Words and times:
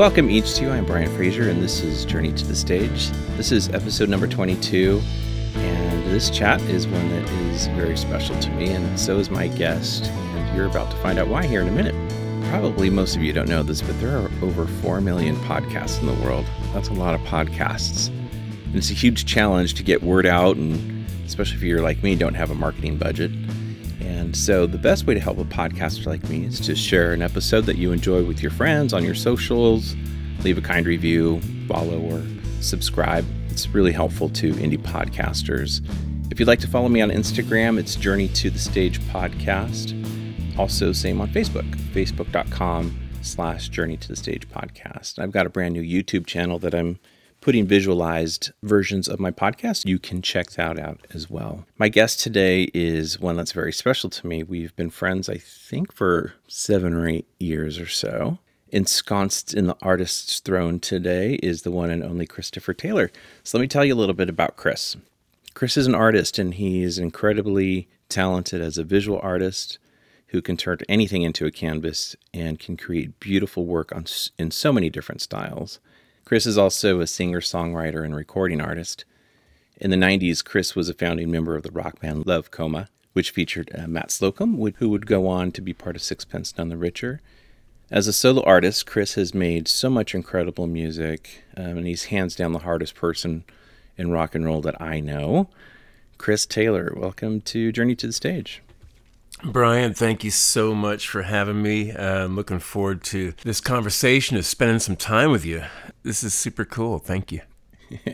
Welcome 0.00 0.30
each 0.30 0.54
to 0.54 0.62
you. 0.62 0.70
I'm 0.70 0.86
Brian 0.86 1.14
Fraser, 1.14 1.50
and 1.50 1.62
this 1.62 1.82
is 1.82 2.06
Journey 2.06 2.32
to 2.32 2.46
the 2.46 2.56
Stage. 2.56 3.10
This 3.36 3.52
is 3.52 3.68
episode 3.68 4.08
number 4.08 4.26
22, 4.26 4.98
and 5.56 6.06
this 6.06 6.30
chat 6.30 6.58
is 6.62 6.86
one 6.86 7.10
that 7.10 7.30
is 7.30 7.66
very 7.66 7.98
special 7.98 8.34
to 8.40 8.50
me, 8.52 8.70
and 8.70 8.98
so 8.98 9.18
is 9.18 9.28
my 9.28 9.46
guest. 9.46 10.06
And 10.06 10.56
you're 10.56 10.64
about 10.64 10.90
to 10.90 10.96
find 11.02 11.18
out 11.18 11.28
why 11.28 11.46
here 11.46 11.60
in 11.60 11.68
a 11.68 11.70
minute. 11.70 11.94
Probably 12.48 12.88
most 12.88 13.14
of 13.14 13.22
you 13.22 13.34
don't 13.34 13.50
know 13.50 13.62
this, 13.62 13.82
but 13.82 14.00
there 14.00 14.16
are 14.16 14.30
over 14.40 14.66
4 14.66 15.02
million 15.02 15.36
podcasts 15.40 16.00
in 16.00 16.06
the 16.06 16.14
world. 16.24 16.46
That's 16.72 16.88
a 16.88 16.94
lot 16.94 17.14
of 17.14 17.20
podcasts. 17.26 18.08
And 18.08 18.76
it's 18.76 18.90
a 18.90 18.94
huge 18.94 19.26
challenge 19.26 19.74
to 19.74 19.82
get 19.82 20.02
word 20.02 20.24
out, 20.24 20.56
and 20.56 21.04
especially 21.26 21.58
if 21.58 21.62
you're 21.62 21.82
like 21.82 22.02
me, 22.02 22.16
don't 22.16 22.32
have 22.32 22.50
a 22.50 22.54
marketing 22.54 22.96
budget. 22.96 23.32
And 24.30 24.36
so, 24.36 24.64
the 24.64 24.78
best 24.78 25.08
way 25.08 25.14
to 25.14 25.18
help 25.18 25.38
a 25.38 25.44
podcaster 25.44 26.06
like 26.06 26.22
me 26.28 26.44
is 26.44 26.60
to 26.60 26.76
share 26.76 27.12
an 27.12 27.20
episode 27.20 27.62
that 27.62 27.78
you 27.78 27.90
enjoy 27.90 28.22
with 28.22 28.40
your 28.40 28.52
friends 28.52 28.92
on 28.92 29.04
your 29.04 29.16
socials, 29.16 29.96
leave 30.44 30.56
a 30.56 30.60
kind 30.60 30.86
review, 30.86 31.40
follow, 31.66 31.98
or 31.98 32.22
subscribe. 32.60 33.24
It's 33.48 33.66
really 33.70 33.90
helpful 33.90 34.28
to 34.28 34.52
indie 34.52 34.78
podcasters. 34.78 35.84
If 36.30 36.38
you'd 36.38 36.46
like 36.46 36.60
to 36.60 36.68
follow 36.68 36.88
me 36.88 37.00
on 37.00 37.10
Instagram, 37.10 37.76
it's 37.76 37.96
Journey 37.96 38.28
to 38.28 38.50
the 38.50 38.58
Stage 38.60 39.00
Podcast. 39.00 39.96
Also, 40.56 40.92
same 40.92 41.20
on 41.20 41.28
Facebook, 41.30 41.68
facebook.com 41.92 43.10
slash 43.22 43.68
Journey 43.68 43.96
to 43.96 44.06
the 44.06 44.14
Stage 44.14 44.48
Podcast. 44.48 45.18
I've 45.18 45.32
got 45.32 45.46
a 45.46 45.50
brand 45.50 45.74
new 45.74 45.82
YouTube 45.82 46.24
channel 46.24 46.60
that 46.60 46.72
I'm 46.72 47.00
putting 47.40 47.66
visualized 47.66 48.52
versions 48.62 49.08
of 49.08 49.18
my 49.18 49.30
podcast. 49.30 49.86
You 49.86 49.98
can 49.98 50.22
check 50.22 50.50
that 50.52 50.78
out 50.78 51.00
as 51.14 51.30
well. 51.30 51.64
My 51.78 51.88
guest 51.88 52.20
today 52.20 52.70
is 52.74 53.18
one 53.18 53.36
that's 53.36 53.52
very 53.52 53.72
special 53.72 54.10
to 54.10 54.26
me. 54.26 54.42
We've 54.42 54.74
been 54.76 54.90
friends, 54.90 55.28
I 55.28 55.38
think, 55.38 55.92
for 55.92 56.34
seven 56.46 56.94
or 56.94 57.08
eight 57.08 57.26
years 57.38 57.78
or 57.78 57.88
so. 57.88 58.38
Ensconced 58.72 59.52
in 59.52 59.66
the 59.66 59.76
artist's 59.82 60.38
throne 60.40 60.78
today 60.78 61.34
is 61.42 61.62
the 61.62 61.72
one 61.72 61.90
and 61.90 62.04
only 62.04 62.26
Christopher 62.26 62.72
Taylor. 62.72 63.10
So 63.42 63.58
let 63.58 63.62
me 63.62 63.68
tell 63.68 63.84
you 63.84 63.94
a 63.94 63.96
little 63.96 64.14
bit 64.14 64.28
about 64.28 64.56
Chris. 64.56 64.96
Chris 65.54 65.76
is 65.76 65.86
an 65.86 65.94
artist 65.94 66.38
and 66.38 66.54
he 66.54 66.82
is 66.82 66.98
incredibly 66.98 67.88
talented 68.08 68.60
as 68.60 68.78
a 68.78 68.84
visual 68.84 69.18
artist 69.22 69.78
who 70.28 70.40
can 70.40 70.56
turn 70.56 70.78
anything 70.88 71.22
into 71.22 71.46
a 71.46 71.50
canvas 71.50 72.14
and 72.32 72.60
can 72.60 72.76
create 72.76 73.18
beautiful 73.18 73.66
work 73.66 73.92
on 73.92 74.04
in 74.38 74.50
so 74.52 74.72
many 74.72 74.88
different 74.88 75.20
styles. 75.20 75.80
Chris 76.30 76.46
is 76.46 76.56
also 76.56 77.00
a 77.00 77.08
singer, 77.08 77.40
songwriter, 77.40 78.04
and 78.04 78.14
recording 78.14 78.60
artist. 78.60 79.04
In 79.78 79.90
the 79.90 79.96
90s, 79.96 80.44
Chris 80.44 80.76
was 80.76 80.88
a 80.88 80.94
founding 80.94 81.28
member 81.28 81.56
of 81.56 81.64
the 81.64 81.72
rock 81.72 81.98
band 81.98 82.24
Love 82.24 82.52
Coma, 82.52 82.88
which 83.14 83.32
featured 83.32 83.68
uh, 83.76 83.88
Matt 83.88 84.12
Slocum, 84.12 84.54
who 84.76 84.88
would 84.90 85.08
go 85.08 85.26
on 85.26 85.50
to 85.50 85.60
be 85.60 85.74
part 85.74 85.96
of 85.96 86.02
Sixpence 86.02 86.56
None 86.56 86.68
the 86.68 86.76
Richer. 86.76 87.20
As 87.90 88.06
a 88.06 88.12
solo 88.12 88.44
artist, 88.44 88.86
Chris 88.86 89.14
has 89.14 89.34
made 89.34 89.66
so 89.66 89.90
much 89.90 90.14
incredible 90.14 90.68
music, 90.68 91.42
um, 91.56 91.78
and 91.78 91.86
he's 91.88 92.04
hands 92.04 92.36
down 92.36 92.52
the 92.52 92.60
hardest 92.60 92.94
person 92.94 93.42
in 93.98 94.12
rock 94.12 94.36
and 94.36 94.44
roll 94.44 94.60
that 94.60 94.80
I 94.80 95.00
know. 95.00 95.48
Chris 96.16 96.46
Taylor, 96.46 96.94
welcome 96.96 97.40
to 97.40 97.72
Journey 97.72 97.96
to 97.96 98.06
the 98.06 98.12
Stage. 98.12 98.62
Brian, 99.42 99.94
thank 99.94 100.22
you 100.22 100.30
so 100.30 100.76
much 100.76 101.08
for 101.08 101.22
having 101.22 101.60
me. 101.60 101.90
Uh, 101.90 102.26
I'm 102.26 102.36
looking 102.36 102.60
forward 102.60 103.02
to 103.04 103.32
this 103.42 103.60
conversation, 103.60 104.36
of 104.36 104.46
spending 104.46 104.78
some 104.78 104.96
time 104.96 105.32
with 105.32 105.44
you. 105.44 105.64
This 106.02 106.24
is 106.24 106.32
super 106.32 106.64
cool. 106.64 106.98
Thank 106.98 107.30
you. 107.30 107.42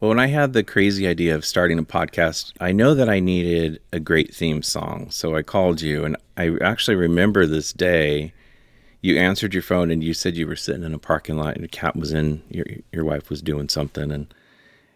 well, 0.00 0.08
when 0.08 0.18
I 0.18 0.26
had 0.26 0.52
the 0.52 0.64
crazy 0.64 1.06
idea 1.06 1.34
of 1.34 1.44
starting 1.44 1.78
a 1.78 1.84
podcast, 1.84 2.52
I 2.60 2.72
know 2.72 2.94
that 2.94 3.08
I 3.08 3.20
needed 3.20 3.80
a 3.92 4.00
great 4.00 4.34
theme 4.34 4.62
song. 4.62 5.10
So 5.10 5.36
I 5.36 5.42
called 5.42 5.80
you, 5.80 6.04
and 6.04 6.16
I 6.36 6.56
actually 6.60 6.96
remember 6.96 7.46
this 7.46 7.72
day. 7.72 8.32
You 9.02 9.16
answered 9.16 9.54
your 9.54 9.62
phone 9.62 9.90
and 9.90 10.04
you 10.04 10.12
said 10.12 10.36
you 10.36 10.46
were 10.46 10.56
sitting 10.56 10.82
in 10.82 10.92
a 10.92 10.98
parking 10.98 11.38
lot 11.38 11.56
and 11.56 11.64
a 11.64 11.68
cat 11.68 11.96
was 11.96 12.12
in, 12.12 12.42
your, 12.50 12.66
your 12.92 13.04
wife 13.04 13.30
was 13.30 13.40
doing 13.40 13.70
something. 13.70 14.10
And 14.12 14.32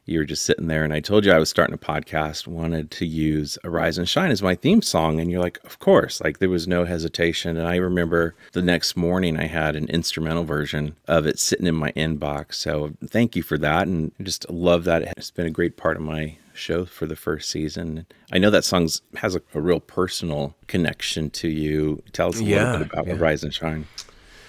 you 0.07 0.19
were 0.19 0.25
just 0.25 0.45
sitting 0.45 0.69
there 0.69 0.85
and 0.85 0.93
I 0.93 1.01
told 1.01 1.25
you 1.25 1.33
I 1.33 1.39
was 1.39 1.49
starting 1.49 1.75
a 1.75 1.79
podcast, 1.79 2.47
wanted 2.47 2.91
to 2.93 3.07
use 3.07 3.59
Arise 3.65 3.99
and 3.99 4.09
Shine 4.09 4.31
as 4.31 4.43
my 4.43 4.55
theme 4.55 4.83
song. 4.83 5.19
And 5.21 5.31
you're 5.31 5.41
like, 5.41 5.59
of 5.65 5.79
course, 5.79 6.21
like 6.21 6.39
there 6.39 6.51
was 6.51 6.69
no 6.69 6.85
hesitation. 6.85 7.57
And 7.57 7.67
I 7.67 7.77
remember 7.77 8.35
the 8.53 8.63
next 8.63 8.97
morning 8.97 9.39
I 9.39 9.47
had 9.47 9.77
an 9.77 9.89
instrumental 9.89 10.45
version 10.45 10.97
of 11.09 11.27
it 11.27 11.39
sitting 11.39 11.67
in 11.67 11.75
my 11.75 11.93
inbox. 11.93 12.55
So 12.55 12.93
thank 13.07 13.35
you 13.35 13.43
for 13.43 13.57
that. 13.59 13.87
And 13.87 14.13
I 14.21 14.25
just 14.25 14.49
love 14.51 14.85
that. 14.85 15.03
It's 15.17 15.31
been 15.31 15.47
a 15.47 15.51
great 15.51 15.77
part 15.77 15.97
of 15.97 16.03
my 16.03 16.37
show 16.53 16.85
for 16.85 17.07
the 17.07 17.17
first 17.17 17.51
season. 17.51 18.07
I 18.33 18.39
know 18.39 18.51
that 18.51 18.65
song 18.65 18.89
has 19.17 19.35
a, 19.35 19.43
a, 19.55 19.61
real 19.61 19.81
personal 19.81 20.55
connection 20.69 21.31
to 21.31 21.49
you. 21.49 22.03
Tell 22.13 22.29
us 22.29 22.41
a 22.41 22.45
yeah, 22.45 22.65
little 22.65 22.79
bit 22.79 22.93
about 22.93 23.07
yeah. 23.07 23.15
Rise 23.19 23.43
and 23.43 23.53
Shine. 23.53 23.87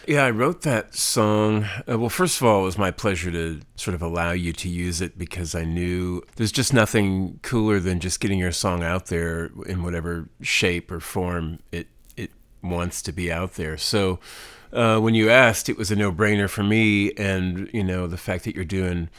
Yeah, 0.08 0.26
I 0.26 0.30
wrote 0.30 0.62
that 0.62 0.94
song. 0.94 1.64
Uh, 1.90 1.98
well, 1.98 2.10
first 2.10 2.40
of 2.40 2.46
all, 2.46 2.62
it 2.62 2.66
was 2.66 2.78
my 2.78 2.92
pleasure 2.92 3.32
to 3.32 3.62
sort 3.76 3.96
of 3.96 4.04
allow 4.04 4.32
you 4.32 4.54
to 4.54 4.70
use 4.70 5.02
it 5.02 5.18
because 5.18 5.56
I 5.56 5.64
knew 5.64 6.22
there's 6.36 6.52
just 6.52 6.74
nothing 6.74 7.40
cooler 7.42 7.80
than 7.80 8.00
just 8.00 8.20
getting 8.20 8.38
your 8.38 8.52
song 8.52 8.84
out 8.84 9.08
there 9.08 9.50
in 9.66 9.82
whatever 9.82 10.30
shape 10.42 10.92
or 10.92 11.00
form 11.00 11.60
it 11.72 11.88
it 12.16 12.30
wants 12.62 13.02
to 13.04 13.12
be 13.12 13.32
out 13.32 13.54
there. 13.54 13.78
So 13.78 14.20
uh, 14.72 15.00
when 15.00 15.16
you 15.16 15.32
asked, 15.32 15.70
it 15.70 15.78
was 15.78 15.90
a 15.90 15.96
no-brainer 15.96 16.50
for 16.50 16.64
me, 16.64 17.12
and 17.14 17.68
you 17.74 17.84
know 17.84 18.06
the 18.06 18.18
fact 18.18 18.44
that 18.44 18.54
you're 18.56 18.64
doing 18.64 19.10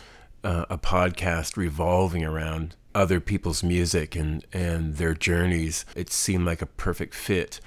uh, 0.44 0.66
a 0.70 0.78
podcast 0.78 1.56
revolving 1.56 2.24
around 2.24 2.76
other 2.94 3.18
people's 3.18 3.64
music 3.64 4.14
and 4.14 4.44
and 4.52 4.96
their 4.96 5.14
journeys, 5.14 5.84
it 5.96 6.12
seemed 6.12 6.46
like 6.46 6.62
a 6.62 6.66
perfect 6.66 7.14
fit. 7.14 7.60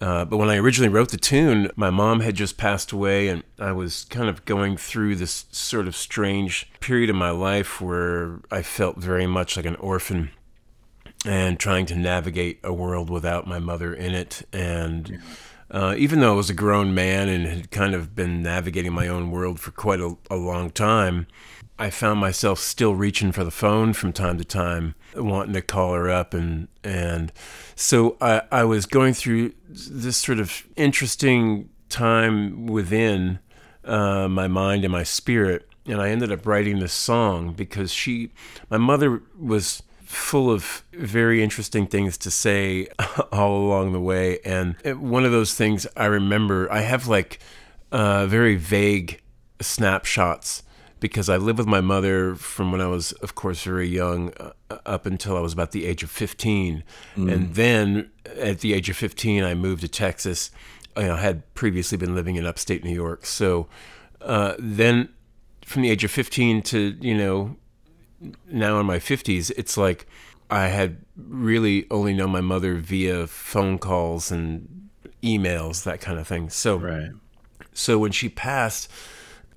Uh, 0.00 0.24
but 0.24 0.38
when 0.38 0.48
I 0.48 0.56
originally 0.56 0.88
wrote 0.88 1.10
the 1.10 1.18
tune, 1.18 1.70
my 1.76 1.90
mom 1.90 2.20
had 2.20 2.34
just 2.34 2.56
passed 2.56 2.90
away, 2.90 3.28
and 3.28 3.42
I 3.58 3.72
was 3.72 4.04
kind 4.08 4.30
of 4.30 4.44
going 4.46 4.78
through 4.78 5.16
this 5.16 5.44
sort 5.50 5.86
of 5.86 5.94
strange 5.94 6.70
period 6.80 7.10
of 7.10 7.16
my 7.16 7.30
life 7.30 7.80
where 7.82 8.40
I 8.50 8.62
felt 8.62 8.96
very 8.96 9.26
much 9.26 9.56
like 9.56 9.66
an 9.66 9.76
orphan 9.76 10.30
and 11.26 11.60
trying 11.60 11.84
to 11.86 11.94
navigate 11.94 12.60
a 12.64 12.72
world 12.72 13.10
without 13.10 13.46
my 13.46 13.58
mother 13.58 13.92
in 13.92 14.14
it. 14.14 14.42
And 14.54 15.20
uh, 15.70 15.94
even 15.98 16.20
though 16.20 16.32
I 16.32 16.36
was 16.36 16.48
a 16.48 16.54
grown 16.54 16.94
man 16.94 17.28
and 17.28 17.46
had 17.46 17.70
kind 17.70 17.94
of 17.94 18.14
been 18.14 18.42
navigating 18.42 18.94
my 18.94 19.06
own 19.06 19.30
world 19.30 19.60
for 19.60 19.70
quite 19.70 20.00
a, 20.00 20.16
a 20.30 20.36
long 20.36 20.70
time, 20.70 21.26
I 21.80 21.88
found 21.88 22.20
myself 22.20 22.58
still 22.58 22.94
reaching 22.94 23.32
for 23.32 23.42
the 23.42 23.50
phone 23.50 23.94
from 23.94 24.12
time 24.12 24.36
to 24.36 24.44
time, 24.44 24.94
wanting 25.16 25.54
to 25.54 25.62
call 25.62 25.94
her 25.94 26.10
up, 26.10 26.34
and 26.34 26.68
and 26.84 27.32
so 27.74 28.18
I, 28.20 28.42
I 28.52 28.64
was 28.64 28.84
going 28.84 29.14
through 29.14 29.54
this 29.66 30.18
sort 30.18 30.40
of 30.40 30.66
interesting 30.76 31.70
time 31.88 32.66
within 32.66 33.38
uh, 33.82 34.28
my 34.28 34.46
mind 34.46 34.84
and 34.84 34.92
my 34.92 35.04
spirit, 35.04 35.70
and 35.86 36.02
I 36.02 36.10
ended 36.10 36.30
up 36.30 36.46
writing 36.46 36.80
this 36.80 36.92
song 36.92 37.54
because 37.54 37.90
she, 37.90 38.30
my 38.68 38.76
mother, 38.76 39.22
was 39.38 39.82
full 40.02 40.50
of 40.50 40.84
very 40.92 41.42
interesting 41.42 41.86
things 41.86 42.18
to 42.18 42.30
say 42.30 42.88
all 43.32 43.56
along 43.56 43.94
the 43.94 44.00
way, 44.00 44.38
and 44.44 44.76
one 45.00 45.24
of 45.24 45.32
those 45.32 45.54
things 45.54 45.86
I 45.96 46.04
remember, 46.04 46.70
I 46.70 46.82
have 46.82 47.08
like 47.08 47.38
uh, 47.90 48.26
very 48.26 48.56
vague 48.56 49.22
snapshots 49.62 50.62
because 51.00 51.28
I 51.28 51.36
lived 51.36 51.58
with 51.58 51.66
my 51.66 51.80
mother 51.80 52.34
from 52.34 52.70
when 52.70 52.80
I 52.80 52.86
was, 52.86 53.12
of 53.12 53.34
course, 53.34 53.62
very 53.62 53.88
young 53.88 54.32
uh, 54.38 54.52
up 54.86 55.06
until 55.06 55.36
I 55.36 55.40
was 55.40 55.52
about 55.52 55.72
the 55.72 55.86
age 55.86 56.02
of 56.02 56.10
15. 56.10 56.84
Mm. 57.16 57.32
And 57.32 57.54
then 57.54 58.10
at 58.38 58.60
the 58.60 58.74
age 58.74 58.88
of 58.90 58.96
15, 58.96 59.42
I 59.42 59.54
moved 59.54 59.80
to 59.80 59.88
Texas. 59.88 60.50
I 60.96 61.04
had 61.04 61.52
previously 61.54 61.96
been 61.96 62.14
living 62.14 62.36
in 62.36 62.46
upstate 62.46 62.84
New 62.84 62.94
York. 62.94 63.24
So 63.26 63.66
uh, 64.20 64.54
then 64.58 65.08
from 65.64 65.82
the 65.82 65.90
age 65.90 66.04
of 66.04 66.10
15 66.10 66.62
to, 66.62 66.96
you 67.00 67.16
know, 67.16 67.56
now 68.50 68.78
in 68.80 68.86
my 68.86 68.98
50s, 68.98 69.50
it's 69.56 69.76
like 69.76 70.06
I 70.50 70.66
had 70.66 70.98
really 71.16 71.86
only 71.90 72.12
known 72.12 72.30
my 72.30 72.40
mother 72.40 72.74
via 72.74 73.26
phone 73.26 73.78
calls 73.78 74.30
and 74.30 74.90
emails, 75.22 75.84
that 75.84 76.00
kind 76.00 76.18
of 76.18 76.26
thing. 76.26 76.50
So, 76.50 76.76
right. 76.76 77.10
so 77.72 77.98
when 77.98 78.12
she 78.12 78.28
passed, 78.28 78.90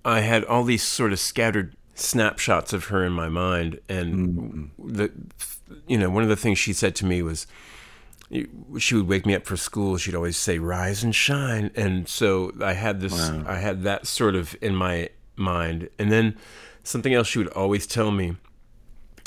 I 0.06 0.22
had 0.22 0.44
all 0.46 0.64
these 0.64 0.84
sort 0.84 1.14
of 1.14 1.20
scattered 1.20 1.76
snapshots 1.96 2.74
of 2.74 2.86
her 2.86 3.06
in 3.06 3.14
my 3.14 3.30
mind, 3.30 3.80
and 3.88 4.16
mm-hmm. 4.16 4.94
the 4.94 5.12
you 5.88 5.98
know 5.98 6.10
one 6.10 6.24
of 6.24 6.30
the 6.30 6.36
things 6.36 6.60
she 6.60 6.74
said 6.74 6.96
to 6.96 7.06
me 7.06 7.22
was 7.22 7.48
she 8.80 8.96
would 8.96 9.08
wake 9.08 9.26
me 9.26 9.36
up 9.36 9.46
for 9.46 9.58
school. 9.58 9.98
She'd 9.98 10.16
always 10.16 10.38
say 10.38 10.60
"rise 10.60 11.04
and 11.04 11.14
shine," 11.14 11.72
and 11.76 12.08
so 12.08 12.52
I 12.62 12.74
had 12.74 13.00
this. 13.00 13.14
Wow. 13.14 13.44
I 13.48 13.56
had 13.56 13.84
that 13.84 14.08
sort 14.08 14.36
of 14.36 14.56
in 14.62 14.76
my 14.76 15.10
mind. 15.36 15.90
And 16.00 16.12
then 16.12 16.36
something 16.84 17.14
else 17.14 17.28
she 17.28 17.40
would 17.40 17.48
always 17.50 17.88
tell 17.88 18.12
me 18.12 18.36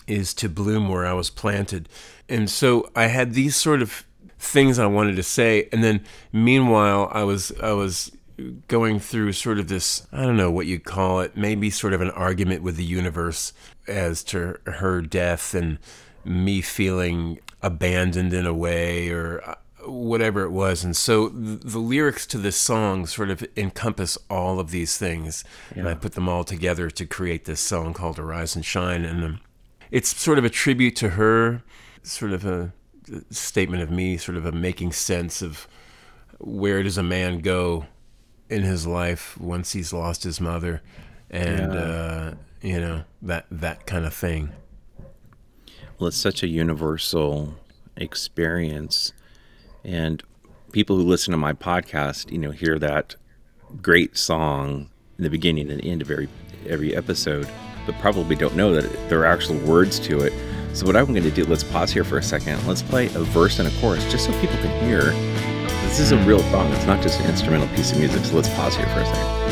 is 0.06 0.34
to 0.34 0.48
bloom 0.48 0.88
where 0.88 1.06
I 1.06 1.12
was 1.12 1.30
planted. 1.30 1.88
And 2.28 2.48
so 2.48 2.90
I 2.94 3.06
had 3.06 3.34
these 3.34 3.56
sort 3.56 3.82
of 3.82 4.04
things 4.38 4.78
I 4.78 4.86
wanted 4.86 5.16
to 5.16 5.22
say. 5.22 5.68
And 5.72 5.82
then 5.82 6.04
meanwhile, 6.32 7.08
I 7.12 7.24
was, 7.24 7.52
I 7.62 7.72
was 7.72 8.12
going 8.68 9.00
through 9.00 9.32
sort 9.32 9.58
of 9.58 9.68
this, 9.68 10.06
I 10.12 10.22
don't 10.22 10.36
know 10.36 10.50
what 10.50 10.66
you'd 10.66 10.84
call 10.84 11.20
it, 11.20 11.36
maybe 11.36 11.70
sort 11.70 11.92
of 11.92 12.00
an 12.00 12.10
argument 12.10 12.62
with 12.62 12.76
the 12.76 12.84
universe 12.84 13.52
as 13.86 14.22
to 14.24 14.58
her 14.66 15.00
death 15.00 15.54
and 15.54 15.78
me 16.24 16.60
feeling 16.60 17.38
abandoned 17.62 18.32
in 18.32 18.46
a 18.46 18.52
way 18.52 19.08
or 19.08 19.42
uh, 19.48 19.54
whatever 19.86 20.42
it 20.42 20.50
was. 20.50 20.84
And 20.84 20.96
so 20.96 21.28
the 21.28 21.78
lyrics 21.78 22.26
to 22.26 22.38
this 22.38 22.56
song 22.56 23.06
sort 23.06 23.30
of 23.30 23.46
encompass 23.56 24.18
all 24.28 24.60
of 24.60 24.70
these 24.70 24.98
things. 24.98 25.44
Yeah. 25.74 25.80
And 25.80 25.88
I 25.88 25.94
put 25.94 26.12
them 26.12 26.28
all 26.28 26.44
together 26.44 26.90
to 26.90 27.06
create 27.06 27.44
this 27.44 27.60
song 27.60 27.94
called 27.94 28.18
Arise 28.18 28.54
and 28.54 28.64
Shine. 28.64 29.04
And 29.04 29.24
um, 29.24 29.40
it's 29.90 30.14
sort 30.14 30.38
of 30.38 30.44
a 30.44 30.50
tribute 30.50 30.96
to 30.96 31.10
her, 31.10 31.62
sort 32.02 32.32
of 32.32 32.44
a 32.44 32.72
statement 33.30 33.82
of 33.82 33.90
me, 33.90 34.16
sort 34.16 34.36
of 34.36 34.44
a 34.44 34.52
making 34.52 34.92
sense 34.92 35.40
of 35.40 35.66
where 36.38 36.82
does 36.82 36.98
a 36.98 37.02
man 37.02 37.38
go 37.38 37.86
in 38.48 38.62
his 38.62 38.86
life 38.86 39.36
once 39.38 39.72
he's 39.72 39.92
lost 39.92 40.24
his 40.24 40.40
mother. 40.40 40.82
And, 41.30 41.72
yeah. 41.72 41.80
uh, 41.80 42.34
you 42.62 42.80
know, 42.80 43.04
that, 43.22 43.46
that 43.50 43.86
kind 43.86 44.04
of 44.04 44.14
thing. 44.14 44.52
Well, 45.98 46.08
it's 46.08 46.16
such 46.16 46.42
a 46.42 46.48
universal 46.48 47.54
experience 47.96 49.12
and 49.84 50.22
people 50.72 50.96
who 50.96 51.04
listen 51.04 51.30
to 51.30 51.38
my 51.38 51.52
podcast, 51.52 52.30
you 52.30 52.38
know, 52.38 52.50
hear 52.50 52.78
that 52.78 53.14
great 53.80 54.16
song 54.16 54.90
in 55.16 55.24
the 55.24 55.30
beginning 55.30 55.70
and 55.70 55.82
end 55.84 56.02
of 56.02 56.10
every 56.10 56.28
every 56.68 56.94
episode, 56.96 57.48
but 57.86 57.94
probably 58.00 58.34
don't 58.34 58.56
know 58.56 58.74
that 58.74 59.08
there 59.08 59.20
are 59.20 59.26
actual 59.26 59.56
words 59.58 60.00
to 60.00 60.20
it. 60.20 60.32
So 60.76 60.84
what 60.84 60.96
I'm 60.96 61.06
going 61.06 61.22
to 61.22 61.30
do, 61.30 61.44
let's 61.46 61.64
pause 61.64 61.92
here 61.92 62.04
for 62.04 62.18
a 62.18 62.22
second. 62.22 62.66
Let's 62.66 62.82
play 62.82 63.06
a 63.06 63.20
verse 63.20 63.58
and 63.58 63.68
a 63.68 63.80
chorus 63.80 64.04
just 64.10 64.26
so 64.26 64.32
people 64.40 64.56
can 64.56 64.84
hear. 64.84 65.55
This 65.96 66.12
is 66.12 66.12
a 66.12 66.18
real 66.24 66.40
song. 66.50 66.70
It's 66.74 66.84
not 66.84 67.00
just 67.00 67.20
an 67.20 67.30
instrumental 67.30 67.68
piece 67.68 67.92
of 67.92 67.98
music. 67.98 68.22
So 68.26 68.36
let's 68.36 68.50
pause 68.50 68.76
here 68.76 68.86
for 68.88 69.00
a 69.00 69.06
second. 69.06 69.45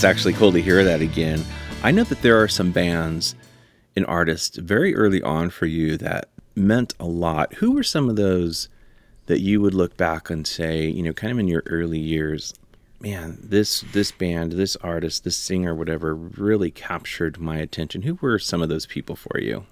It's 0.00 0.04
actually 0.06 0.32
cool 0.32 0.50
to 0.52 0.62
hear 0.62 0.82
that 0.82 1.02
again. 1.02 1.44
I 1.82 1.90
know 1.90 2.04
that 2.04 2.22
there 2.22 2.42
are 2.42 2.48
some 2.48 2.72
bands 2.72 3.34
and 3.94 4.06
artists 4.06 4.56
very 4.56 4.96
early 4.96 5.20
on 5.20 5.50
for 5.50 5.66
you 5.66 5.98
that 5.98 6.30
meant 6.54 6.94
a 6.98 7.04
lot. 7.04 7.52
Who 7.56 7.72
were 7.72 7.82
some 7.82 8.08
of 8.08 8.16
those 8.16 8.70
that 9.26 9.40
you 9.40 9.60
would 9.60 9.74
look 9.74 9.98
back 9.98 10.30
and 10.30 10.46
say, 10.46 10.86
you 10.86 11.02
know, 11.02 11.12
kind 11.12 11.30
of 11.30 11.38
in 11.38 11.48
your 11.48 11.64
early 11.66 11.98
years, 11.98 12.54
man, 12.98 13.40
this 13.42 13.82
this 13.92 14.10
band, 14.10 14.52
this 14.52 14.74
artist, 14.76 15.24
this 15.24 15.36
singer, 15.36 15.74
whatever, 15.74 16.14
really 16.14 16.70
captured 16.70 17.38
my 17.38 17.58
attention. 17.58 18.00
Who 18.00 18.14
were 18.22 18.38
some 18.38 18.62
of 18.62 18.70
those 18.70 18.86
people 18.86 19.16
for 19.16 19.38
you? 19.38 19.66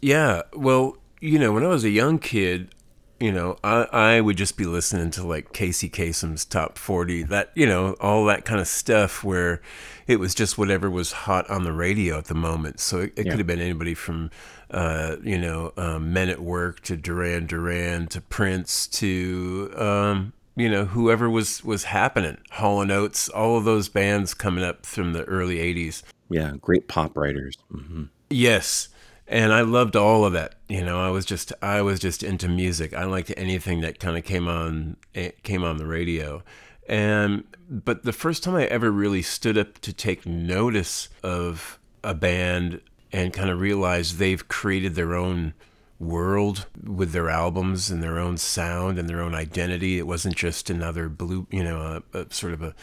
Yeah, 0.00 0.40
well, 0.54 0.96
you 1.20 1.38
know, 1.38 1.52
when 1.52 1.64
I 1.64 1.68
was 1.68 1.84
a 1.84 1.90
young 1.90 2.18
kid, 2.18 2.74
you 3.24 3.32
know, 3.32 3.56
I, 3.64 3.84
I 3.90 4.20
would 4.20 4.36
just 4.36 4.58
be 4.58 4.66
listening 4.66 5.10
to 5.12 5.26
like 5.26 5.54
Casey 5.54 5.88
Kasem's 5.88 6.44
top 6.44 6.76
40, 6.76 7.22
that, 7.22 7.52
you 7.54 7.64
know, 7.64 7.94
all 7.94 8.26
that 8.26 8.44
kind 8.44 8.60
of 8.60 8.68
stuff 8.68 9.24
where 9.24 9.62
it 10.06 10.20
was 10.20 10.34
just 10.34 10.58
whatever 10.58 10.90
was 10.90 11.12
hot 11.12 11.48
on 11.48 11.64
the 11.64 11.72
radio 11.72 12.18
at 12.18 12.26
the 12.26 12.34
moment. 12.34 12.80
So 12.80 13.00
it, 13.00 13.14
it 13.16 13.24
yeah. 13.24 13.30
could 13.30 13.38
have 13.40 13.46
been 13.46 13.62
anybody 13.62 13.94
from, 13.94 14.30
uh, 14.70 15.16
you 15.22 15.38
know, 15.38 15.72
um, 15.78 16.12
Men 16.12 16.28
at 16.28 16.40
Work 16.40 16.80
to 16.82 16.98
Duran 16.98 17.46
Duran 17.46 18.08
to 18.08 18.20
Prince 18.20 18.86
to, 18.88 19.72
um, 19.74 20.34
you 20.54 20.68
know, 20.68 20.84
whoever 20.84 21.30
was, 21.30 21.64
was 21.64 21.84
happening, 21.84 22.36
Hall 22.50 22.82
and 22.82 22.92
Oates, 22.92 23.30
all 23.30 23.56
of 23.56 23.64
those 23.64 23.88
bands 23.88 24.34
coming 24.34 24.62
up 24.62 24.84
from 24.84 25.14
the 25.14 25.24
early 25.24 25.56
80s. 25.56 26.02
Yeah, 26.28 26.52
great 26.60 26.88
pop 26.88 27.16
writers. 27.16 27.56
Mm-hmm. 27.72 28.04
Yes 28.28 28.88
and 29.26 29.52
I 29.52 29.62
loved 29.62 29.96
all 29.96 30.24
of 30.24 30.32
that. 30.34 30.54
You 30.68 30.84
know, 30.84 31.00
I 31.00 31.10
was 31.10 31.24
just 31.24 31.52
I 31.62 31.82
was 31.82 32.00
just 32.00 32.22
into 32.22 32.48
music. 32.48 32.92
I 32.94 33.04
liked 33.04 33.32
anything 33.36 33.80
that 33.80 33.98
kind 33.98 34.16
of 34.16 34.24
came 34.24 34.48
on 34.48 34.96
eh, 35.14 35.30
came 35.42 35.64
on 35.64 35.78
the 35.78 35.86
radio. 35.86 36.42
And 36.88 37.44
but 37.68 38.02
the 38.02 38.12
first 38.12 38.42
time 38.42 38.54
I 38.54 38.64
ever 38.66 38.90
really 38.90 39.22
stood 39.22 39.56
up 39.56 39.78
to 39.80 39.92
take 39.92 40.26
notice 40.26 41.08
of 41.22 41.78
a 42.02 42.14
band 42.14 42.80
and 43.12 43.32
kind 43.32 43.48
of 43.48 43.60
realized 43.60 44.18
they've 44.18 44.46
created 44.48 44.94
their 44.94 45.14
own 45.14 45.54
world 45.98 46.66
with 46.82 47.12
their 47.12 47.30
albums 47.30 47.90
and 47.90 48.02
their 48.02 48.18
own 48.18 48.36
sound 48.36 48.98
and 48.98 49.08
their 49.08 49.22
own 49.22 49.34
identity. 49.34 49.98
It 49.98 50.06
wasn't 50.06 50.36
just 50.36 50.68
another 50.68 51.08
blue, 51.08 51.46
you 51.50 51.64
know, 51.64 52.02
a, 52.12 52.18
a 52.18 52.26
sort 52.34 52.52
of 52.52 52.62
a, 52.62 52.74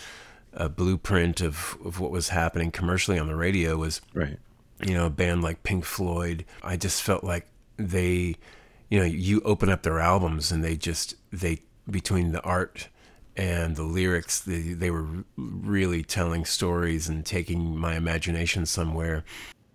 a 0.54 0.70
blueprint 0.70 1.42
of, 1.42 1.78
of 1.86 2.00
what 2.00 2.10
was 2.10 2.30
happening 2.30 2.72
commercially 2.72 3.20
on 3.20 3.28
the 3.28 3.36
radio 3.36 3.78
was 3.78 4.02
right 4.14 4.40
you 4.86 4.94
know, 4.94 5.06
a 5.06 5.10
band 5.10 5.44
like 5.44 5.64
Pink 5.64 5.86
Floyd, 5.86 6.46
I 6.64 6.78
just 6.78 7.02
felt 7.02 7.24
like 7.24 7.48
they, 7.78 8.36
you 8.90 9.00
know, 9.00 9.06
you 9.06 9.42
open 9.42 9.70
up 9.70 9.84
their 9.84 10.00
albums 10.00 10.52
and 10.52 10.64
they 10.64 10.76
just, 10.76 11.16
they, 11.32 11.62
between 11.90 12.32
the 12.32 12.42
art 12.42 12.88
and 13.38 13.76
the 13.76 13.84
lyrics, 13.84 14.40
they, 14.40 14.74
they 14.74 14.92
were 14.92 15.08
really 15.38 16.04
telling 16.04 16.46
stories 16.46 17.08
and 17.08 17.26
taking 17.26 17.78
my 17.78 17.96
imagination 17.96 18.66
somewhere. 18.66 19.24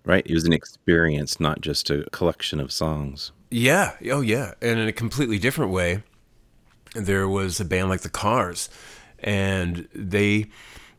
Right. 0.05 0.27
It 0.27 0.35
was 0.35 0.45
an 0.45 0.53
experience, 0.53 1.41
not 1.41 1.61
just 1.61 1.91
a 1.91 2.05
collection 2.13 2.61
of 2.61 2.71
songs. 2.71 3.33
Yeah. 3.51 3.93
Oh, 4.11 4.21
yeah. 4.21 4.55
And 4.63 4.79
in 4.79 4.89
a 4.89 4.93
completely 4.93 5.39
different 5.39 5.73
way, 5.73 6.03
there 6.95 7.29
was 7.29 7.59
a 7.61 7.65
band 7.65 7.89
like 7.89 8.03
the 8.03 8.09
Cars, 8.09 8.69
and 9.19 9.89
they, 9.95 10.47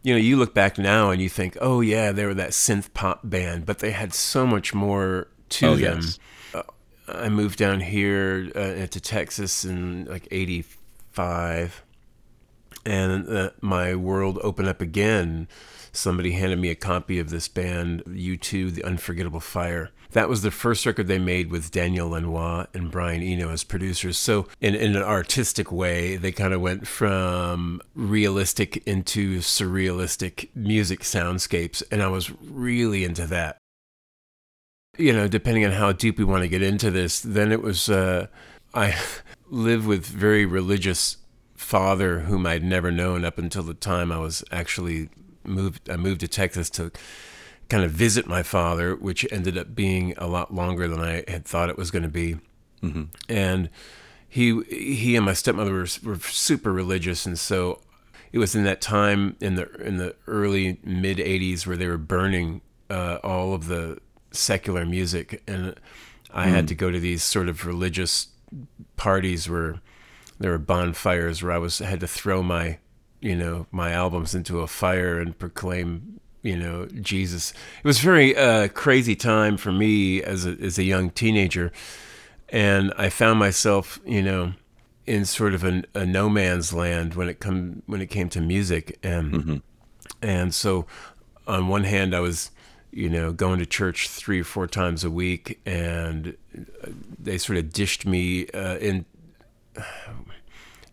you 0.07 0.13
know, 0.13 0.19
you 0.19 0.37
look 0.37 0.53
back 0.53 0.77
now 0.77 1.09
and 1.09 1.21
you 1.21 1.27
think, 1.27 1.57
oh 1.59 1.81
yeah, 1.81 2.13
they 2.13 2.25
were 2.25 2.33
that 2.33 2.51
synth 2.51 2.93
pop 2.93 3.19
band, 3.25 3.65
but 3.65 3.79
they 3.79 3.91
had 3.91 4.13
so 4.13 4.47
much 4.47 4.73
more 4.73 5.27
to 5.49 5.67
oh, 5.67 5.75
them. 5.75 5.99
Yes. 6.01 6.19
Uh, 6.53 6.63
I 7.09 7.27
moved 7.27 7.59
down 7.59 7.81
here 7.81 8.49
uh, 8.55 8.87
to 8.87 9.01
Texas 9.01 9.65
in 9.65 10.05
like 10.05 10.25
'85, 10.31 11.83
and 12.85 13.27
uh, 13.27 13.49
my 13.59 13.95
world 13.95 14.39
opened 14.43 14.69
up 14.69 14.79
again. 14.79 15.49
Somebody 15.91 16.31
handed 16.31 16.59
me 16.59 16.69
a 16.69 16.75
copy 16.75 17.19
of 17.19 17.29
this 17.29 17.49
band, 17.49 18.01
U2, 18.05 18.75
The 18.75 18.85
Unforgettable 18.85 19.41
Fire 19.41 19.91
that 20.11 20.29
was 20.29 20.41
the 20.41 20.51
first 20.51 20.85
record 20.85 21.07
they 21.07 21.19
made 21.19 21.51
with 21.51 21.71
Daniel 21.71 22.09
Lanois 22.09 22.67
and 22.73 22.91
Brian 22.91 23.21
Eno 23.21 23.49
as 23.49 23.63
producers. 23.63 24.17
So, 24.17 24.47
in, 24.61 24.75
in 24.75 24.95
an 24.95 25.03
artistic 25.03 25.71
way, 25.71 26.15
they 26.15 26.31
kind 26.31 26.53
of 26.53 26.61
went 26.61 26.87
from 26.87 27.81
realistic 27.93 28.77
into 28.87 29.39
surrealistic 29.39 30.49
music 30.55 31.01
soundscapes. 31.01 31.83
And 31.91 32.01
I 32.01 32.07
was 32.07 32.31
really 32.41 33.03
into 33.03 33.27
that. 33.27 33.57
You 34.97 35.13
know, 35.13 35.27
depending 35.27 35.65
on 35.65 35.73
how 35.73 35.91
deep 35.91 36.17
we 36.17 36.23
want 36.23 36.43
to 36.43 36.49
get 36.49 36.63
into 36.63 36.89
this, 36.89 37.19
then 37.19 37.51
it 37.51 37.61
was, 37.61 37.89
uh, 37.89 38.27
I 38.73 38.95
live 39.49 39.85
with 39.85 40.05
very 40.05 40.45
religious 40.45 41.17
father 41.55 42.21
whom 42.21 42.45
I'd 42.45 42.63
never 42.63 42.91
known 42.91 43.25
up 43.25 43.37
until 43.37 43.63
the 43.63 43.73
time 43.73 44.11
I 44.11 44.19
was 44.19 44.43
actually 44.51 45.09
moved, 45.43 45.89
I 45.89 45.97
moved 45.97 46.21
to 46.21 46.27
Texas 46.27 46.69
to 46.71 46.91
kind 47.69 47.83
of 47.83 47.91
visit 47.91 48.27
my 48.27 48.43
father, 48.43 48.95
which 48.95 49.25
ended 49.31 49.57
up 49.57 49.75
being 49.75 50.13
a 50.17 50.27
lot 50.27 50.53
longer 50.53 50.87
than 50.87 51.01
I 51.01 51.23
had 51.27 51.45
thought 51.45 51.69
it 51.69 51.77
was 51.77 51.91
going 51.91 52.03
to 52.03 52.09
be. 52.09 52.37
Mm-hmm. 52.81 53.03
And 53.27 53.69
he 54.27 54.61
he 54.63 55.15
and 55.15 55.25
my 55.25 55.33
stepmother 55.33 55.73
were, 55.73 55.87
were 56.03 56.19
super 56.19 56.71
religious, 56.71 57.25
and 57.25 57.39
so 57.39 57.81
it 58.31 58.39
was 58.39 58.55
in 58.55 58.63
that 58.65 58.81
time 58.81 59.35
in 59.41 59.55
the 59.55 59.69
in 59.81 59.97
the 59.97 60.15
early 60.27 60.79
mid 60.83 61.17
'80s 61.17 61.65
where 61.65 61.77
they 61.77 61.87
were 61.87 61.97
burning 61.97 62.61
uh, 62.89 63.17
all 63.23 63.53
of 63.53 63.67
the 63.67 63.99
secular 64.31 64.85
music, 64.85 65.41
and 65.47 65.75
I 66.31 66.47
mm. 66.47 66.49
had 66.49 66.67
to 66.67 66.75
go 66.75 66.91
to 66.91 66.99
these 66.99 67.23
sort 67.23 67.49
of 67.49 67.65
religious 67.65 68.27
parties 68.95 69.49
where 69.49 69.81
there 70.39 70.51
were 70.51 70.57
bonfires 70.57 71.41
where 71.41 71.51
I 71.51 71.57
was 71.57 71.79
had 71.79 71.99
to 72.01 72.07
throw 72.07 72.43
my 72.43 72.79
you 73.21 73.35
know 73.35 73.65
my 73.71 73.91
albums 73.91 74.35
into 74.35 74.59
a 74.59 74.67
fire 74.67 75.19
and 75.19 75.37
proclaim 75.37 76.16
you 76.47 76.55
know 76.55 76.85
Jesus. 77.01 77.51
It 77.83 77.87
was 77.87 77.99
a 77.99 78.03
very 78.03 78.35
uh, 78.35 78.69
crazy 78.69 79.15
time 79.15 79.57
for 79.57 79.71
me 79.71 80.23
as 80.23 80.45
a 80.45 80.51
as 80.61 80.77
a 80.77 80.83
young 80.83 81.09
teenager, 81.09 81.73
and 82.49 82.93
I 82.97 83.09
found 83.09 83.37
myself 83.37 83.99
you 84.05 84.23
know 84.23 84.53
in 85.05 85.25
sort 85.25 85.53
of 85.53 85.63
a, 85.63 85.83
a 85.93 86.05
no 86.05 86.29
man's 86.29 86.71
land 86.71 87.15
when 87.15 87.27
it 87.27 87.39
come 87.39 87.81
when 87.85 88.01
it 88.01 88.07
came 88.07 88.29
to 88.29 88.41
music 88.41 88.97
and 89.03 89.33
mm-hmm. 89.33 89.57
and 90.21 90.55
so 90.55 90.85
on 91.47 91.67
one 91.67 91.83
hand 91.83 92.15
I 92.15 92.21
was 92.21 92.51
you 92.91 93.09
know 93.09 93.33
going 93.33 93.59
to 93.59 93.65
church 93.65 94.07
three 94.09 94.41
or 94.41 94.45
four 94.45 94.67
times 94.67 95.03
a 95.03 95.11
week 95.11 95.59
and 95.65 96.35
they 97.19 97.37
sort 97.37 97.57
of 97.57 97.71
dished 97.71 98.05
me 98.05 98.47
uh, 98.49 98.77
in 98.77 99.05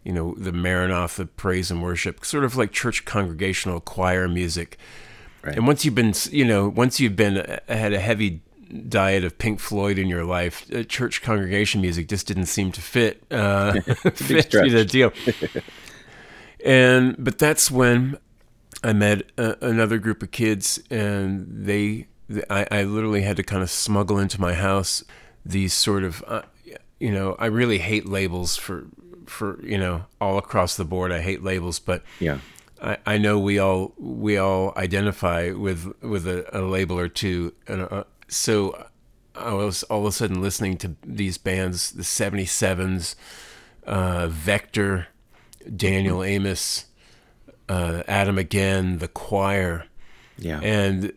you 0.05 0.13
know 0.13 0.35
the 0.37 0.53
Maranatha 0.53 1.27
praise 1.27 1.71
and 1.71 1.83
worship 1.83 2.25
sort 2.25 2.45
of 2.45 2.57
like 2.57 2.73
church 2.73 3.05
congregational 3.05 3.81
choir 3.81 4.29
music 4.29 4.79
right. 5.45 5.57
and 5.57 5.67
once 5.67 5.85
you've 5.85 5.95
been 5.95 6.15
you 6.31 6.45
know 6.45 6.69
once 6.69 7.01
you've 7.01 7.17
been 7.17 7.39
uh, 7.39 7.59
had 7.69 7.93
a 7.93 8.01
heavy 8.01 8.43
diet 8.89 9.25
of 9.25 9.39
Pink 9.39 9.61
Floyd 9.61 9.99
in 9.99 10.09
your 10.09 10.25
life, 10.25 10.67
uh, 10.75 10.83
church 10.85 11.23
congregation 11.23 11.81
music 11.81 12.09
just 12.09 12.27
didn't 12.27 12.47
seem 12.47 12.73
to 12.73 12.81
fit 12.81 13.23
uh, 13.31 13.81
fit 14.15 14.51
the 14.51 14.85
deal. 14.85 15.13
and 16.65 17.17
but 17.19 17.39
that's 17.39 17.71
when 17.71 18.19
I 18.83 18.93
met 18.93 19.31
a, 19.39 19.57
another 19.61 19.99
group 19.99 20.23
of 20.23 20.31
kids, 20.31 20.81
and 20.91 21.47
they, 21.49 22.09
I, 22.51 22.67
I, 22.71 22.85
literally 22.85 23.23
had 23.23 23.37
to 23.37 23.43
kind 23.43 23.63
of 23.63 23.71
smuggle 23.71 24.19
into 24.19 24.41
my 24.41 24.55
house 24.55 25.05
these 25.45 25.73
sort 25.73 26.05
of, 26.05 26.23
uh, 26.27 26.43
you 26.99 27.13
know, 27.13 27.37
I 27.39 27.47
really 27.47 27.79
hate 27.79 28.07
labels 28.07 28.57
for 28.57 28.87
for 29.27 29.65
you 29.65 29.79
know 29.79 30.05
all 30.21 30.39
across 30.39 30.77
the 30.77 30.85
board. 30.85 31.13
I 31.13 31.21
hate 31.21 31.43
labels, 31.43 31.79
but 31.79 32.03
yeah. 32.21 32.39
I, 32.85 32.99
I 33.07 33.19
know 33.19 33.39
we 33.39 33.59
all 33.59 33.95
we 33.99 34.37
all 34.37 34.73
identify 34.77 35.51
with 35.51 35.93
with 36.03 36.27
a, 36.29 36.47
a 36.57 36.61
label 36.61 36.99
or 36.99 37.09
two, 37.09 37.55
and 37.67 37.89
uh, 37.91 38.05
so 38.29 38.87
I 39.35 39.55
was 39.55 39.83
all 39.85 40.01
of 40.01 40.07
a 40.07 40.13
sudden 40.13 40.43
listening 40.43 40.77
to 40.79 40.95
these 41.05 41.39
bands, 41.39 41.93
the 41.93 42.03
77s, 42.03 43.17
uh, 43.87 44.29
Vector, 44.29 45.09
Daniel 45.75 46.19
mm-hmm. 46.19 46.47
Amos, 46.47 46.85
uh, 47.69 48.03
Adam 48.07 48.39
Again, 48.39 48.99
The 48.99 49.09
Choir. 49.09 49.87
Yeah. 50.39 50.61
And 50.61 51.13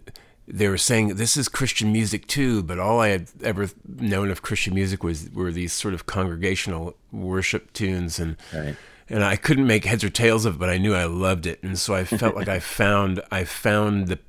they 0.47 0.69
were 0.69 0.77
saying 0.77 1.15
this 1.15 1.36
is 1.36 1.50
Christian 1.50 1.91
music 1.91 2.27
too, 2.27 2.63
but 2.63 2.79
all 2.79 3.01
I 3.01 3.09
had 3.09 3.27
ever 3.43 3.69
known 3.86 4.31
of 4.31 4.41
Christian 4.41 4.74
music 4.74 5.03
was 5.03 5.29
were 5.31 5.51
these 5.51 5.74
sort 5.74 5.93
of 5.93 6.05
congregational 6.05 6.95
worship 7.12 7.74
tunes 7.74 8.19
and 8.19 8.38
right. 8.53 8.75
And 9.09 9.23
I 9.23 9.35
couldn't 9.35 9.67
make 9.67 9.85
heads 9.85 10.03
or 10.03 10.09
tails 10.09 10.45
of 10.45 10.55
it, 10.55 10.59
but 10.59 10.69
I 10.69 10.77
knew 10.77 10.93
I 10.93 11.05
loved 11.05 11.45
it. 11.45 11.61
And 11.63 11.79
so 11.79 11.95
I 11.95 12.03
felt 12.03 12.35
like 12.35 12.47
I 12.47 12.59
found 12.79 13.21
I 13.31 13.43
found 13.43 14.07
the 14.07 14.19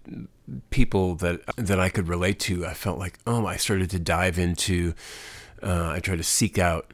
people 0.71 1.15
that 1.17 1.41
that 1.57 1.81
I 1.81 1.89
could 1.89 2.09
relate 2.09 2.39
to. 2.41 2.67
I 2.67 2.75
felt 2.75 2.99
like, 2.99 3.19
oh, 3.27 3.47
I 3.47 3.57
started 3.57 3.91
to 3.91 3.99
dive 3.99 4.39
into. 4.39 4.95
Uh, 5.63 5.91
I 5.91 6.01
tried 6.01 6.19
to 6.19 6.25
seek 6.25 6.59
out, 6.59 6.93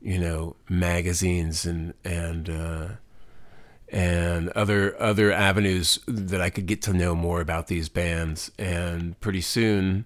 you 0.00 0.18
know, 0.18 0.56
magazines 0.68 1.66
and 1.66 1.94
and 2.04 2.48
uh, 2.48 2.88
and 3.88 4.48
other 4.50 5.00
other 5.00 5.32
avenues 5.32 5.98
that 6.06 6.40
I 6.40 6.50
could 6.50 6.66
get 6.66 6.82
to 6.82 6.92
know 6.92 7.14
more 7.14 7.40
about 7.40 7.66
these 7.66 7.88
bands. 7.88 8.52
And 8.58 9.18
pretty 9.20 9.40
soon, 9.40 10.04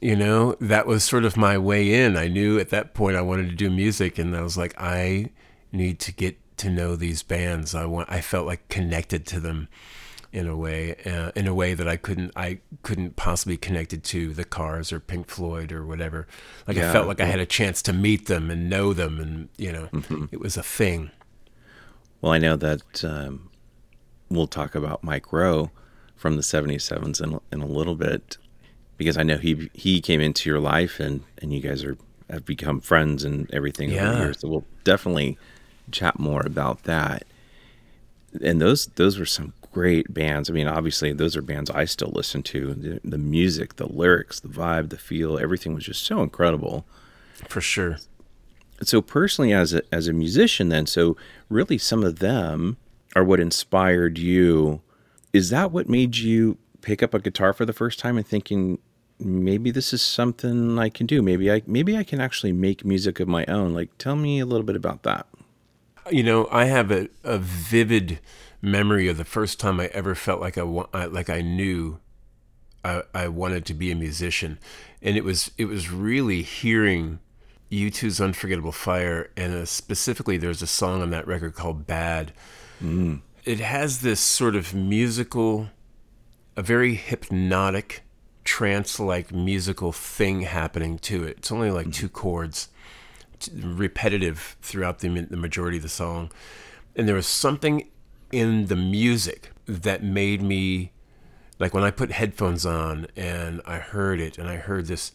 you 0.00 0.16
know, 0.16 0.56
that 0.60 0.86
was 0.86 1.04
sort 1.04 1.24
of 1.24 1.36
my 1.36 1.58
way 1.58 1.92
in. 1.92 2.16
I 2.16 2.28
knew 2.28 2.58
at 2.58 2.70
that 2.70 2.94
point 2.94 3.16
I 3.16 3.22
wanted 3.22 3.50
to 3.50 3.56
do 3.56 3.70
music, 3.70 4.18
and 4.18 4.34
I 4.34 4.40
was 4.40 4.56
like, 4.56 4.74
I 4.78 5.30
need 5.72 6.00
to 6.00 6.12
get 6.12 6.36
to 6.60 6.70
know 6.70 6.96
these 6.96 7.22
bands. 7.22 7.74
I 7.74 7.86
want. 7.86 8.10
I 8.10 8.20
felt 8.20 8.46
like 8.46 8.68
connected 8.68 9.26
to 9.28 9.40
them 9.40 9.68
in 10.32 10.46
a 10.46 10.56
way, 10.56 10.94
uh, 11.04 11.32
in 11.34 11.46
a 11.46 11.54
way 11.54 11.74
that 11.74 11.88
I 11.88 11.96
couldn't, 11.96 12.32
I 12.36 12.60
couldn't 12.82 13.16
possibly 13.16 13.56
connect 13.56 13.92
it 13.92 14.04
to 14.04 14.32
the 14.32 14.44
Cars 14.44 14.92
or 14.92 15.00
Pink 15.00 15.28
Floyd 15.28 15.72
or 15.72 15.84
whatever. 15.84 16.28
Like 16.66 16.76
yeah, 16.76 16.90
I 16.90 16.92
felt 16.92 17.08
like 17.08 17.20
I 17.20 17.24
had 17.24 17.40
a 17.40 17.46
chance 17.46 17.82
to 17.82 17.92
meet 17.92 18.26
them 18.26 18.50
and 18.50 18.70
know 18.70 18.92
them, 18.92 19.18
and 19.18 19.48
you 19.56 19.72
know, 19.72 19.88
mm-hmm. 19.92 20.26
it 20.30 20.40
was 20.40 20.56
a 20.56 20.62
thing. 20.62 21.10
Well, 22.20 22.32
I 22.32 22.38
know 22.38 22.56
that 22.56 23.04
um, 23.04 23.50
we'll 24.28 24.46
talk 24.46 24.74
about 24.74 25.02
Mike 25.02 25.32
Rowe 25.32 25.70
from 26.16 26.36
the 26.36 26.42
'77s 26.42 27.22
in 27.22 27.40
in 27.50 27.60
a 27.60 27.66
little 27.66 27.96
bit 27.96 28.36
because 28.96 29.16
I 29.16 29.22
know 29.22 29.38
he 29.38 29.70
he 29.74 30.00
came 30.00 30.20
into 30.20 30.48
your 30.48 30.60
life 30.60 31.00
and 31.00 31.24
and 31.40 31.52
you 31.52 31.60
guys 31.60 31.82
are 31.82 31.96
have 32.28 32.44
become 32.44 32.80
friends 32.80 33.24
and 33.24 33.52
everything 33.52 33.90
yeah. 33.90 34.04
over 34.04 34.12
the 34.12 34.24
years. 34.24 34.40
So 34.40 34.48
we'll 34.48 34.64
definitely 34.84 35.38
chat 35.90 36.18
more 36.18 36.42
about 36.44 36.84
that. 36.84 37.24
And 38.42 38.60
those 38.60 38.86
those 38.86 39.18
were 39.18 39.26
some 39.26 39.52
great 39.72 40.12
bands. 40.12 40.50
I 40.50 40.52
mean, 40.52 40.66
obviously, 40.66 41.12
those 41.12 41.36
are 41.36 41.42
bands 41.42 41.70
I 41.70 41.84
still 41.84 42.10
listen 42.14 42.42
to. 42.44 42.74
The, 42.74 43.00
the, 43.04 43.18
music, 43.18 43.76
the 43.76 43.86
lyrics, 43.86 44.40
the 44.40 44.48
vibe, 44.48 44.90
the 44.90 44.98
feel, 44.98 45.38
everything 45.38 45.74
was 45.74 45.84
just 45.84 46.04
so 46.04 46.22
incredible. 46.22 46.84
For 47.48 47.60
sure. 47.60 47.98
So 48.82 49.02
personally, 49.02 49.52
as 49.52 49.74
a 49.74 49.82
as 49.92 50.08
a 50.08 50.12
musician, 50.12 50.70
then, 50.70 50.86
so 50.86 51.16
really, 51.48 51.78
some 51.78 52.02
of 52.02 52.18
them 52.18 52.78
are 53.14 53.24
what 53.24 53.40
inspired 53.40 54.18
you. 54.18 54.80
Is 55.32 55.50
that 55.50 55.70
what 55.70 55.88
made 55.88 56.16
you 56.16 56.58
pick 56.80 57.02
up 57.02 57.14
a 57.14 57.20
guitar 57.20 57.52
for 57.52 57.64
the 57.64 57.72
first 57.72 57.98
time 57.98 58.16
and 58.16 58.26
thinking 58.26 58.78
maybe 59.18 59.70
this 59.70 59.92
is 59.92 60.00
something 60.00 60.78
I 60.78 60.88
can 60.88 61.06
do? 61.06 61.20
Maybe 61.20 61.50
I 61.52 61.62
maybe 61.66 61.96
I 61.96 62.04
can 62.04 62.20
actually 62.20 62.52
make 62.52 62.84
music 62.84 63.20
of 63.20 63.28
my 63.28 63.44
own. 63.46 63.74
Like, 63.74 63.96
tell 63.98 64.16
me 64.16 64.40
a 64.40 64.46
little 64.46 64.66
bit 64.66 64.76
about 64.76 65.02
that. 65.02 65.26
You 66.10 66.22
know, 66.22 66.48
I 66.50 66.64
have 66.64 66.90
a, 66.90 67.08
a 67.24 67.38
vivid 67.38 68.20
memory 68.62 69.08
of 69.08 69.16
the 69.16 69.24
first 69.24 69.58
time 69.58 69.80
I 69.80 69.86
ever 69.86 70.14
felt 70.14 70.40
like 70.40 70.58
I 70.58 70.62
like 70.62 71.30
I 71.30 71.40
knew 71.40 72.00
I, 72.84 73.02
I 73.14 73.28
wanted 73.28 73.64
to 73.66 73.74
be 73.74 73.90
a 73.90 73.96
musician, 73.96 74.58
and 75.02 75.16
it 75.16 75.24
was 75.24 75.50
it 75.58 75.66
was 75.66 75.90
really 75.90 76.42
hearing 76.42 77.20
U2's 77.70 78.20
"Unforgettable 78.20 78.72
Fire" 78.72 79.30
and 79.36 79.54
uh, 79.54 79.64
specifically 79.64 80.36
there's 80.36 80.62
a 80.62 80.66
song 80.66 81.02
on 81.02 81.10
that 81.10 81.26
record 81.26 81.54
called 81.54 81.86
"Bad." 81.86 82.32
Mm. 82.82 83.20
It 83.44 83.60
has 83.60 84.00
this 84.00 84.20
sort 84.20 84.54
of 84.54 84.74
musical, 84.74 85.70
a 86.56 86.62
very 86.62 86.94
hypnotic, 86.94 88.02
trance-like 88.44 89.32
musical 89.32 89.92
thing 89.92 90.42
happening 90.42 90.98
to 90.98 91.24
it. 91.24 91.38
It's 91.38 91.52
only 91.52 91.70
like 91.70 91.88
mm. 91.88 91.94
two 91.94 92.08
chords, 92.08 92.68
repetitive 93.54 94.56
throughout 94.62 95.00
the 95.00 95.08
the 95.08 95.36
majority 95.36 95.76
of 95.76 95.82
the 95.82 95.88
song, 95.88 96.30
and 96.96 97.08
there 97.08 97.14
was 97.14 97.26
something 97.26 97.88
in 98.32 98.66
the 98.66 98.76
music 98.76 99.50
that 99.66 100.02
made 100.02 100.42
me 100.42 100.92
like 101.58 101.74
when 101.74 101.84
I 101.84 101.90
put 101.90 102.12
headphones 102.12 102.64
on 102.64 103.06
and 103.16 103.60
I 103.66 103.78
heard 103.78 104.20
it 104.20 104.38
and 104.38 104.48
I 104.48 104.56
heard 104.56 104.86
this 104.86 105.12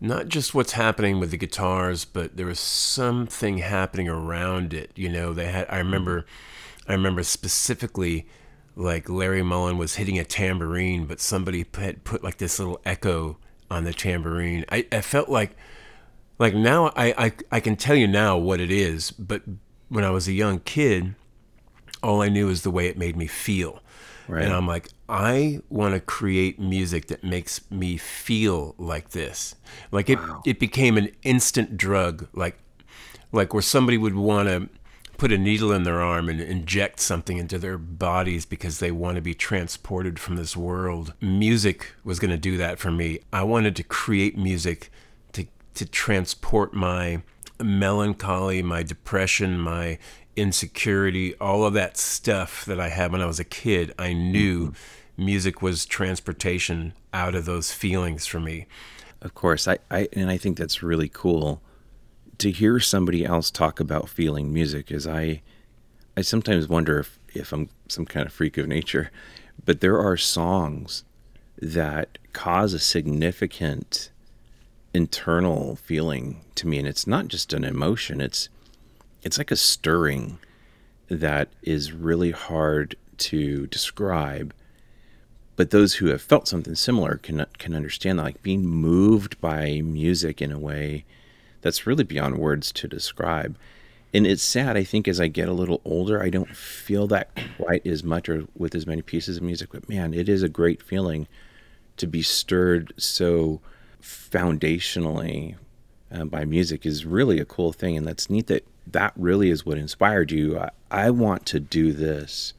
not 0.00 0.28
just 0.28 0.54
what's 0.54 0.72
happening 0.72 1.18
with 1.18 1.30
the 1.30 1.36
guitars 1.36 2.04
but 2.04 2.36
there 2.36 2.46
was 2.46 2.60
something 2.60 3.58
happening 3.58 4.08
around 4.08 4.74
it 4.74 4.90
you 4.94 5.08
know 5.08 5.32
they 5.32 5.46
had 5.46 5.66
I 5.70 5.78
remember 5.78 6.26
I 6.86 6.92
remember 6.92 7.22
specifically 7.22 8.26
like 8.76 9.08
Larry 9.08 9.42
Mullen 9.42 9.78
was 9.78 9.96
hitting 9.96 10.18
a 10.18 10.24
tambourine 10.24 11.06
but 11.06 11.20
somebody 11.20 11.64
had 11.74 12.04
put 12.04 12.22
like 12.22 12.38
this 12.38 12.58
little 12.58 12.80
echo 12.84 13.38
on 13.72 13.84
the 13.84 13.92
tambourine. 13.92 14.64
I, 14.70 14.86
I 14.92 15.00
felt 15.00 15.28
like 15.28 15.56
like 16.38 16.54
now 16.54 16.92
I, 16.96 17.14
I 17.26 17.32
I 17.52 17.60
can 17.60 17.76
tell 17.76 17.96
you 17.96 18.06
now 18.06 18.36
what 18.36 18.60
it 18.60 18.70
is 18.70 19.10
but 19.10 19.42
when 19.88 20.04
I 20.04 20.10
was 20.10 20.28
a 20.28 20.32
young 20.32 20.60
kid 20.60 21.14
all 22.02 22.20
I 22.20 22.28
knew 22.28 22.46
was 22.46 22.62
the 22.62 22.70
way 22.70 22.86
it 22.86 22.98
made 22.98 23.16
me 23.16 23.26
feel. 23.26 23.80
Right. 24.28 24.44
And 24.44 24.52
I'm 24.52 24.66
like, 24.66 24.88
I 25.08 25.60
want 25.68 25.94
to 25.94 26.00
create 26.00 26.58
music 26.58 27.06
that 27.08 27.22
makes 27.22 27.70
me 27.70 27.96
feel 27.96 28.74
like 28.78 29.10
this. 29.10 29.54
Like 29.90 30.08
it, 30.08 30.18
wow. 30.18 30.42
it 30.44 30.58
became 30.58 30.96
an 30.96 31.10
instant 31.22 31.76
drug. 31.76 32.28
Like, 32.32 32.58
like 33.30 33.52
where 33.52 33.62
somebody 33.62 33.98
would 33.98 34.14
want 34.14 34.48
to 34.48 34.68
put 35.18 35.32
a 35.32 35.38
needle 35.38 35.70
in 35.70 35.84
their 35.84 36.00
arm 36.00 36.28
and 36.28 36.40
inject 36.40 36.98
something 36.98 37.36
into 37.36 37.58
their 37.58 37.78
bodies 37.78 38.44
because 38.44 38.78
they 38.78 38.90
want 38.90 39.16
to 39.16 39.20
be 39.22 39.34
transported 39.34 40.18
from 40.18 40.36
this 40.36 40.56
world. 40.56 41.14
Music 41.20 41.92
was 42.02 42.18
going 42.18 42.30
to 42.30 42.36
do 42.36 42.56
that 42.56 42.78
for 42.78 42.90
me. 42.90 43.20
I 43.32 43.42
wanted 43.44 43.76
to 43.76 43.82
create 43.82 44.36
music 44.36 44.90
to 45.74 45.86
transport 45.86 46.74
my 46.74 47.22
melancholy, 47.60 48.62
my 48.62 48.82
depression, 48.82 49.58
my 49.58 49.98
insecurity, 50.36 51.34
all 51.36 51.64
of 51.64 51.74
that 51.74 51.96
stuff 51.96 52.64
that 52.64 52.80
I 52.80 52.88
had 52.88 53.12
when 53.12 53.20
I 53.20 53.26
was 53.26 53.40
a 53.40 53.44
kid, 53.44 53.94
I 53.98 54.12
knew 54.12 54.68
mm-hmm. 54.68 55.24
music 55.24 55.62
was 55.62 55.86
transportation 55.86 56.94
out 57.12 57.34
of 57.34 57.44
those 57.44 57.72
feelings 57.72 58.26
for 58.26 58.40
me. 58.40 58.66
Of 59.20 59.34
course, 59.34 59.68
I, 59.68 59.78
I 59.90 60.08
and 60.14 60.30
I 60.30 60.36
think 60.36 60.56
that's 60.56 60.82
really 60.82 61.08
cool 61.08 61.62
to 62.38 62.50
hear 62.50 62.80
somebody 62.80 63.24
else 63.24 63.50
talk 63.50 63.78
about 63.78 64.08
feeling 64.08 64.52
music. 64.52 64.90
Is 64.90 65.06
I 65.06 65.42
I 66.16 66.22
sometimes 66.22 66.68
wonder 66.68 66.98
if 66.98 67.18
if 67.34 67.52
I'm 67.52 67.68
some 67.88 68.06
kind 68.06 68.26
of 68.26 68.32
freak 68.32 68.58
of 68.58 68.66
nature, 68.66 69.10
but 69.64 69.80
there 69.80 69.98
are 69.98 70.16
songs 70.16 71.04
that 71.58 72.18
cause 72.32 72.72
a 72.74 72.78
significant 72.78 74.10
internal 74.94 75.76
feeling 75.76 76.40
to 76.54 76.66
me 76.66 76.78
and 76.78 76.86
it's 76.86 77.06
not 77.06 77.28
just 77.28 77.52
an 77.52 77.64
emotion 77.64 78.20
it's 78.20 78.48
it's 79.22 79.38
like 79.38 79.50
a 79.50 79.56
stirring 79.56 80.38
that 81.08 81.48
is 81.62 81.92
really 81.92 82.30
hard 82.30 82.94
to 83.16 83.66
describe 83.68 84.52
but 85.56 85.70
those 85.70 85.94
who 85.94 86.06
have 86.06 86.22
felt 86.22 86.48
something 86.48 86.74
similar 86.74 87.16
can 87.16 87.46
can 87.58 87.74
understand 87.74 88.18
that 88.18 88.24
like 88.24 88.42
being 88.42 88.66
moved 88.66 89.40
by 89.40 89.80
music 89.82 90.42
in 90.42 90.50
a 90.52 90.58
way 90.58 91.04
that's 91.62 91.86
really 91.86 92.04
beyond 92.04 92.38
words 92.38 92.72
to 92.72 92.88
describe. 92.88 93.56
And 94.14 94.26
it's 94.26 94.42
sad 94.42 94.76
i 94.76 94.84
think 94.84 95.08
as 95.08 95.18
i 95.18 95.26
get 95.26 95.48
a 95.48 95.54
little 95.54 95.80
older 95.86 96.22
i 96.22 96.28
don't 96.28 96.54
feel 96.54 97.06
that 97.06 97.30
quite 97.56 97.86
as 97.86 98.04
much 98.04 98.28
or 98.28 98.46
with 98.54 98.74
as 98.74 98.86
many 98.86 99.00
pieces 99.00 99.38
of 99.38 99.42
music 99.42 99.70
but 99.72 99.88
man 99.88 100.12
it 100.12 100.28
is 100.28 100.42
a 100.42 100.50
great 100.50 100.82
feeling 100.82 101.26
to 101.96 102.06
be 102.06 102.20
stirred 102.20 102.92
so 102.98 103.62
foundationally 104.02 105.54
uh, 106.12 106.24
by 106.24 106.44
music 106.44 106.84
is 106.84 107.06
really 107.06 107.38
a 107.38 107.44
cool 107.44 107.72
thing 107.72 107.96
and 107.96 108.06
that's 108.06 108.28
neat 108.28 108.48
that 108.48 108.66
that 108.86 109.12
really 109.16 109.50
is 109.50 109.64
what 109.64 109.78
inspired 109.78 110.32
you. 110.32 110.58
I, 110.58 110.70
I 110.90 111.10
want 111.10 111.46
to 111.46 111.60
do 111.60 111.92
this 111.92 112.52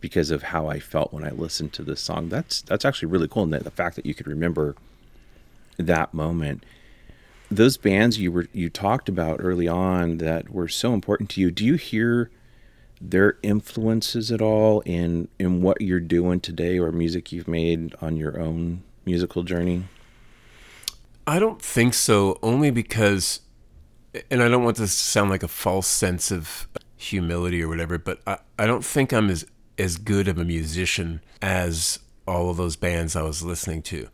because 0.00 0.30
of 0.30 0.42
how 0.42 0.66
i 0.66 0.78
felt 0.78 1.14
when 1.14 1.24
i 1.24 1.30
listened 1.30 1.72
to 1.72 1.82
this 1.82 2.00
song. 2.00 2.28
That's 2.28 2.60
that's 2.62 2.84
actually 2.84 3.08
really 3.08 3.28
cool 3.28 3.44
and 3.44 3.52
the 3.52 3.70
fact 3.70 3.96
that 3.96 4.06
you 4.06 4.14
could 4.14 4.26
remember 4.26 4.76
that 5.78 6.12
moment. 6.12 6.64
Those 7.50 7.76
bands 7.76 8.18
you 8.18 8.30
were 8.30 8.46
you 8.52 8.68
talked 8.68 9.08
about 9.08 9.40
early 9.40 9.66
on 9.66 10.18
that 10.18 10.50
were 10.50 10.68
so 10.68 10.92
important 10.92 11.30
to 11.30 11.40
you 11.40 11.50
do 11.50 11.64
you 11.64 11.76
hear 11.76 12.30
their 13.00 13.38
influences 13.42 14.30
at 14.30 14.42
all 14.42 14.80
in 14.82 15.28
in 15.38 15.62
what 15.62 15.80
you're 15.80 16.00
doing 16.00 16.40
today 16.40 16.78
or 16.78 16.92
music 16.92 17.32
you've 17.32 17.48
made 17.48 17.94
on 18.00 18.16
your 18.16 18.38
own 18.38 18.82
musical 19.06 19.42
journey 19.42 19.84
I 21.26 21.38
don't 21.38 21.60
think 21.60 21.94
so, 21.94 22.38
only 22.42 22.70
because, 22.70 23.40
and 24.30 24.42
I 24.42 24.48
don't 24.48 24.64
want 24.64 24.76
this 24.76 24.96
to 24.96 25.02
sound 25.02 25.30
like 25.30 25.42
a 25.42 25.48
false 25.48 25.86
sense 25.86 26.30
of 26.30 26.68
humility 26.96 27.62
or 27.62 27.68
whatever, 27.68 27.98
but 27.98 28.20
I, 28.26 28.38
I 28.58 28.66
don't 28.66 28.84
think 28.84 29.12
I'm 29.12 29.30
as, 29.30 29.46
as 29.78 29.96
good 29.96 30.28
of 30.28 30.38
a 30.38 30.44
musician 30.44 31.20
as 31.40 31.98
all 32.26 32.50
of 32.50 32.56
those 32.56 32.76
bands 32.76 33.16
I 33.16 33.22
was 33.22 33.42
listening 33.42 33.82
to. 33.82 34.08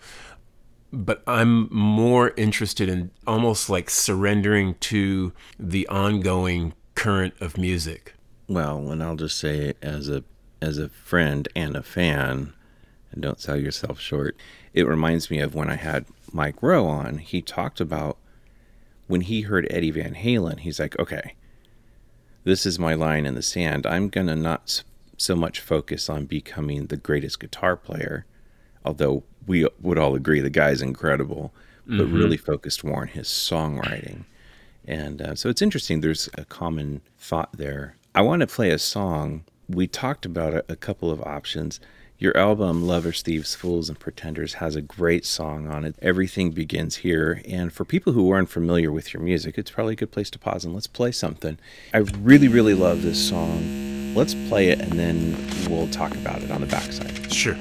But 0.93 1.23
I'm 1.27 1.73
more 1.73 2.33
interested 2.37 2.89
in 2.89 3.13
almost 3.27 3.71
like 3.71 3.91
surrendering 3.91 4.75
to 4.81 5.33
the 5.59 5.87
ongoing 5.89 6.75
current 6.97 7.35
of 7.41 7.57
music. 7.57 8.15
Well, 8.49 8.91
and 8.91 9.03
I'll 9.03 9.17
just 9.17 9.39
say 9.39 9.75
as 9.81 10.09
a 10.09 10.25
as 10.61 10.77
a 10.77 10.89
friend 10.89 11.49
and 11.55 11.77
a 11.77 11.83
fan, 11.83 12.53
and 13.13 13.23
don't 13.23 13.41
sell 13.41 13.57
yourself 13.57 14.01
short. 14.01 14.37
It 14.75 14.87
reminds 14.87 15.31
me 15.31 15.39
of 15.39 15.55
when 15.55 15.71
I 15.71 15.77
had 15.77 16.05
Mike 16.33 16.63
Rowe 16.63 16.87
on, 16.87 17.19
he 17.19 17.43
talked 17.43 17.81
about 17.81 18.19
when 19.07 19.23
he 19.23 19.43
heard 19.43 19.67
Eddie 19.71 19.91
Van 19.91 20.15
Halen, 20.15 20.61
he's 20.61 20.79
like, 20.79 20.99
okay, 20.99 21.35
this 22.45 22.65
is 22.65 22.79
my 22.79 22.95
line 22.95 23.27
in 23.27 23.35
the 23.35 23.43
sand. 23.43 23.87
I'm 23.87 24.09
going 24.09 24.29
to 24.29 24.37
not 24.37 24.83
so 25.17 25.35
much 25.35 25.61
focus 25.61 26.09
on 26.09 26.25
becoming 26.27 26.87
the 26.87 26.97
greatest 26.97 27.41
guitar 27.41 27.77
player, 27.77 28.25
although 28.85 29.25
we 29.47 29.67
would 29.81 29.99
all 29.99 30.15
agree 30.15 30.41
the 30.41 30.51
guy's 30.51 30.81
incredible, 30.81 31.53
but 31.87 32.07
mm-hmm. 32.07 32.17
really 32.17 32.37
focused 32.37 32.85
more 32.85 33.03
on 33.03 33.09
his 33.09 33.27
songwriting. 33.27 34.25
And 34.87 35.21
uh, 35.21 35.35
so 35.35 35.49
it's 35.49 35.63
interesting. 35.63 36.01
There's 36.01 36.29
a 36.39 36.45
common 36.45 37.03
thought 37.19 37.53
there. 37.53 37.97
I 38.15 38.23
want 38.23 38.41
to 38.41 38.47
play 38.47 38.71
a 38.71 38.79
song. 38.79 39.45
We 39.69 39.87
talked 39.87 40.25
about 40.25 40.55
a, 40.55 40.65
a 40.69 40.77
couple 40.77 41.11
of 41.11 41.21
options. 41.23 41.81
Your 42.21 42.37
album, 42.37 42.87
Lovers, 42.87 43.23
Thieves, 43.23 43.55
Fools, 43.55 43.89
and 43.89 43.99
Pretenders, 43.99 44.55
has 44.55 44.77
a 44.77 44.83
great 44.83 45.25
song 45.25 45.67
on 45.67 45.87
it. 45.87 45.95
Everything 46.03 46.51
begins 46.51 46.97
here. 46.97 47.41
And 47.49 47.73
for 47.73 47.87
people 47.87 48.13
who 48.13 48.31
aren't 48.31 48.51
familiar 48.51 48.93
with 48.93 49.15
your 49.15 49.23
music, 49.23 49.57
it's 49.57 49.71
probably 49.71 49.95
a 49.95 49.97
good 49.97 50.13
place 50.13 50.29
to 50.33 50.39
pause 50.39 50.63
and 50.63 50.75
let's 50.75 50.87
play 50.87 51.13
something. 51.13 51.57
I 51.95 51.99
really, 51.99 52.47
really 52.47 52.75
love 52.75 53.01
this 53.01 53.27
song. 53.27 54.13
Let's 54.15 54.35
play 54.35 54.69
it 54.69 54.81
and 54.81 54.99
then 54.99 55.35
we'll 55.71 55.89
talk 55.89 56.13
about 56.13 56.43
it 56.43 56.51
on 56.51 56.61
the 56.61 56.67
backside. 56.67 57.33
Sure. 57.33 57.57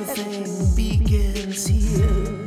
everything 0.00 0.74
begins 0.74 1.66
here. 1.68 2.43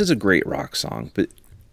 This 0.00 0.06
is 0.06 0.12
a 0.12 0.16
great 0.16 0.46
rock 0.46 0.76
song, 0.76 1.10
but 1.12 1.28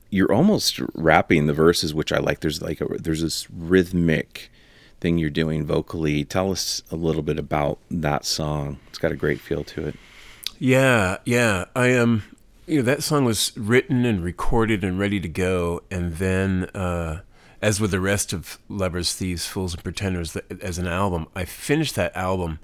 you're 0.10 0.34
almost 0.34 0.82
rapping 0.94 1.48
the 1.48 1.54
verses, 1.54 1.94
which 1.94 2.12
I 2.12 2.18
like. 2.18 2.42
There's 2.42 2.62
like 2.62 2.82
a, 2.82 2.86
there's 3.00 3.22
this 3.22 3.50
rhythmic 3.50 4.52
thing 5.00 5.18
you're 5.18 5.30
doing 5.30 5.66
vocally. 5.66 6.26
Tell 6.26 6.52
us 6.52 6.84
a 6.92 6.98
little 6.98 7.22
bit 7.22 7.40
about 7.40 7.80
that 7.90 8.26
song. 8.26 8.80
It's 8.90 8.98
got 8.98 9.14
a 9.14 9.16
great 9.16 9.40
feel 9.40 9.64
to 9.64 9.88
it. 9.88 9.96
Yeah, 10.60 11.20
yeah. 11.24 11.68
I 11.74 11.88
am. 11.88 12.04
Um, 12.04 12.24
you 12.66 12.80
know, 12.80 12.84
that 12.84 13.02
song 13.02 13.24
was 13.24 13.56
written 13.56 14.04
and 14.04 14.22
recorded 14.22 14.84
and 14.84 15.00
ready 15.00 15.22
to 15.22 15.30
go, 15.30 15.84
and 15.90 16.16
then, 16.16 16.66
uh, 16.74 17.22
as 17.62 17.80
with 17.80 17.92
the 17.92 18.02
rest 18.02 18.34
of 18.34 18.60
Lovers, 18.68 19.14
Thieves, 19.14 19.48
Fools, 19.48 19.74
and 19.74 19.82
Pretenders, 19.86 20.36
as 20.36 20.78
an 20.78 20.86
album, 20.86 21.28
I 21.34 21.46
finished 21.46 21.96
that 21.96 22.14
album, 22.14 22.60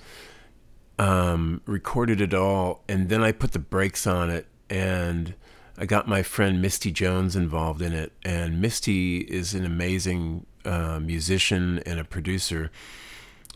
um, 0.99 1.61
recorded 1.65 2.19
it 2.19 2.33
all, 2.33 2.83
and 2.89 3.07
then 3.07 3.23
I 3.23 3.31
put 3.31 3.53
the 3.53 3.59
brakes 3.59 4.05
on 4.05 4.29
it, 4.29 4.45
and 4.69 5.35
I 5.77 5.85
got 5.85 6.07
my 6.07 6.21
friend 6.21 6.61
Misty 6.61 6.91
Jones 6.91 7.35
involved 7.35 7.81
in 7.81 7.93
it, 7.93 8.11
and 8.23 8.61
Misty 8.61 9.19
is 9.19 9.53
an 9.53 9.65
amazing 9.65 10.45
uh, 10.65 10.99
musician 10.99 11.79
and 11.85 11.99
a 11.99 12.03
producer. 12.03 12.71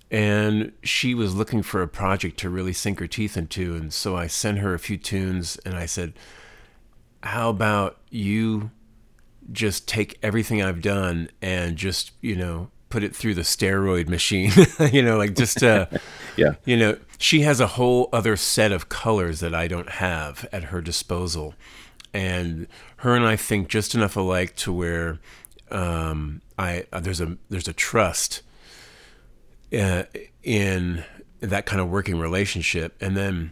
And 0.10 0.72
she 0.84 1.14
was 1.14 1.36
looking 1.36 1.62
for 1.62 1.82
a 1.82 1.88
project 1.88 2.38
to 2.40 2.50
really 2.50 2.74
sink 2.74 3.00
her 3.00 3.08
teeth 3.08 3.36
into. 3.38 3.76
And 3.76 3.94
so 3.94 4.16
I 4.16 4.28
sent 4.28 4.60
her 4.60 4.74
a 4.74 4.80
few 4.80 4.98
tunes 4.98 5.58
and 5.66 5.76
I 5.76 5.86
said, 5.86 6.14
How 7.24 7.50
about 7.50 7.98
you 8.10 8.72
just 9.52 9.88
take 9.88 10.18
everything 10.24 10.62
I've 10.62 10.82
done 10.82 11.30
and 11.42 11.76
just, 11.76 12.12
you 12.22 12.36
know, 12.36 12.70
put 12.90 13.04
it 13.04 13.16
through 13.16 13.36
the 13.36 13.42
steroid 13.42 14.08
machine? 14.08 14.52
you 14.94 15.02
know, 15.02 15.18
like 15.18 15.36
just, 15.36 15.62
uh, 15.62 15.88
yeah. 16.38 16.54
You 16.64 16.78
know, 16.78 16.98
she 17.18 17.42
has 17.42 17.60
a 17.60 17.68
whole 17.68 18.08
other 18.14 18.38
set 18.38 18.72
of 18.72 18.88
colors 18.88 19.42
that 19.42 19.54
I 19.54 19.68
don't 19.68 19.90
have 19.90 20.48
at 20.54 20.66
her 20.66 20.82
disposal. 20.82 21.54
And 22.18 22.68
her 22.98 23.16
and 23.16 23.24
I 23.26 23.36
think 23.36 23.68
just 23.68 23.94
enough 23.94 24.16
alike 24.16 24.56
to 24.58 24.74
where 24.74 25.20
um, 25.70 26.42
I 26.58 26.88
uh, 26.92 27.00
there's 27.00 27.22
a 27.22 27.38
there's 27.50 27.68
a 27.68 27.74
trust 27.74 28.42
uh, 29.72 30.04
in 30.42 31.06
that 31.42 31.68
kind 31.68 31.80
of 31.80 31.90
working 31.90 32.18
relationship, 32.18 32.96
and 33.00 33.16
then 33.16 33.52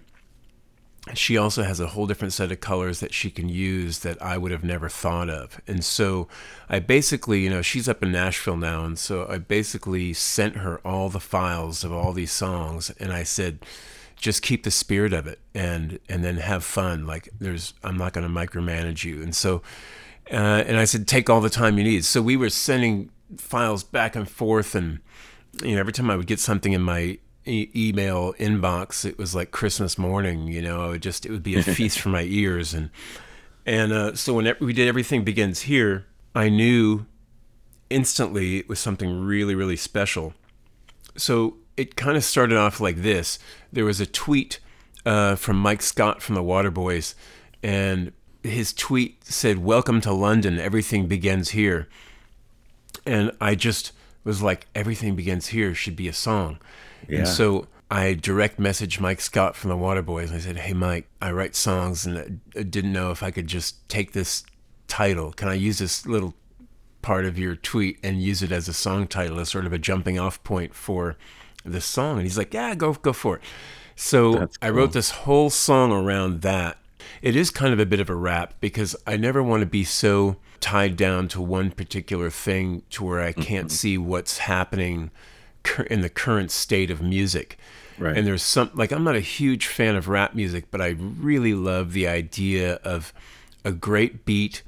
she 1.14 1.38
also 1.38 1.62
has 1.62 1.80
a 1.80 1.88
whole 1.88 2.08
different 2.08 2.34
set 2.34 2.52
of 2.52 2.60
colors 2.60 3.00
that 3.02 3.14
she 3.14 3.30
can 3.30 3.50
use 3.50 4.00
that 4.00 4.20
I 4.20 4.40
would 4.40 4.52
have 4.52 4.64
never 4.64 4.90
thought 4.90 5.30
of. 5.30 5.62
And 5.68 5.86
so 5.86 6.28
I 6.68 6.80
basically, 6.80 7.42
you 7.42 7.50
know, 7.52 7.62
she's 7.62 7.88
up 7.88 8.02
in 8.02 8.12
Nashville 8.12 8.58
now. 8.58 8.84
And 8.84 8.98
so 8.98 9.28
I 9.30 9.38
basically 9.38 10.14
sent 10.14 10.56
her 10.56 10.80
all 10.80 11.10
the 11.10 11.20
files 11.20 11.84
of 11.84 11.92
all 11.92 12.12
these 12.12 12.32
songs. 12.32 12.90
And 13.00 13.14
I 13.14 13.22
said, 13.22 13.60
just 14.16 14.42
keep 14.42 14.64
the 14.64 14.72
spirit 14.72 15.14
of 15.14 15.28
it 15.28 15.40
and, 15.54 16.00
and 16.10 16.24
then 16.24 16.38
have 16.38 16.64
fun. 16.64 17.06
Like 17.06 17.30
there's, 17.40 17.74
I'm 17.84 17.98
not 17.98 18.14
going 18.14 18.28
to 18.28 18.34
micromanage 18.34 19.04
you. 19.04 19.22
And 19.22 19.36
so 19.36 19.62
uh, 20.32 20.64
and 20.66 20.78
I 20.78 20.86
said, 20.86 21.08
take 21.08 21.30
all 21.30 21.42
the 21.42 21.50
time 21.50 21.78
you 21.78 21.84
need. 21.84 22.04
So 22.04 22.22
we 22.22 22.36
were 22.36 22.50
sending 22.50 23.12
files 23.38 23.84
back 23.84 24.16
and 24.16 24.30
forth, 24.30 24.74
and 24.74 25.00
you 25.62 25.76
know, 25.76 25.80
every 25.80 25.94
time 25.94 26.10
I 26.10 26.16
would 26.16 26.28
get 26.28 26.40
something 26.40 26.74
in 26.74 26.82
my 26.82 27.20
e- 27.46 27.70
email 27.76 28.34
inbox, 28.34 29.06
it 29.06 29.18
was 29.18 29.36
like 29.36 29.52
Christmas 29.52 29.98
morning. 29.98 30.48
You 30.48 30.62
know, 30.62 30.92
it 30.92 31.00
just 31.00 31.26
it 31.26 31.32
would 31.32 31.44
be 31.44 31.56
a 31.56 31.64
feast 31.64 32.00
for 32.00 32.10
my 32.10 32.24
ears, 32.24 32.74
and 32.74 32.90
and 33.66 33.94
uh, 33.94 34.16
so 34.16 34.34
when 34.34 34.56
we 34.60 34.74
did 34.74 34.88
everything 34.88 35.24
begins 35.24 35.62
here, 35.62 36.08
I 36.34 36.50
knew 36.50 37.06
instantly 37.92 38.58
it 38.58 38.68
was 38.68 38.80
something 38.80 39.24
really 39.24 39.54
really 39.54 39.78
special. 39.78 40.34
So 41.16 41.58
it 41.78 41.96
kind 41.96 42.18
of 42.18 42.24
started 42.24 42.58
off 42.58 42.80
like 42.80 42.98
this. 42.98 43.40
There 43.72 43.86
was 43.86 44.00
a 44.00 44.06
tweet 44.06 44.60
uh, 45.06 45.36
from 45.36 45.58
Mike 45.58 45.82
Scott 45.82 46.22
from 46.22 46.36
the 46.36 46.44
Waterboys, 46.44 47.16
and 47.62 48.12
his 48.44 48.74
tweet 48.74 49.26
said, 49.26 49.60
Welcome 49.60 50.02
to 50.02 50.14
London. 50.14 50.60
Everything 50.60 51.08
begins 51.08 51.50
here. 51.50 51.88
And 53.06 53.32
I 53.42 53.56
just 53.56 53.92
was 54.24 54.42
like, 54.42 54.68
Everything 54.76 55.16
begins 55.16 55.48
here 55.48 55.74
should 55.74 55.96
be 55.96 56.08
a 56.08 56.14
song. 56.14 56.60
Yeah. 57.08 57.20
And 57.20 57.28
so 57.28 57.68
I 57.92 58.14
direct 58.14 58.60
messaged 58.60 59.00
Mike 59.00 59.22
Scott 59.22 59.56
from 59.56 59.70
the 59.70 59.78
Waterboys. 59.78 60.28
And 60.28 60.36
I 60.36 60.40
said, 60.40 60.58
Hey, 60.58 60.74
Mike, 60.74 61.08
I 61.22 61.32
write 61.32 61.56
songs 61.56 62.06
and 62.06 62.42
I 62.56 62.64
didn't 62.64 62.94
know 62.94 63.12
if 63.12 63.24
I 63.24 63.32
could 63.32 63.48
just 63.48 63.88
take 63.90 64.14
this 64.14 64.44
title. 64.88 65.32
Can 65.32 65.48
I 65.48 65.56
use 65.56 65.80
this 65.80 66.06
little 66.06 66.36
part 67.02 67.26
of 67.26 67.38
your 67.38 67.56
tweet 67.56 68.00
and 68.04 68.22
use 68.22 68.42
it 68.42 68.52
as 68.52 68.68
a 68.68 68.74
song 68.74 69.08
title, 69.08 69.40
as 69.40 69.50
sort 69.50 69.66
of 69.66 69.74
a 69.74 69.78
jumping 69.78 70.20
off 70.20 70.44
point 70.44 70.74
for 70.74 71.18
the 71.66 71.82
song? 71.82 72.18
And 72.18 72.24
he's 72.24 72.38
like, 72.38 72.54
Yeah, 72.54 72.76
go, 72.76 72.94
go 72.94 73.14
for 73.14 73.38
it. 73.38 73.42
So 73.96 74.38
cool. 74.38 74.48
I 74.62 74.70
wrote 74.70 74.94
this 74.94 75.12
whole 75.12 75.50
song 75.50 75.92
around 75.92 76.42
that 76.42 76.78
it 77.22 77.36
is 77.36 77.50
kind 77.50 77.74
of 77.74 77.80
a 77.80 77.86
bit 77.86 78.00
of 78.00 78.10
a 78.10 78.16
rap 78.16 78.56
because 78.60 78.96
I 79.08 79.18
never 79.18 79.42
want 79.42 79.62
to 79.62 79.66
be 79.66 79.84
so 79.84 80.38
tied 80.60 80.98
down 80.98 81.28
to 81.30 81.42
one 81.42 81.72
particular 81.72 82.30
thing 82.30 82.84
to 82.90 83.04
where 83.04 83.22
I 83.22 83.32
can't 83.32 83.68
mm-hmm. 83.68 83.76
see 83.76 83.98
what's 83.98 84.40
happening 84.40 85.12
in 85.90 86.02
the 86.02 86.10
current 86.10 86.52
state 86.52 86.92
of 86.92 87.02
music. 87.02 87.58
Right. 87.98 88.18
And 88.18 88.28
there's 88.28 88.44
some 88.44 88.72
like 88.74 88.92
I'm 88.92 89.04
not 89.04 89.16
a 89.16 89.22
huge 89.22 89.68
fan 89.68 89.96
of 89.96 90.08
rap 90.10 90.36
music, 90.36 90.66
but 90.70 90.82
I 90.82 90.96
really 91.00 91.54
love 91.54 91.94
the 91.94 92.08
idea 92.08 92.76
of 92.84 93.14
a 93.64 93.72
great 93.72 94.26
beat 94.26 94.64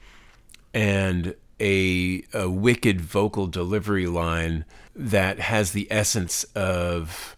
and 0.73 1.35
a, 1.59 2.23
a 2.33 2.49
wicked 2.49 3.01
vocal 3.01 3.47
delivery 3.47 4.07
line 4.07 4.65
that 4.97 5.39
has 5.39 5.71
the 5.71 5.87
essence 5.91 6.43
of 6.55 7.37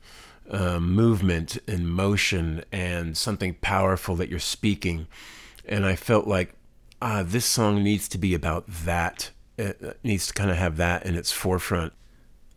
um, 0.49 0.93
movement 0.93 1.57
and 1.67 1.87
motion 1.87 2.63
and 2.71 3.17
something 3.17 3.55
powerful 3.55 4.15
that 4.15 4.29
you're 4.29 4.39
speaking. 4.39 5.07
And 5.67 5.85
I 5.85 5.95
felt 5.95 6.25
like, 6.25 6.53
ah, 7.01 7.23
this 7.23 7.45
song 7.45 7.83
needs 7.83 8.07
to 8.09 8.17
be 8.17 8.33
about 8.33 8.65
that. 8.67 9.31
It 9.57 9.99
needs 10.03 10.27
to 10.27 10.33
kind 10.33 10.49
of 10.49 10.57
have 10.57 10.77
that 10.77 11.05
in 11.05 11.15
its 11.15 11.31
forefront. 11.31 11.93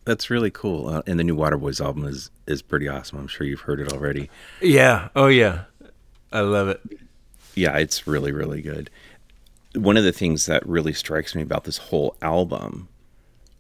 That's 0.05 0.31
really 0.31 0.51
cool. 0.51 0.89
Uh, 0.89 1.03
and 1.07 1.19
the 1.19 1.25
new 1.25 1.37
Waterboys 1.37 1.85
album 1.85 2.05
is 2.05 2.31
is 2.47 2.63
pretty 2.63 2.89
awesome. 2.89 3.19
I'm 3.19 3.29
sure 3.29 3.47
you've 3.47 3.61
heard 3.61 3.81
it 3.81 3.93
already. 3.93 4.31
Yeah. 4.61 5.09
Oh 5.15 5.29
yeah. 5.29 5.65
I 6.33 6.41
love 6.41 6.69
it. 6.69 6.81
Yeah, 7.55 7.77
it's 7.77 8.07
really 8.07 8.33
really 8.33 8.63
good. 8.63 8.91
One 9.75 9.97
of 9.97 10.05
the 10.05 10.13
things 10.13 10.47
that 10.47 10.67
really 10.67 10.93
strikes 10.93 11.35
me 11.35 11.43
about 11.43 11.65
this 11.65 11.79
whole 11.79 12.17
album 12.23 12.89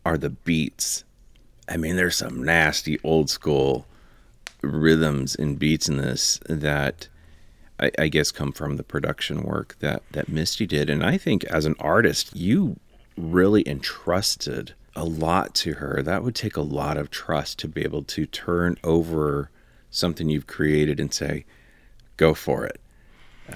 are 0.05 0.18
the 0.18 0.31
beats. 0.31 1.05
I 1.68 1.77
mean, 1.77 1.96
there's 1.96 2.16
some 2.16 2.42
nasty 2.42 2.98
old 3.05 3.31
school 3.31 3.87
rhythms 4.62 5.35
and 5.35 5.59
beats 5.59 5.88
in 5.88 5.96
this 5.96 6.40
that 6.48 7.09
I, 7.81 7.90
I, 7.98 8.09
guess 8.09 8.31
come 8.31 8.53
from 8.53 8.77
the 8.77 8.85
production 8.85 9.42
work 9.42 9.77
that 9.81 10.03
that 10.12 10.29
Misty 10.29 10.66
did. 10.66 10.88
And 10.88 11.05
I 11.05 11.18
think 11.18 11.44
as 11.44 11.66
an 11.66 11.75
artist, 11.81 12.35
you 12.37 12.79
really 13.16 13.66
entrusted 13.68 14.75
a 14.94 15.05
lot 15.05 15.55
to 15.57 15.75
her. 15.75 16.03
That 16.03 16.22
would 16.22 16.35
take 16.35 16.57
a 16.57 16.62
lot 16.62 16.96
of 16.96 17.11
trust 17.11 17.59
to 17.61 17.68
be 17.68 17.83
able 17.83 18.05
to 18.05 18.27
turn 18.27 18.77
over 18.85 19.51
something 19.90 20.29
you've 20.29 20.46
created 20.46 21.01
and 21.01 21.12
say, 21.12 21.44
"Go 22.16 22.35
for 22.35 22.64
it." 22.64 22.81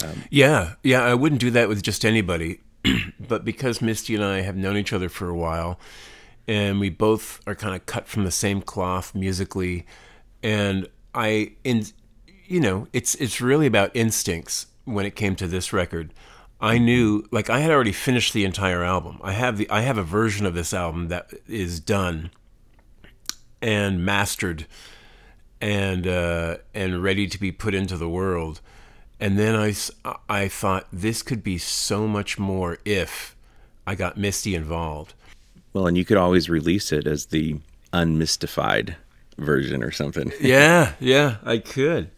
Um, 0.02 0.24
yeah, 0.30 0.74
yeah, 0.82 1.04
I 1.04 1.14
wouldn't 1.14 1.40
do 1.40 1.50
that 1.52 1.68
with 1.68 1.82
just 1.82 2.04
anybody. 2.04 2.60
but 3.20 3.44
because 3.44 3.80
Misty 3.80 4.14
and 4.14 4.24
I 4.24 4.40
have 4.40 4.56
known 4.56 4.76
each 4.76 4.92
other 4.92 5.08
for 5.08 5.28
a 5.28 5.36
while, 5.36 5.78
and 6.48 6.80
we 6.80 6.90
both 6.90 7.40
are 7.46 7.54
kind 7.54 7.74
of 7.74 7.86
cut 7.86 8.06
from 8.06 8.24
the 8.24 8.30
same 8.30 8.60
cloth 8.60 9.14
musically, 9.14 9.86
and 10.42 10.88
I 11.14 11.52
in 11.64 11.86
you 12.46 12.60
know, 12.60 12.86
it's 12.92 13.14
it's 13.16 13.40
really 13.40 13.66
about 13.66 13.94
instincts 13.94 14.66
when 14.84 15.06
it 15.06 15.16
came 15.16 15.36
to 15.36 15.46
this 15.46 15.72
record. 15.72 16.12
I 16.60 16.78
knew 16.78 17.24
like 17.30 17.50
I 17.50 17.60
had 17.60 17.70
already 17.70 17.92
finished 17.92 18.32
the 18.32 18.44
entire 18.44 18.82
album. 18.82 19.18
I 19.22 19.32
have 19.32 19.58
the 19.58 19.68
I 19.68 19.80
have 19.80 19.98
a 19.98 20.02
version 20.02 20.46
of 20.46 20.54
this 20.54 20.72
album 20.72 21.08
that 21.08 21.32
is 21.46 21.80
done 21.80 22.30
and 23.60 24.04
mastered 24.04 24.66
and 25.60 26.06
uh, 26.06 26.58
and 26.74 27.02
ready 27.02 27.26
to 27.26 27.38
be 27.38 27.52
put 27.52 27.74
into 27.74 27.96
the 27.96 28.08
world. 28.08 28.60
And 29.18 29.38
then 29.38 29.56
I, 29.56 29.74
I 30.28 30.48
thought 30.48 30.88
this 30.92 31.22
could 31.22 31.42
be 31.42 31.56
so 31.56 32.06
much 32.06 32.38
more 32.38 32.78
if 32.84 33.34
I 33.86 33.94
got 33.94 34.18
Misty 34.18 34.54
involved. 34.54 35.14
Well, 35.76 35.86
and 35.86 35.98
you 35.98 36.06
could 36.06 36.16
always 36.16 36.48
release 36.48 36.90
it 36.90 37.06
as 37.06 37.26
the 37.26 37.60
unmystified 37.92 38.96
version 39.36 39.82
or 39.82 39.90
something. 39.90 40.32
yeah, 40.40 40.94
yeah, 41.00 41.36
I 41.44 41.58
could. 41.58 42.10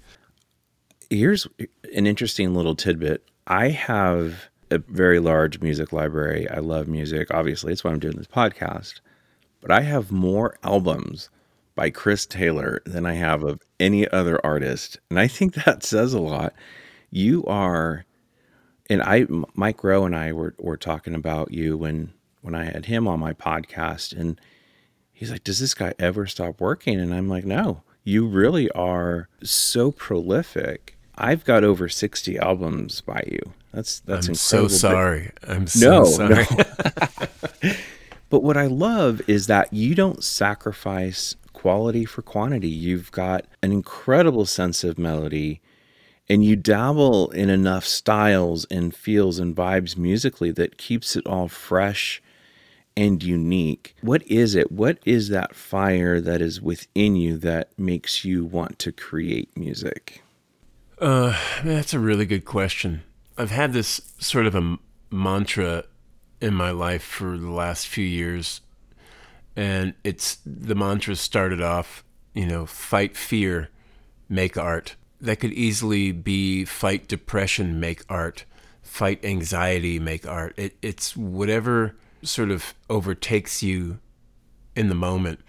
Here's 1.10 1.48
an 1.92 2.06
interesting 2.06 2.54
little 2.54 2.76
tidbit. 2.76 3.24
I 3.48 3.70
have 3.70 4.48
a 4.70 4.78
very 4.78 5.18
large 5.18 5.60
music 5.60 5.92
library. 5.92 6.48
I 6.48 6.58
love 6.58 6.86
music. 6.86 7.34
Obviously, 7.34 7.72
it's 7.72 7.82
why 7.82 7.90
I'm 7.90 7.98
doing 7.98 8.16
this 8.16 8.28
podcast. 8.28 9.00
But 9.60 9.72
I 9.72 9.80
have 9.80 10.12
more 10.12 10.56
albums 10.62 11.28
by 11.74 11.90
Chris 11.90 12.26
Taylor 12.26 12.80
than 12.86 13.06
I 13.06 13.14
have 13.14 13.42
of 13.42 13.60
any 13.80 14.06
other 14.06 14.38
artist. 14.46 15.00
And 15.10 15.18
I 15.18 15.26
think 15.26 15.54
that 15.64 15.82
says 15.82 16.14
a 16.14 16.20
lot. 16.20 16.54
You 17.10 17.44
are, 17.46 18.04
and 18.88 19.02
I, 19.02 19.26
Mike 19.54 19.82
Rowe 19.82 20.04
and 20.04 20.14
I 20.14 20.30
were, 20.30 20.54
were 20.60 20.76
talking 20.76 21.16
about 21.16 21.50
you 21.50 21.76
when, 21.76 22.12
when 22.42 22.54
I 22.54 22.64
had 22.64 22.86
him 22.86 23.06
on 23.08 23.20
my 23.20 23.32
podcast. 23.32 24.16
And 24.18 24.40
he's 25.12 25.30
like, 25.30 25.44
Does 25.44 25.58
this 25.60 25.74
guy 25.74 25.94
ever 25.98 26.26
stop 26.26 26.60
working? 26.60 27.00
And 27.00 27.12
I'm 27.14 27.28
like, 27.28 27.44
No, 27.44 27.82
you 28.04 28.26
really 28.26 28.70
are 28.70 29.28
so 29.42 29.90
prolific. 29.92 30.96
I've 31.16 31.44
got 31.44 31.64
over 31.64 31.88
60 31.88 32.38
albums 32.38 33.00
by 33.00 33.22
you. 33.26 33.40
That's 33.72 34.00
that's 34.00 34.28
I'm 34.28 34.32
incredible. 34.32 34.68
so 34.68 34.68
sorry. 34.68 35.30
I'm 35.46 35.66
so 35.66 35.90
No, 35.90 36.04
sorry. 36.04 36.46
no. 37.62 37.72
But 38.30 38.42
what 38.42 38.58
I 38.58 38.66
love 38.66 39.22
is 39.26 39.46
that 39.46 39.72
you 39.72 39.94
don't 39.94 40.22
sacrifice 40.22 41.34
quality 41.54 42.04
for 42.04 42.20
quantity. 42.20 42.68
You've 42.68 43.10
got 43.10 43.46
an 43.62 43.72
incredible 43.72 44.44
sense 44.44 44.84
of 44.84 44.98
melody 44.98 45.62
and 46.28 46.44
you 46.44 46.54
dabble 46.54 47.30
in 47.30 47.48
enough 47.48 47.86
styles 47.86 48.66
and 48.66 48.94
feels 48.94 49.38
and 49.38 49.56
vibes 49.56 49.96
musically 49.96 50.50
that 50.52 50.76
keeps 50.76 51.16
it 51.16 51.26
all 51.26 51.48
fresh 51.48 52.22
and 52.98 53.22
unique. 53.22 53.94
What 54.00 54.26
is 54.26 54.56
it? 54.56 54.72
What 54.72 54.98
is 55.04 55.28
that 55.28 55.54
fire 55.54 56.20
that 56.20 56.42
is 56.42 56.60
within 56.60 57.14
you 57.14 57.38
that 57.38 57.70
makes 57.78 58.24
you 58.24 58.44
want 58.44 58.80
to 58.80 58.90
create 58.90 59.56
music? 59.56 60.20
Uh, 61.00 61.38
that's 61.62 61.94
a 61.94 62.00
really 62.00 62.26
good 62.26 62.44
question. 62.44 63.04
I've 63.38 63.52
had 63.52 63.72
this 63.72 64.00
sort 64.18 64.46
of 64.46 64.56
a 64.56 64.58
m- 64.58 64.80
mantra 65.12 65.84
in 66.40 66.54
my 66.54 66.72
life 66.72 67.04
for 67.04 67.38
the 67.38 67.52
last 67.52 67.86
few 67.86 68.04
years, 68.04 68.62
and 69.54 69.94
it's 70.02 70.38
the 70.44 70.74
mantra 70.74 71.14
started 71.14 71.62
off, 71.62 72.02
you 72.34 72.46
know, 72.46 72.66
fight 72.66 73.16
fear, 73.16 73.68
make 74.28 74.56
art. 74.56 74.96
That 75.20 75.38
could 75.38 75.52
easily 75.52 76.10
be 76.10 76.64
fight 76.64 77.06
depression, 77.06 77.78
make 77.78 78.02
art, 78.08 78.44
fight 78.82 79.24
anxiety, 79.24 80.00
make 80.00 80.26
art. 80.26 80.54
It, 80.56 80.76
it's 80.82 81.16
whatever 81.16 81.94
sort 82.22 82.50
of 82.50 82.74
overtakes 82.88 83.62
you 83.62 83.98
in 84.74 84.88
the 84.88 84.94
moment. 84.94 85.40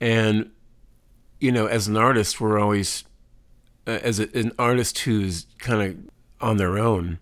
And, 0.00 0.50
you 1.40 1.52
know, 1.52 1.66
as 1.66 1.88
an 1.88 1.96
artist, 1.96 2.40
we're 2.40 2.58
always 2.58 3.04
uh, 3.86 3.98
as 4.02 4.20
a, 4.20 4.28
an 4.36 4.52
artist 4.58 5.00
who's 5.00 5.46
kind 5.58 5.82
of 5.82 6.10
on 6.40 6.56
their 6.56 6.78
own, 6.78 7.18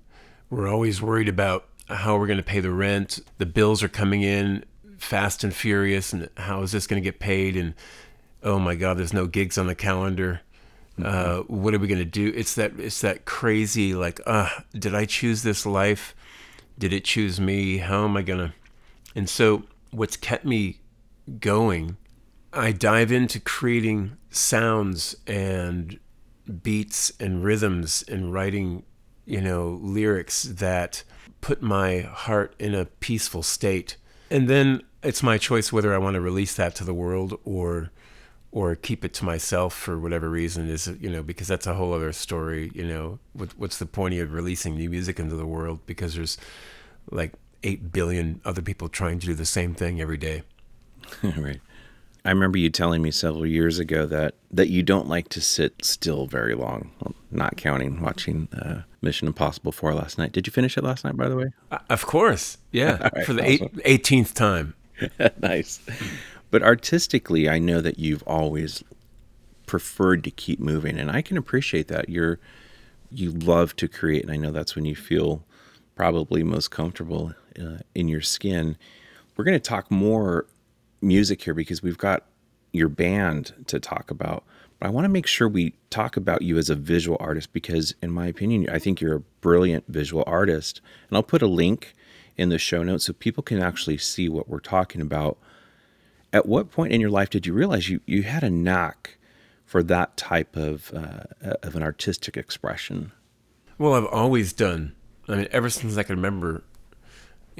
we're 0.48 0.68
always 0.68 1.00
worried 1.00 1.28
about 1.28 1.66
how 1.88 2.18
we're 2.18 2.26
going 2.26 2.36
to 2.36 2.42
pay 2.42 2.60
the 2.60 2.70
rent. 2.70 3.20
The 3.38 3.46
bills 3.46 3.82
are 3.82 3.88
coming 3.88 4.22
in 4.22 4.64
fast 4.98 5.42
and 5.42 5.54
furious, 5.54 6.12
and 6.12 6.28
how 6.36 6.62
is 6.62 6.72
this 6.72 6.86
going 6.86 7.02
to 7.02 7.04
get 7.04 7.18
paid? 7.18 7.56
And 7.56 7.74
oh 8.42 8.58
my 8.58 8.74
God, 8.74 8.98
there's 8.98 9.12
no 9.12 9.26
gigs 9.26 9.58
on 9.58 9.66
the 9.66 9.74
calendar. 9.74 10.40
Uh, 11.02 11.38
what 11.40 11.74
are 11.74 11.78
we 11.78 11.88
going 11.88 11.98
to 11.98 12.04
do? 12.04 12.32
It's 12.34 12.54
that 12.56 12.78
it's 12.78 13.00
that 13.00 13.24
crazy 13.24 13.94
like, 13.94 14.20
uh, 14.26 14.50
did 14.74 14.94
I 14.94 15.06
choose 15.06 15.42
this 15.42 15.64
life? 15.64 16.14
Did 16.78 16.92
it 16.92 17.04
choose 17.04 17.40
me? 17.40 17.78
How 17.78 18.04
am 18.04 18.16
I 18.16 18.22
gonna? 18.22 18.54
And 19.14 19.28
so, 19.28 19.64
what's 19.90 20.16
kept 20.16 20.44
me 20.44 20.80
going? 21.38 21.96
I 22.52 22.72
dive 22.72 23.12
into 23.12 23.40
creating 23.40 24.16
sounds 24.30 25.16
and 25.26 25.98
beats 26.62 27.12
and 27.20 27.44
rhythms 27.44 28.04
and 28.08 28.32
writing, 28.32 28.84
you 29.24 29.40
know, 29.40 29.78
lyrics 29.82 30.44
that 30.44 31.04
put 31.40 31.62
my 31.62 32.00
heart 32.00 32.54
in 32.58 32.74
a 32.74 32.84
peaceful 32.84 33.42
state. 33.42 33.96
And 34.30 34.48
then 34.48 34.82
it's 35.02 35.22
my 35.22 35.38
choice 35.38 35.72
whether 35.72 35.94
I 35.94 35.98
want 35.98 36.14
to 36.14 36.20
release 36.20 36.54
that 36.56 36.74
to 36.76 36.84
the 36.84 36.94
world 36.94 37.38
or 37.44 37.90
or 38.52 38.74
keep 38.74 39.04
it 39.04 39.14
to 39.14 39.24
myself 39.24 39.72
for 39.72 39.98
whatever 39.98 40.28
reason 40.28 40.68
is 40.68 40.88
you 41.00 41.08
know 41.08 41.22
because 41.22 41.46
that's 41.46 41.66
a 41.66 41.74
whole 41.74 41.92
other 41.92 42.12
story 42.12 42.70
you 42.74 42.84
know 42.84 43.18
what, 43.32 43.50
what's 43.56 43.78
the 43.78 43.86
point 43.86 44.14
of 44.14 44.32
releasing 44.32 44.74
new 44.74 44.90
music 44.90 45.20
into 45.20 45.36
the 45.36 45.46
world 45.46 45.78
because 45.86 46.16
there's 46.16 46.36
like 47.10 47.32
8 47.62 47.92
billion 47.92 48.40
other 48.44 48.62
people 48.62 48.88
trying 48.88 49.18
to 49.20 49.26
do 49.26 49.34
the 49.34 49.46
same 49.46 49.74
thing 49.74 50.00
every 50.00 50.16
day 50.16 50.42
right. 51.22 51.60
I 52.24 52.30
remember 52.30 52.58
you 52.58 52.68
telling 52.70 53.02
me 53.02 53.10
several 53.10 53.46
years 53.46 53.78
ago 53.78 54.06
that 54.06 54.34
that 54.50 54.68
you 54.68 54.82
don't 54.82 55.08
like 55.08 55.28
to 55.30 55.40
sit 55.40 55.84
still 55.84 56.26
very 56.26 56.54
long. 56.54 56.90
Well, 57.00 57.14
not 57.30 57.56
counting 57.56 58.00
watching 58.00 58.48
uh, 58.52 58.82
Mission 59.00 59.26
Impossible 59.26 59.72
4 59.72 59.94
last 59.94 60.18
night. 60.18 60.32
Did 60.32 60.46
you 60.46 60.52
finish 60.52 60.76
it 60.76 60.84
last 60.84 61.04
night, 61.04 61.16
by 61.16 61.28
the 61.28 61.36
way? 61.36 61.52
Uh, 61.70 61.78
of 61.88 62.06
course 62.06 62.58
yeah 62.72 63.08
right, 63.14 63.26
for 63.26 63.32
the 63.32 63.42
awesome. 63.42 63.80
eight, 63.84 64.02
18th 64.02 64.34
time 64.34 64.74
nice. 65.40 65.80
But 66.50 66.62
artistically, 66.62 67.48
I 67.48 67.58
know 67.58 67.80
that 67.80 67.98
you've 67.98 68.22
always 68.26 68.82
preferred 69.66 70.24
to 70.24 70.30
keep 70.30 70.58
moving, 70.60 70.98
and 70.98 71.10
I 71.10 71.22
can 71.22 71.36
appreciate 71.36 71.88
that. 71.88 72.08
You're 72.08 72.38
you 73.10 73.30
love 73.32 73.74
to 73.76 73.88
create, 73.88 74.22
and 74.22 74.32
I 74.32 74.36
know 74.36 74.50
that's 74.50 74.76
when 74.76 74.84
you 74.84 74.94
feel 74.94 75.44
probably 75.96 76.42
most 76.42 76.70
comfortable 76.70 77.32
uh, 77.60 77.78
in 77.94 78.08
your 78.08 78.20
skin. 78.20 78.76
We're 79.36 79.44
going 79.44 79.58
to 79.58 79.68
talk 79.68 79.90
more 79.90 80.46
music 81.00 81.42
here 81.42 81.54
because 81.54 81.82
we've 81.82 81.98
got 81.98 82.26
your 82.72 82.88
band 82.88 83.52
to 83.66 83.80
talk 83.80 84.10
about. 84.10 84.44
But 84.78 84.88
I 84.88 84.90
want 84.90 85.04
to 85.04 85.10
make 85.10 85.26
sure 85.26 85.48
we 85.48 85.74
talk 85.90 86.16
about 86.16 86.42
you 86.42 86.56
as 86.58 86.70
a 86.70 86.74
visual 86.74 87.16
artist 87.20 87.52
because, 87.52 87.94
in 88.02 88.10
my 88.10 88.26
opinion, 88.26 88.68
I 88.70 88.78
think 88.78 89.00
you're 89.00 89.16
a 89.16 89.20
brilliant 89.40 89.84
visual 89.88 90.24
artist. 90.26 90.80
And 91.08 91.16
I'll 91.16 91.22
put 91.22 91.42
a 91.42 91.46
link 91.46 91.94
in 92.36 92.48
the 92.48 92.58
show 92.58 92.82
notes 92.82 93.04
so 93.04 93.12
people 93.12 93.42
can 93.42 93.60
actually 93.60 93.98
see 93.98 94.28
what 94.28 94.48
we're 94.48 94.60
talking 94.60 95.00
about. 95.00 95.38
At 96.32 96.46
what 96.46 96.70
point 96.70 96.92
in 96.92 97.00
your 97.00 97.10
life 97.10 97.28
did 97.28 97.46
you 97.46 97.52
realize 97.52 97.88
you, 97.88 98.00
you 98.06 98.22
had 98.22 98.42
a 98.42 98.50
knack 98.50 99.18
for 99.66 99.82
that 99.84 100.16
type 100.16 100.56
of 100.56 100.92
uh, 100.94 101.24
of 101.62 101.76
an 101.76 101.82
artistic 101.82 102.36
expression? 102.36 103.12
Well, 103.78 103.94
I've 103.94 104.06
always 104.06 104.52
done. 104.52 104.94
I 105.28 105.36
mean, 105.36 105.48
ever 105.52 105.70
since 105.70 105.96
I 105.96 106.02
can 106.02 106.16
remember, 106.16 106.64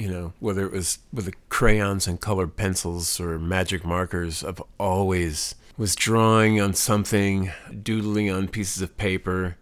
you 0.01 0.09
know, 0.09 0.33
whether 0.41 0.65
it 0.65 0.73
was 0.73 0.99
with 1.13 1.27
the 1.27 1.35
crayons 1.51 2.07
and 2.07 2.19
colored 2.19 2.57
pencils 2.57 3.21
or 3.21 3.39
magic 3.39 3.85
markers, 3.85 4.43
I've 4.43 4.63
always 4.79 5.55
was 5.77 5.95
drawing 5.95 6.59
on 6.59 6.73
something, 6.73 7.53
doodling 7.83 8.31
on 8.31 8.49
pieces 8.49 8.81
of 8.81 8.97
paper. 8.97 9.59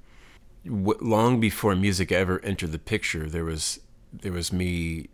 Long 0.64 1.40
before 1.40 1.74
music 1.74 2.12
ever 2.12 2.40
entered 2.44 2.70
the 2.70 2.79
picture, 2.79 3.29
there 3.29 3.44
was 3.44 3.81
there 4.12 4.33
was 4.33 4.53
me 4.53 5.09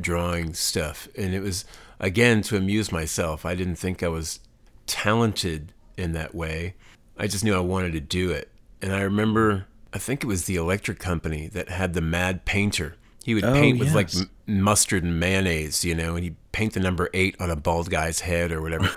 drawing 0.00 0.54
stuff, 0.54 1.06
and 1.18 1.34
it 1.34 1.40
was 1.40 1.66
again 2.00 2.40
to 2.42 2.56
amuse 2.56 2.90
myself. 2.90 3.44
I 3.44 3.54
didn't 3.54 3.76
think 3.76 4.02
I 4.02 4.08
was 4.08 4.40
talented 4.86 5.74
in 5.98 6.12
that 6.12 6.34
way. 6.34 6.76
I 7.18 7.26
just 7.26 7.44
knew 7.44 7.54
I 7.54 7.60
wanted 7.60 7.92
to 7.92 8.00
do 8.00 8.30
it. 8.30 8.50
And 8.80 8.94
I 8.94 9.02
remember, 9.02 9.66
I 9.92 9.98
think 9.98 10.22
it 10.22 10.26
was 10.26 10.44
the 10.44 10.56
electric 10.56 10.98
company 10.98 11.48
that 11.48 11.68
had 11.68 11.92
the 11.92 12.00
Mad 12.00 12.46
Painter. 12.46 12.96
He 13.26 13.34
would 13.34 13.44
Oh, 13.44 13.54
paint 13.54 13.80
with 13.80 13.92
like 13.92 14.14
yes. 14.14 14.24
mustard 14.46 15.02
and 15.02 15.18
mayonnaise, 15.18 15.84
you 15.84 15.96
know, 15.96 16.14
and 16.14 16.22
he'd 16.22 16.36
paint 16.52 16.74
the 16.74 16.80
number 16.80 17.10
eight 17.12 17.34
on 17.40 17.50
a 17.50 17.56
bald 17.56 17.90
guy's 17.90 18.20
head 18.20 18.52
or 18.52 18.62
whatever. 18.62 18.88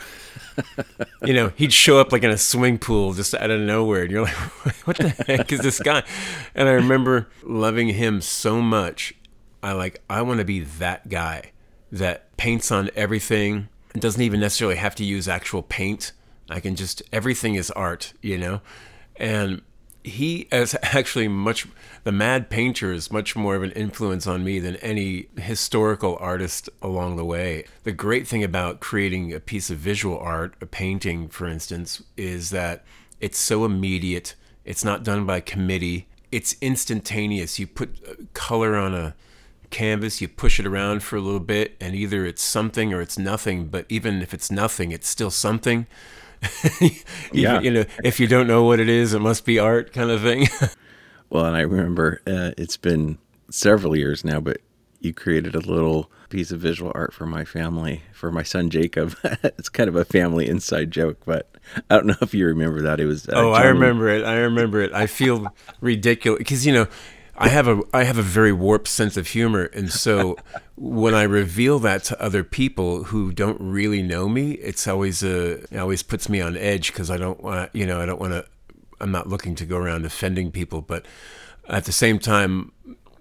you 1.25 1.33
know, 1.33 1.51
he'd 1.55 1.73
show 1.73 1.99
up 1.99 2.11
like 2.11 2.21
in 2.21 2.29
a 2.29 2.37
swimming 2.37 2.77
pool 2.77 3.13
just 3.13 3.33
out 3.33 3.49
of 3.49 3.59
nowhere, 3.59 4.03
and 4.03 4.11
you're 4.11 4.21
like, 4.25 4.35
"What 4.85 4.97
the 4.97 5.09
heck 5.09 5.51
is 5.51 5.61
this 5.61 5.79
guy?" 5.79 6.03
And 6.53 6.69
I 6.69 6.73
remember 6.73 7.27
loving 7.41 7.87
him 7.87 8.21
so 8.21 8.61
much. 8.61 9.15
I 9.63 9.71
like, 9.71 10.03
I 10.07 10.21
want 10.21 10.37
to 10.37 10.45
be 10.45 10.59
that 10.59 11.09
guy 11.09 11.51
that 11.91 12.37
paints 12.37 12.71
on 12.71 12.91
everything. 12.95 13.67
Doesn't 13.93 14.21
even 14.21 14.39
necessarily 14.39 14.75
have 14.75 14.93
to 14.93 15.03
use 15.03 15.27
actual 15.27 15.63
paint. 15.63 16.11
I 16.51 16.59
can 16.59 16.75
just 16.75 17.01
everything 17.11 17.55
is 17.55 17.71
art, 17.71 18.13
you 18.21 18.37
know. 18.37 18.61
And 19.15 19.63
he 20.03 20.47
is 20.51 20.75
actually 20.83 21.27
much 21.27 21.67
the 22.03 22.11
mad 22.11 22.49
painter 22.49 22.91
is 22.91 23.11
much 23.11 23.35
more 23.35 23.55
of 23.55 23.63
an 23.63 23.71
influence 23.71 24.25
on 24.27 24.43
me 24.43 24.59
than 24.59 24.77
any 24.77 25.27
historical 25.37 26.17
artist 26.19 26.69
along 26.81 27.17
the 27.17 27.25
way. 27.25 27.65
The 27.83 27.91
great 27.91 28.27
thing 28.27 28.43
about 28.43 28.79
creating 28.79 29.33
a 29.33 29.39
piece 29.39 29.69
of 29.69 29.77
visual 29.77 30.17
art 30.17 30.55
a 30.61 30.65
painting 30.65 31.27
for 31.29 31.47
instance 31.47 32.03
is 32.17 32.49
that 32.51 32.83
it's 33.19 33.37
so 33.37 33.65
immediate. 33.65 34.35
It's 34.65 34.85
not 34.85 35.03
done 35.03 35.25
by 35.25 35.41
committee. 35.41 36.07
It's 36.31 36.55
instantaneous. 36.61 37.59
You 37.59 37.67
put 37.67 37.99
uh, 38.07 38.13
color 38.33 38.75
on 38.75 38.93
a 38.93 39.15
canvas 39.69 40.19
you 40.19 40.27
push 40.27 40.59
it 40.59 40.65
around 40.65 41.03
for 41.03 41.15
a 41.15 41.21
little 41.21 41.39
bit 41.39 41.75
and 41.79 41.95
either 41.95 42.25
it's 42.25 42.41
something 42.41 42.91
or 42.93 43.01
it's 43.01 43.19
nothing 43.19 43.67
but 43.67 43.85
even 43.87 44.21
if 44.21 44.33
it's 44.33 44.49
nothing 44.49 44.91
it's 44.91 45.07
still 45.07 45.29
something 45.29 45.85
Yeah. 47.33 47.59
you 47.61 47.71
know 47.71 47.85
if 48.03 48.19
you 48.19 48.27
don't 48.27 48.47
know 48.47 48.63
what 48.63 48.79
it 48.79 48.89
is 48.89 49.13
it 49.13 49.19
must 49.19 49.45
be 49.45 49.59
art 49.59 49.93
kind 49.93 50.09
of 50.09 50.21
thing 50.21 50.47
Well, 51.31 51.45
and 51.45 51.55
I 51.55 51.61
remember 51.61 52.21
uh, 52.25 52.51
it's 52.57 52.75
been 52.75 53.19
several 53.51 53.95
years 53.95 54.25
now, 54.25 54.39
but 54.39 54.61
you 54.99 55.13
created 55.13 55.53
a 55.53 55.59
little 55.59 56.09
piece 56.29 56.49
of 56.49 56.59
visual 56.59 56.91
art 56.95 57.13
for 57.13 57.27
my 57.27 57.45
family, 57.45 58.01
for 58.13 58.31
my 58.31 58.41
son 58.41 58.71
Jacob. 58.71 59.15
it's 59.43 59.69
kind 59.69 59.87
of 59.89 59.95
a 59.95 60.03
family 60.05 60.47
inside 60.47 60.89
joke, 60.89 61.19
but 61.27 61.47
I 61.87 61.95
don't 61.97 62.07
know 62.07 62.15
if 62.23 62.33
you 62.33 62.47
remember 62.47 62.81
that. 62.81 62.99
It 62.99 63.05
was 63.05 63.29
uh, 63.29 63.33
oh 63.35 63.51
i 63.53 63.59
Johnny- 63.61 63.73
remember 63.73 64.09
it 64.09 64.25
i 64.25 64.37
remember 64.37 64.81
it 64.81 64.91
i 64.91 65.05
feel 65.05 65.53
ridiculous 65.81 66.39
because 66.39 66.65
you 66.65 66.73
know 66.73 66.87
i 67.39 67.49
have 67.49 67.67
a 67.67 67.81
i 67.93 68.03
have 68.03 68.17
a 68.17 68.21
very 68.21 68.51
warped 68.51 68.87
sense 68.87 69.17
of 69.17 69.27
humor 69.27 69.65
and 69.73 69.91
so 69.91 70.37
when 70.75 71.15
i 71.15 71.23
reveal 71.23 71.79
that 71.79 72.03
to 72.03 72.21
other 72.21 72.43
people 72.43 73.05
who 73.05 73.31
don't 73.31 73.59
really 73.59 74.03
know 74.03 74.29
me 74.29 74.51
it's 74.51 74.87
always 74.87 75.23
a 75.23 75.53
it 75.73 75.77
always 75.77 76.03
puts 76.03 76.29
me 76.29 76.39
on 76.41 76.55
edge 76.57 76.91
because 76.91 77.09
i 77.09 77.17
don't 77.17 77.41
want 77.41 77.73
you 77.73 77.85
know 77.85 77.99
i 77.99 78.05
don't 78.05 78.19
want 78.19 78.33
to 78.33 78.45
i'm 78.99 79.11
not 79.11 79.27
looking 79.27 79.55
to 79.55 79.65
go 79.65 79.77
around 79.77 80.05
offending 80.05 80.51
people 80.51 80.81
but 80.81 81.05
at 81.67 81.85
the 81.85 81.91
same 81.91 82.19
time 82.19 82.71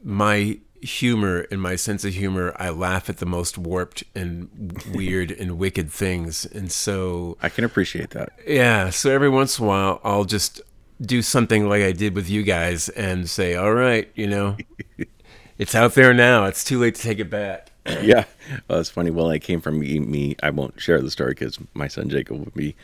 my 0.02 0.58
humor 0.80 1.44
and 1.50 1.60
my 1.60 1.74
sense 1.74 2.04
of 2.04 2.14
humor 2.14 2.54
i 2.56 2.68
laugh 2.68 3.10
at 3.10 3.16
the 3.16 3.26
most 3.26 3.58
warped 3.58 4.04
and 4.14 4.48
weird 4.94 5.30
and 5.32 5.58
wicked 5.58 5.90
things 5.90 6.44
and 6.46 6.70
so 6.70 7.36
I 7.40 7.48
can 7.48 7.64
appreciate 7.64 8.10
that. 8.10 8.30
yeah, 8.46 8.90
so 8.90 9.10
every 9.10 9.28
once 9.28 9.58
in 9.58 9.64
a 9.64 9.68
while, 9.68 10.00
I'll 10.04 10.24
just 10.24 10.60
do 11.00 11.22
something 11.22 11.68
like 11.68 11.82
I 11.82 11.92
did 11.92 12.14
with 12.14 12.28
you 12.28 12.42
guys 12.42 12.88
and 12.90 13.28
say, 13.28 13.54
all 13.54 13.72
right, 13.72 14.10
you 14.14 14.26
know, 14.26 14.56
it's 15.58 15.74
out 15.74 15.94
there 15.94 16.12
now. 16.12 16.46
It's 16.46 16.64
too 16.64 16.78
late 16.78 16.94
to 16.96 17.02
take 17.02 17.18
it 17.18 17.30
back. 17.30 17.70
yeah, 18.02 18.24
well, 18.68 18.80
it's 18.80 18.90
funny. 18.90 19.10
Well, 19.10 19.28
I 19.28 19.38
came 19.38 19.60
from 19.60 19.78
me. 19.78 19.98
me 19.98 20.36
I 20.42 20.50
won't 20.50 20.80
share 20.80 21.00
the 21.00 21.10
story 21.10 21.30
because 21.30 21.58
my 21.74 21.88
son 21.88 22.08
Jacob 22.08 22.38
would 22.38 22.54
be 22.54 22.76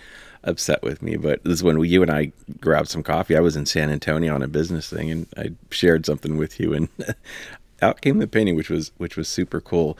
upset 0.45 0.83
with 0.83 1.03
me. 1.03 1.17
But 1.17 1.43
this 1.45 1.55
is 1.55 1.63
when 1.63 1.79
we, 1.79 1.89
you 1.89 2.03
and 2.03 2.11
I 2.11 2.33
grabbed 2.61 2.89
some 2.89 3.03
coffee. 3.03 3.37
I 3.37 3.41
was 3.41 3.57
in 3.57 3.67
San 3.67 3.91
Antonio 3.91 4.35
on 4.35 4.43
a 4.43 4.49
business 4.49 4.89
thing, 4.89 5.11
and 5.11 5.27
I 5.37 5.51
shared 5.71 6.07
something 6.07 6.37
with 6.37 6.59
you, 6.59 6.73
and 6.73 6.89
out 7.83 8.01
came 8.01 8.19
the 8.19 8.27
painting, 8.27 8.57
which 8.57 8.71
was 8.71 8.93
which 8.97 9.17
was 9.17 9.29
super 9.29 9.61
cool. 9.61 9.99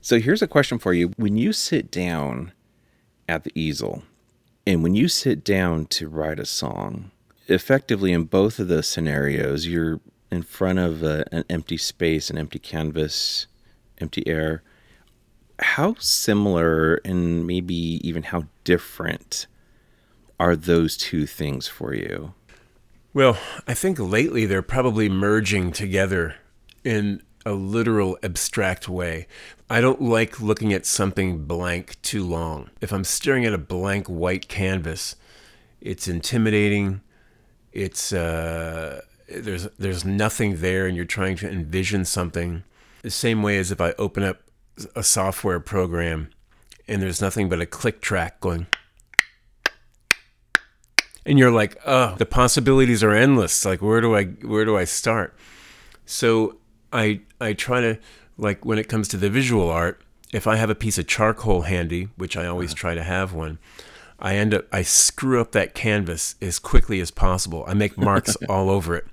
So 0.00 0.18
here's 0.18 0.42
a 0.42 0.48
question 0.48 0.78
for 0.78 0.92
you: 0.92 1.08
When 1.16 1.36
you 1.36 1.52
sit 1.52 1.90
down 1.90 2.52
at 3.28 3.44
the 3.44 3.52
easel, 3.54 4.02
and 4.66 4.82
when 4.82 4.94
you 4.94 5.08
sit 5.08 5.44
down 5.44 5.86
to 5.86 6.08
write 6.08 6.38
a 6.38 6.46
song, 6.46 7.10
effectively 7.48 8.12
in 8.12 8.24
both 8.24 8.58
of 8.58 8.68
those 8.68 8.86
scenarios, 8.86 9.66
you're 9.66 10.00
in 10.30 10.42
front 10.42 10.78
of 10.78 11.02
a, 11.02 11.24
an 11.32 11.44
empty 11.48 11.76
space, 11.76 12.30
an 12.30 12.38
empty 12.38 12.58
canvas, 12.58 13.46
empty 13.98 14.26
air. 14.26 14.62
How 15.58 15.94
similar 15.98 16.96
and 17.04 17.46
maybe 17.46 17.74
even 18.06 18.24
how 18.24 18.44
different 18.64 19.46
are 20.38 20.54
those 20.54 20.96
two 20.96 21.26
things 21.26 21.66
for 21.66 21.94
you? 21.94 22.34
Well, 23.12 23.38
I 23.66 23.74
think 23.74 23.98
lately 23.98 24.46
they're 24.46 24.62
probably 24.62 25.08
merging 25.08 25.72
together 25.72 26.36
in 26.84 27.22
a 27.44 27.52
literal 27.52 28.18
abstract 28.22 28.88
way. 28.88 29.26
I 29.70 29.80
don't 29.80 30.02
like 30.02 30.40
looking 30.40 30.72
at 30.72 30.86
something 30.86 31.44
blank 31.44 32.00
too 32.02 32.24
long. 32.24 32.70
If 32.80 32.92
I'm 32.92 33.04
staring 33.04 33.44
at 33.44 33.54
a 33.54 33.58
blank 33.58 34.06
white 34.06 34.48
canvas, 34.48 35.16
it's 35.80 36.06
intimidating. 36.06 37.00
It's 37.72 38.12
uh, 38.12 39.02
there's 39.28 39.68
there's 39.78 40.04
nothing 40.04 40.60
there, 40.60 40.86
and 40.86 40.96
you're 40.96 41.04
trying 41.04 41.36
to 41.38 41.50
envision 41.50 42.04
something. 42.04 42.64
The 43.02 43.10
same 43.10 43.42
way 43.42 43.58
as 43.58 43.70
if 43.70 43.80
I 43.80 43.92
open 43.98 44.22
up 44.22 44.42
a 44.94 45.02
software 45.02 45.60
program 45.60 46.30
and 46.86 47.02
there's 47.02 47.20
nothing 47.20 47.48
but 47.48 47.60
a 47.60 47.66
click 47.66 48.00
track 48.00 48.40
going 48.40 48.66
and 51.28 51.38
you're 51.38 51.52
like, 51.52 51.76
oh, 51.86 52.14
the 52.16 52.24
possibilities 52.24 53.04
are 53.04 53.12
endless. 53.12 53.64
Like, 53.64 53.82
where 53.82 54.00
do 54.00 54.16
I 54.16 54.24
where 54.24 54.64
do 54.64 54.76
I 54.76 54.84
start? 54.84 55.36
So 56.06 56.56
I 56.90 57.20
I 57.38 57.52
try 57.52 57.82
to 57.82 57.98
like 58.38 58.64
when 58.64 58.78
it 58.78 58.88
comes 58.88 59.08
to 59.08 59.18
the 59.18 59.28
visual 59.28 59.68
art, 59.68 60.00
if 60.32 60.46
I 60.46 60.56
have 60.56 60.70
a 60.70 60.74
piece 60.74 60.96
of 60.96 61.06
charcoal 61.06 61.62
handy, 61.62 62.08
which 62.16 62.36
I 62.36 62.46
always 62.46 62.72
try 62.72 62.94
to 62.94 63.02
have 63.02 63.34
one, 63.34 63.58
I 64.18 64.34
end 64.36 64.54
up 64.54 64.66
I 64.72 64.82
screw 64.82 65.40
up 65.40 65.52
that 65.52 65.74
canvas 65.74 66.34
as 66.40 66.58
quickly 66.58 67.00
as 67.00 67.10
possible. 67.10 67.64
I 67.66 67.74
make 67.74 67.96
marks 67.96 68.36
all 68.48 68.70
over 68.70 68.96
it. 68.96 69.06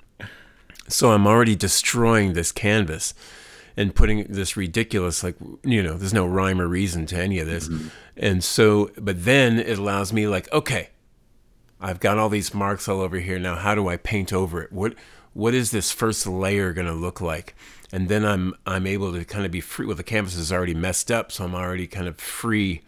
So 0.88 1.12
I'm 1.12 1.28
already 1.28 1.56
destroying 1.56 2.34
this 2.34 2.52
canvas 2.52 3.14
and 3.78 3.94
putting 3.94 4.24
this 4.26 4.56
ridiculous 4.56 5.24
like 5.24 5.36
you 5.64 5.84
know, 5.84 5.96
there's 5.96 6.14
no 6.14 6.26
rhyme 6.26 6.62
or 6.62 6.68
reason 6.68 7.06
to 7.08 7.18
any 7.18 7.40
of 7.40 7.48
this. 7.48 7.68
Mm-hmm. 7.68 7.88
And 8.18 8.44
so 8.44 8.92
but 8.98 9.26
then 9.26 9.60
it 9.60 9.78
allows 9.78 10.12
me 10.14 10.28
like, 10.28 10.52
okay, 10.52 10.90
I've 11.80 12.00
got 12.00 12.18
all 12.18 12.30
these 12.30 12.54
marks 12.54 12.88
all 12.88 13.02
over 13.02 13.20
here. 13.20 13.38
Now, 13.38 13.56
how 13.56 13.76
do 13.76 13.88
I 13.88 13.98
paint 13.98 14.34
over 14.34 14.62
it? 14.62 14.72
What 14.72 14.96
what 15.34 15.54
is 15.54 15.72
this 15.72 15.92
first 15.92 16.26
layer 16.26 16.72
going 16.72 16.88
to 16.88 16.94
look 16.94 17.20
like? 17.20 17.56
And 17.92 18.10
then 18.10 18.26
I'm 18.26 18.56
I'm 18.66 18.88
able 18.88 19.14
to 19.14 19.24
kind 19.26 19.46
of 19.46 19.52
be 19.52 19.62
free. 19.62 19.86
Well, 19.86 19.96
the 19.96 20.04
canvas 20.04 20.36
is 20.36 20.52
already 20.52 20.74
messed 20.74 21.12
up, 21.12 21.32
so 21.32 21.44
I'm 21.44 21.54
already 21.54 21.88
kind 21.88 22.08
of 22.08 22.18
free, 22.18 22.82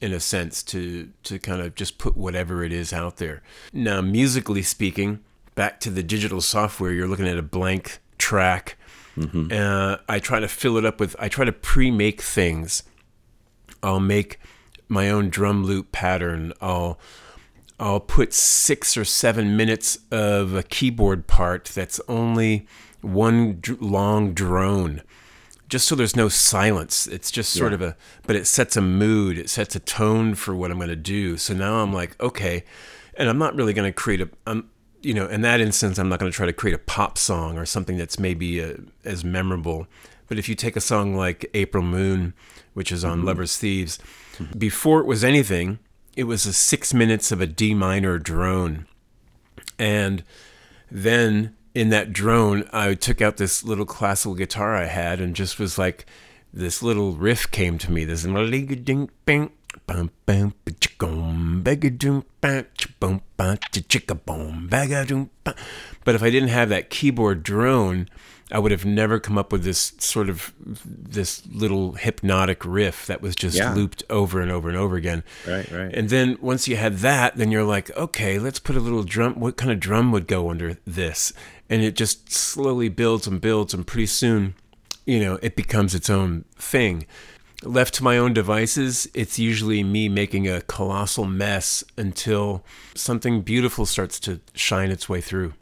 in 0.00 0.12
a 0.12 0.20
sense, 0.20 0.62
to 0.64 1.10
to 1.24 1.38
kind 1.38 1.60
of 1.60 1.74
just 1.74 1.98
put 1.98 2.16
whatever 2.16 2.64
it 2.64 2.72
is 2.72 2.92
out 2.92 3.16
there. 3.16 3.42
Now, 3.72 4.00
musically 4.00 4.62
speaking, 4.62 5.20
back 5.54 5.80
to 5.80 5.90
the 5.90 6.02
digital 6.02 6.40
software, 6.40 6.92
you're 6.92 7.08
looking 7.08 7.28
at 7.28 7.38
a 7.38 7.42
blank 7.42 8.00
track. 8.18 8.76
Mm-hmm. 9.16 9.52
Uh, 9.52 9.96
I 10.08 10.18
try 10.18 10.40
to 10.40 10.48
fill 10.48 10.76
it 10.76 10.84
up 10.84 11.00
with. 11.00 11.16
I 11.18 11.28
try 11.28 11.44
to 11.44 11.52
pre-make 11.52 12.22
things. 12.22 12.82
I'll 13.82 14.00
make 14.00 14.38
my 14.88 15.10
own 15.10 15.30
drum 15.30 15.64
loop 15.64 15.92
pattern. 15.92 16.52
I'll 16.60 16.98
I'll 17.78 18.00
put 18.00 18.34
six 18.34 18.96
or 18.96 19.04
seven 19.04 19.56
minutes 19.56 19.98
of 20.10 20.54
a 20.54 20.62
keyboard 20.62 21.26
part 21.26 21.64
that's 21.64 22.00
only 22.08 22.66
one 23.00 23.54
d- 23.54 23.76
long 23.80 24.34
drone, 24.34 25.02
just 25.70 25.86
so 25.86 25.94
there's 25.94 26.16
no 26.16 26.28
silence. 26.28 27.06
It's 27.06 27.30
just 27.30 27.52
sort 27.52 27.70
yeah. 27.70 27.76
of 27.76 27.82
a, 27.82 27.96
but 28.26 28.36
it 28.36 28.46
sets 28.46 28.76
a 28.76 28.82
mood, 28.82 29.38
it 29.38 29.48
sets 29.48 29.74
a 29.76 29.80
tone 29.80 30.34
for 30.34 30.54
what 30.54 30.70
I'm 30.70 30.78
going 30.78 30.88
to 30.88 30.96
do. 30.96 31.36
So 31.36 31.54
now 31.54 31.76
I'm 31.76 31.92
like, 31.92 32.20
okay, 32.20 32.64
and 33.14 33.28
I'm 33.28 33.38
not 33.38 33.54
really 33.54 33.72
going 33.72 33.90
to 33.90 33.92
create 33.92 34.20
a, 34.20 34.28
I'm, 34.46 34.68
you 35.00 35.14
know, 35.14 35.26
in 35.26 35.40
that 35.42 35.60
instance, 35.60 35.98
I'm 35.98 36.08
not 36.08 36.18
going 36.18 36.30
to 36.30 36.36
try 36.36 36.46
to 36.46 36.52
create 36.52 36.74
a 36.74 36.78
pop 36.78 37.16
song 37.16 37.56
or 37.56 37.64
something 37.64 37.96
that's 37.96 38.18
maybe 38.18 38.58
a, 38.58 38.72
uh, 38.72 38.76
as 39.04 39.24
memorable. 39.24 39.86
But 40.26 40.38
if 40.38 40.48
you 40.48 40.54
take 40.54 40.76
a 40.76 40.80
song 40.80 41.14
like 41.14 41.48
April 41.54 41.82
Moon, 41.82 42.34
which 42.74 42.92
is 42.92 43.04
on 43.04 43.18
mm-hmm. 43.18 43.28
Lovers 43.28 43.56
Thieves, 43.56 43.98
before 44.56 45.00
it 45.00 45.06
was 45.06 45.24
anything, 45.24 45.78
it 46.16 46.24
was 46.24 46.46
a 46.46 46.52
six 46.52 46.92
minutes 46.92 47.30
of 47.32 47.40
a 47.40 47.46
D 47.46 47.74
minor 47.74 48.18
drone. 48.18 48.86
And 49.78 50.24
then 50.90 51.56
in 51.74 51.90
that 51.90 52.12
drone, 52.12 52.68
I 52.72 52.94
took 52.94 53.20
out 53.20 53.36
this 53.36 53.64
little 53.64 53.86
classical 53.86 54.34
guitar 54.34 54.76
I 54.76 54.86
had 54.86 55.20
and 55.20 55.36
just 55.36 55.58
was 55.58 55.78
like, 55.78 56.06
this 56.52 56.82
little 56.82 57.12
riff 57.12 57.50
came 57.50 57.78
to 57.78 57.92
me. 57.92 58.04
This 58.04 58.20
but 66.04 66.14
if 66.14 66.22
I 66.22 66.30
didn't 66.30 66.48
have 66.48 66.68
that 66.70 66.90
keyboard 66.90 67.42
drone, 67.42 68.08
I 68.52 68.58
would 68.58 68.72
have 68.72 68.84
never 68.84 69.20
come 69.20 69.38
up 69.38 69.52
with 69.52 69.62
this 69.62 69.92
sort 69.98 70.28
of 70.28 70.52
this 70.58 71.46
little 71.46 71.92
hypnotic 71.92 72.64
riff 72.64 73.06
that 73.06 73.22
was 73.22 73.36
just 73.36 73.56
yeah. 73.56 73.72
looped 73.74 74.02
over 74.10 74.40
and 74.40 74.50
over 74.50 74.68
and 74.68 74.76
over 74.76 74.96
again. 74.96 75.22
Right, 75.46 75.70
right. 75.70 75.94
And 75.94 76.08
then 76.08 76.36
once 76.40 76.66
you 76.66 76.76
had 76.76 76.98
that, 76.98 77.36
then 77.36 77.52
you're 77.52 77.64
like, 77.64 77.96
okay, 77.96 78.38
let's 78.38 78.58
put 78.58 78.76
a 78.76 78.80
little 78.80 79.04
drum. 79.04 79.38
What 79.38 79.56
kind 79.56 79.70
of 79.70 79.78
drum 79.78 80.10
would 80.12 80.26
go 80.26 80.50
under 80.50 80.78
this? 80.84 81.32
And 81.70 81.82
it 81.82 81.94
just 81.94 82.30
slowly 82.30 82.90
builds 82.90 83.26
and 83.26 83.40
builds, 83.40 83.72
and 83.72 83.86
pretty 83.86 84.06
soon, 84.06 84.54
you 85.06 85.20
know, 85.20 85.38
it 85.40 85.56
becomes 85.56 85.94
its 85.94 86.10
own 86.10 86.44
thing. 86.56 87.06
Left 87.62 87.94
to 87.94 88.04
my 88.04 88.18
own 88.18 88.32
devices, 88.32 89.08
it's 89.14 89.38
usually 89.38 89.82
me 89.82 90.08
making 90.08 90.48
a 90.48 90.62
colossal 90.62 91.24
mess 91.24 91.84
until 91.96 92.64
something 92.94 93.42
beautiful 93.42 93.86
starts 93.86 94.20
to 94.20 94.40
shine 94.54 94.90
its 94.90 95.08
way 95.08 95.20
through. 95.20 95.54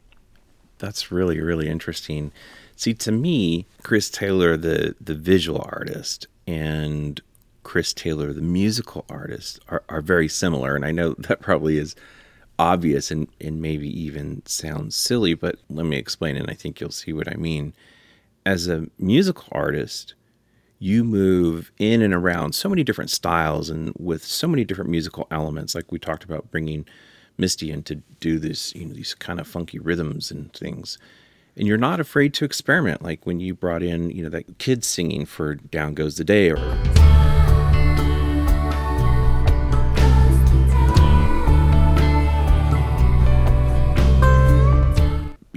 That's 0.79 1.11
really, 1.11 1.39
really 1.39 1.69
interesting. 1.69 2.31
See, 2.75 2.93
to 2.95 3.11
me, 3.11 3.67
Chris 3.83 4.09
Taylor, 4.09 4.55
the 4.55 4.95
the 5.01 5.13
visual 5.13 5.61
artist, 5.71 6.27
and 6.47 7.21
Chris 7.63 7.93
Taylor, 7.93 8.33
the 8.33 8.41
musical 8.41 9.05
artist, 9.09 9.59
are, 9.67 9.83
are 9.89 10.01
very 10.01 10.27
similar. 10.27 10.75
And 10.75 10.85
I 10.85 10.91
know 10.91 11.13
that 11.17 11.41
probably 11.41 11.77
is 11.77 11.95
obvious 12.59 13.09
and, 13.09 13.27
and 13.39 13.61
maybe 13.61 13.87
even 13.99 14.45
sounds 14.45 14.95
silly, 14.95 15.33
but 15.33 15.55
let 15.69 15.85
me 15.85 15.97
explain 15.97 16.35
and 16.35 16.51
I 16.51 16.53
think 16.53 16.79
you'll 16.79 16.91
see 16.91 17.13
what 17.13 17.31
I 17.31 17.35
mean. 17.35 17.73
As 18.45 18.67
a 18.67 18.87
musical 18.99 19.47
artist, 19.51 20.13
you 20.77 21.03
move 21.03 21.71
in 21.79 22.01
and 22.01 22.13
around 22.13 22.53
so 22.53 22.69
many 22.69 22.83
different 22.83 23.09
styles 23.09 23.69
and 23.69 23.93
with 23.97 24.23
so 24.23 24.47
many 24.47 24.63
different 24.63 24.91
musical 24.91 25.27
elements, 25.31 25.73
like 25.73 25.91
we 25.91 25.99
talked 25.99 26.23
about 26.23 26.51
bringing 26.51 26.85
Misty 27.37 27.71
in 27.71 27.83
to 27.83 27.95
do 28.19 28.37
this, 28.37 28.75
you 28.75 28.85
know, 28.85 28.93
these 28.93 29.13
kind 29.13 29.39
of 29.39 29.47
funky 29.47 29.79
rhythms 29.79 30.29
and 30.29 30.51
things. 30.51 30.97
And 31.55 31.67
you're 31.67 31.77
not 31.77 32.01
afraid 32.01 32.33
to 32.35 32.45
experiment. 32.45 33.01
Like 33.01 33.25
when 33.25 33.39
you 33.39 33.53
brought 33.55 33.83
in 33.83 34.09
you 34.09 34.23
know 34.23 34.29
that 34.29 34.57
kid 34.57 34.83
singing 34.83 35.25
for 35.25 35.55
down 35.55 35.93
goes 35.93 36.17
the 36.17 36.25
day 36.25 36.51
or 36.51 36.57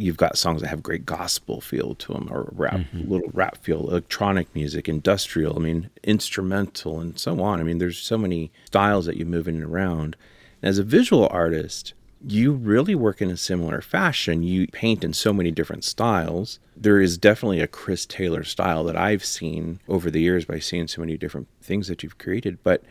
you've 0.03 0.17
got 0.17 0.37
songs 0.37 0.61
that 0.61 0.69
have 0.69 0.83
great 0.83 1.07
gospel 1.07 1.61
feel 1.61 1.95
to 1.95 2.13
them 2.13 2.29
or 2.31 2.49
rap 2.53 2.75
mm-hmm. 2.75 3.11
little 3.11 3.31
rap 3.33 3.57
feel 3.59 3.89
electronic 3.89 4.53
music 4.55 4.89
industrial 4.89 5.57
i 5.57 5.61
mean 5.61 5.91
instrumental 6.03 7.01
and 7.01 7.19
so 7.19 7.41
on 7.41 7.61
i 7.61 7.63
mean 7.63 7.79
there's 7.79 7.99
so 7.99 8.19
many 8.19 8.51
styles 8.67 9.07
that 9.07 9.17
you 9.17 9.25
move 9.25 9.49
in 9.49 9.57
and 9.57 9.65
around 9.65 10.17
and 10.61 10.69
as 10.69 10.79
a 10.79 10.85
visual 10.85 11.29
artist 11.31 11.95
you 12.25 12.53
really 12.53 12.95
work 12.95 13.21
in 13.21 13.31
a 13.31 13.37
similar 13.37 13.81
fashion. 13.81 14.43
You 14.43 14.69
paint 14.69 15.03
in 15.03 15.13
so 15.13 15.33
many 15.33 15.51
different 15.51 15.85
styles. 15.85 16.61
There 16.77 17.01
is 17.01 17.19
definitely 17.19 17.61
a 17.61 17.67
Chris 17.67 18.07
Taylor 18.07 18.45
style 18.45 18.85
that 18.85 18.97
I've 18.97 19.25
seen 19.25 19.81
over 19.89 20.11
the 20.11 20.21
years 20.21 20.45
by 20.45 20.59
seeing 20.59 20.89
so 20.89 21.01
many 21.01 21.17
different 21.17 21.49
things 21.61 21.89
that 21.89 22.03
you've 22.03 22.19
created, 22.19 22.59
but 22.63 22.85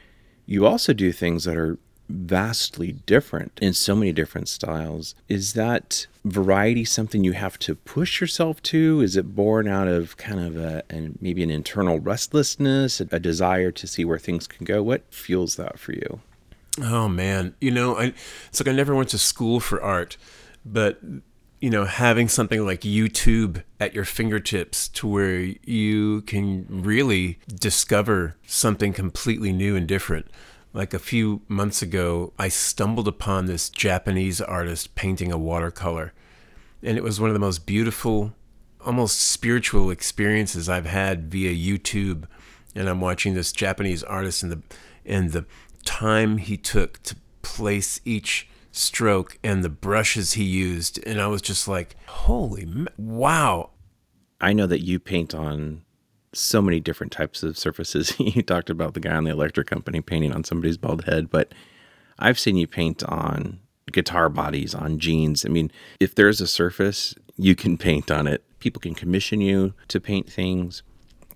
you 0.46 0.66
also 0.66 0.92
do 0.94 1.12
things 1.12 1.46
that 1.46 1.56
are 1.56 1.78
vastly 2.12 2.94
different 3.06 3.58
in 3.62 3.74
so 3.74 3.96
many 3.96 4.12
different 4.12 4.48
styles. 4.48 5.16
Is 5.28 5.54
that 5.54 6.08
variety 6.26 6.86
something 6.86 7.24
you 7.24 7.32
have 7.34 7.58
to 7.60 7.76
push 7.76 8.22
yourself 8.22 8.62
to? 8.64 9.02
Is 9.02 9.16
it 9.16 9.36
born 9.36 9.68
out 9.68 9.88
of 9.88 10.18
kind 10.18 10.40
of 10.40 10.56
a 10.58 10.84
maybe 11.20 11.44
an 11.44 11.52
internal 11.52 12.00
restlessness, 12.00 13.00
a 13.00 13.20
desire 13.20 13.72
to 13.72 13.88
see 13.88 14.06
where 14.06 14.20
things 14.20 14.48
can 14.48 14.66
go? 14.66 14.84
What 14.84 15.04
fuels 15.10 15.56
that 15.56 15.80
for 15.80 15.94
you? 15.94 16.22
Oh 16.82 17.08
man, 17.08 17.56
you 17.60 17.72
know, 17.72 17.98
I, 17.98 18.14
it's 18.48 18.60
like 18.60 18.68
I 18.68 18.72
never 18.72 18.96
went 18.96 19.10
to 19.10 19.18
school 19.18 19.60
for 19.60 19.82
art. 19.82 20.18
but 20.66 21.02
you 21.62 21.70
know, 21.70 21.86
having 21.86 22.28
something 22.28 22.66
like 22.66 22.82
YouTube 22.82 23.62
at 23.80 23.94
your 23.94 24.04
fingertips 24.04 24.88
to 24.90 25.08
where 25.08 25.42
you 25.64 26.22
can 26.22 26.66
really 26.68 27.38
discover 27.48 28.36
something 28.48 28.94
completely 28.94 29.54
new 29.54 29.76
and 29.76 29.88
different. 29.88 30.26
Like 30.74 30.94
a 30.94 31.00
few 31.00 31.42
months 31.48 31.82
ago, 31.82 32.32
I 32.40 32.48
stumbled 32.48 33.08
upon 33.08 33.46
this 33.46 33.70
Japanese 33.70 34.40
artist 34.40 34.96
painting 34.96 35.32
a 35.32 35.38
watercolor. 35.38 36.14
And 36.82 36.98
it 36.98 37.04
was 37.04 37.20
one 37.20 37.30
of 37.30 37.34
the 37.34 37.40
most 37.40 37.66
beautiful, 37.66 38.34
almost 38.86 39.20
spiritual 39.20 39.92
experiences 39.92 40.70
I've 40.70 40.86
had 40.86 41.30
via 41.30 41.54
YouTube. 41.54 42.26
And 42.74 42.88
I'm 42.88 43.02
watching 43.02 43.34
this 43.34 43.52
Japanese 43.52 44.04
artist 44.04 44.44
and 44.44 44.52
the 44.52 44.62
and 45.06 45.32
the 45.32 45.46
time 45.84 46.38
he 46.38 46.56
took 46.58 47.02
to 47.04 47.16
place 47.42 48.00
each 48.06 48.48
stroke 48.72 49.38
and 49.44 49.64
the 49.64 49.70
brushes 49.70 50.34
he 50.34 50.44
used. 50.44 51.06
And 51.06 51.20
I 51.20 51.28
was 51.28 51.42
just 51.42 51.68
like, 51.68 51.96
holy 52.08 52.88
wow. 52.98 53.72
I 54.40 54.54
know 54.54 54.68
that 54.68 54.84
you 54.84 55.00
paint 55.00 55.36
on 55.36 55.84
so 56.34 56.62
many 56.62 56.80
different 56.80 57.12
types 57.12 57.44
of 57.44 57.58
surfaces. 57.58 58.16
you 58.20 58.42
talked 58.42 58.70
about 58.70 58.94
the 58.94 59.00
guy 59.00 59.16
on 59.16 59.24
the 59.24 59.32
electric 59.32 59.68
company 59.68 60.02
painting 60.02 60.34
on 60.34 60.44
somebody's 60.44 60.78
bald 60.78 61.06
head, 61.06 61.30
but 61.30 61.54
I've 62.20 62.40
seen 62.40 62.56
you 62.56 62.68
paint 62.68 63.04
on 63.04 63.60
guitar 63.92 64.30
bodies, 64.30 64.74
on 64.74 65.00
jeans. 65.00 65.46
I 65.46 65.50
mean, 65.50 65.72
if 66.00 66.16
there's 66.16 66.40
a 66.40 66.48
surface, 66.48 67.16
you 67.38 67.56
can 67.56 67.78
paint 67.78 68.10
on 68.12 68.28
it. 68.28 68.44
People 68.60 68.80
can 68.80 68.96
commission 68.96 69.42
you 69.42 69.74
to 69.88 70.00
paint 70.00 70.32
things. 70.32 70.84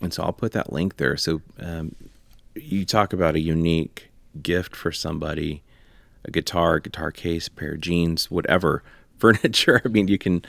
And 0.01 0.13
so 0.13 0.23
I'll 0.23 0.33
put 0.33 0.51
that 0.53 0.71
link 0.71 0.97
there. 0.97 1.17
So 1.17 1.41
um, 1.59 1.95
you 2.55 2.85
talk 2.85 3.13
about 3.13 3.35
a 3.35 3.39
unique 3.39 4.09
gift 4.41 4.75
for 4.75 4.91
somebody 4.91 5.63
a 6.23 6.31
guitar, 6.31 6.75
a 6.75 6.81
guitar 6.81 7.11
case, 7.11 7.47
pair 7.47 7.73
of 7.73 7.81
jeans, 7.81 8.31
whatever, 8.31 8.83
furniture. 9.17 9.81
I 9.85 9.87
mean, 9.87 10.07
you 10.07 10.17
can 10.17 10.43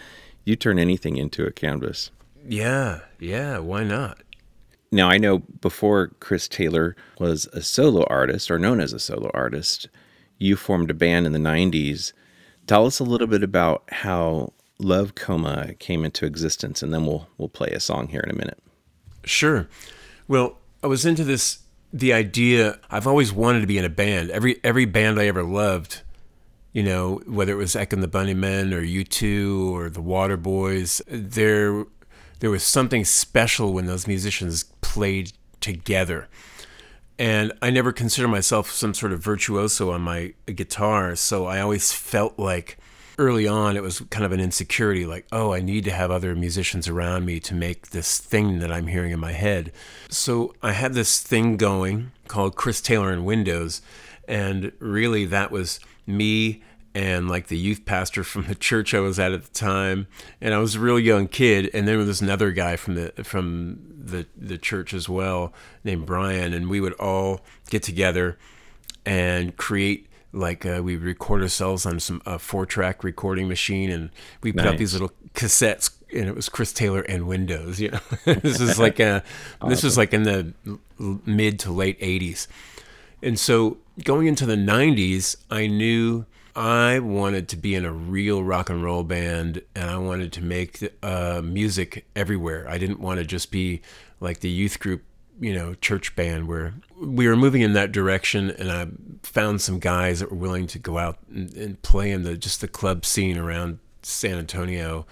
you 0.45 0.57
turn 0.57 0.79
anything 0.79 1.17
into 1.17 1.45
a 1.45 1.53
canvas. 1.53 2.11
Yeah, 2.49 3.01
yeah, 3.19 3.59
why 3.59 3.85
not? 3.85 4.19
Now, 4.93 5.09
I 5.09 5.19
know 5.19 5.39
before 5.39 6.09
Chris 6.21 6.49
Taylor 6.49 6.97
was 7.19 7.47
a 7.53 7.63
solo 7.63 8.05
artist 8.05 8.51
or 8.51 8.59
known 8.59 8.81
as 8.81 8.93
a 8.93 8.99
solo 8.99 9.31
artist, 9.35 9.89
you 10.39 10.57
formed 10.57 10.91
a 10.91 10.95
band 10.95 11.27
in 11.27 11.33
the 11.33 11.39
90s. 11.39 12.13
Tell 12.67 12.87
us 12.87 12.99
a 12.99 13.05
little 13.05 13.27
bit 13.27 13.43
about 13.43 13.85
how 13.91 14.53
Love 14.79 15.15
Coma 15.15 15.75
came 15.79 16.05
into 16.05 16.27
existence 16.27 16.83
and 16.83 16.93
then 16.93 17.07
we'll 17.07 17.29
we'll 17.39 17.49
play 17.49 17.71
a 17.71 17.81
song 17.81 18.09
here 18.09 18.21
in 18.21 18.31
a 18.31 18.37
minute. 18.37 18.59
Sure. 19.25 19.69
Well, 20.29 20.59
I 20.83 20.87
was 20.87 21.07
into 21.07 21.25
this 21.25 21.61
the 21.93 22.13
idea 22.13 22.79
I've 22.91 23.07
always 23.07 23.33
wanted 23.33 23.61
to 23.61 23.67
be 23.67 23.79
in 23.79 23.85
a 23.85 23.91
band. 23.91 24.31
Every 24.31 24.61
every 24.63 24.85
band 24.85 25.19
I 25.19 25.27
ever 25.27 25.43
loved, 25.43 26.03
you 26.73 26.83
know, 26.83 27.23
whether 27.27 27.53
it 27.53 27.57
was 27.57 27.75
Echo 27.75 27.97
and 27.97 28.03
the 28.03 28.09
Bunnymen 28.09 28.73
or 28.73 28.83
U2 28.83 29.71
or 29.71 29.89
the 29.89 30.03
Waterboys, 30.03 31.01
there 31.09 31.87
there 32.41 32.51
was 32.51 32.63
something 32.63 33.05
special 33.05 33.73
when 33.73 33.87
those 33.87 34.07
musicians 34.07 34.65
played 34.81 35.33
together. 35.61 36.29
And 37.19 37.53
I 37.63 37.71
never 37.71 37.93
considered 37.93 38.29
myself 38.29 38.71
some 38.71 38.93
sort 38.93 39.13
of 39.13 39.21
virtuoso 39.21 39.91
on 39.91 40.03
my 40.03 40.35
guitar, 40.47 41.17
so 41.17 41.47
I 41.47 41.61
always 41.61 41.93
felt 41.93 42.39
like 42.39 42.79
early 43.19 43.49
on 43.49 43.77
it 43.77 43.83
was 43.83 44.01
kind 44.11 44.25
of 44.25 44.33
an 44.33 44.41
insecurity 44.41 45.07
like 45.07 45.27
oh 45.33 45.53
i 45.53 45.61
need 45.61 45.85
to 45.85 45.91
have 45.91 46.11
other 46.11 46.35
musicians 46.35 46.87
around 46.87 47.25
me 47.25 47.41
to 47.41 47.55
make 47.55 47.89
this 47.91 48.19
thing 48.19 48.59
that 48.59 48.71
i'm 48.71 48.89
hearing 48.89 49.11
in 49.11 49.19
my 49.19 49.33
head 49.33 49.73
so 50.11 50.55
i 50.63 50.73
had 50.73 50.93
this 50.93 51.23
thing 51.23 51.57
going 51.57 52.11
called 52.29 52.55
chris 52.57 52.81
taylor 52.81 53.11
and 53.11 53.25
windows 53.25 53.81
and 54.29 54.71
really 54.81 55.25
that 55.25 55.51
was 55.51 55.81
me 56.07 56.63
and 56.97 57.29
like 57.29 57.49
the 57.49 57.59
youth 57.59 57.85
pastor 57.85 58.25
from 58.25 58.47
the 58.47 58.55
church 58.55 58.95
I 58.95 59.01
was 59.01 59.19
at 59.19 59.33
at 59.33 59.45
the 59.45 59.53
time, 59.53 60.07
and 60.41 60.55
I 60.55 60.59
was 60.59 60.77
a 60.77 60.81
real 60.81 60.99
young 60.99 61.29
kid, 61.29 61.67
and 61.75 61.87
then 61.87 61.99
there 61.99 62.07
was 62.07 62.23
another 62.23 62.53
guy 62.53 62.77
from 62.77 62.95
the 62.95 63.13
from 63.23 63.81
the 64.03 64.27
the 64.35 64.57
church 64.57 64.95
as 64.95 65.07
well 65.07 65.53
named 65.85 66.07
Brian, 66.07 66.55
and 66.55 66.71
we 66.71 66.81
would 66.81 66.95
all 66.95 67.43
get 67.69 67.83
together 67.83 68.39
and 69.05 69.59
create 69.59 70.09
like 70.33 70.65
uh, 70.65 70.81
we 70.83 70.97
record 70.97 71.43
ourselves 71.43 71.85
on 71.85 72.01
some 72.01 72.23
uh, 72.25 72.39
four 72.39 72.65
track 72.65 73.05
recording 73.05 73.47
machine 73.47 73.91
and 73.91 74.09
we 74.43 74.53
put 74.53 74.65
nice. 74.65 74.73
out 74.73 74.79
these 74.79 74.93
little 74.95 75.13
cassettes 75.35 75.91
and 76.13 76.29
it 76.29 76.35
was 76.35 76.49
Chris 76.49 76.73
Taylor 76.73 77.03
and 77.03 77.27
Windows 77.27 77.81
you 77.81 77.91
know 77.91 78.01
this 78.25 78.61
is 78.61 78.79
like 78.79 79.01
a 79.01 79.23
awesome. 79.61 79.71
this 79.71 79.83
was 79.83 79.97
like 79.97 80.13
in 80.13 80.25
the 80.25 80.53
mid 81.25 81.59
to 81.61 81.73
late 81.73 81.99
80s 82.01 82.49
and 83.23 83.39
so 83.39 83.79
going 84.05 84.27
into 84.27 84.45
the 84.45 84.57
90s 84.57 85.37
I 85.51 85.69
knew 85.69 86.27
I 86.57 87.01
wanted 87.01 87.49
to 87.49 87.57
be 87.57 87.75
in 87.75 87.85
a 87.85 87.93
real 87.93 88.43
rock 88.43 88.71
and 88.71 88.83
roll 88.83 89.05
band 89.05 89.61
and 89.75 89.91
I 89.91 89.99
wanted 89.99 90.33
to 90.33 90.43
make 90.43 90.83
uh, 91.03 91.43
music 91.45 92.07
everywhere. 92.17 92.67
I 92.67 92.79
didn't 92.79 92.99
want 92.99 93.19
to 93.19 93.27
just 93.27 93.51
be 93.51 93.83
like 94.21 94.41
the 94.41 94.49
youth 94.49 94.81
group 94.81 95.03
you 95.39 95.55
know 95.55 95.75
church 95.75 96.17
band 96.17 96.49
where 96.49 96.75
we 96.99 97.29
were 97.29 97.37
moving 97.37 97.61
in 97.61 97.75
that 97.75 97.93
direction 97.93 98.51
and 98.51 98.73
i 98.73 98.87
found 99.23 99.61
some 99.61 99.79
guys 99.79 100.21
that 100.21 100.31
were 100.31 100.37
willing 100.37 100.67
to 100.67 100.79
go 100.79 100.97
out 100.97 101.19
and, 101.29 101.53
and, 101.55 101.83
play 101.83 102.11
in 102.11 102.23
the 102.23 102.39
just 102.39 102.63
the 102.63 102.69
club 102.69 103.05
scene 103.05 103.37
around 103.37 103.79
san 104.03 104.39
antonio 104.39 105.05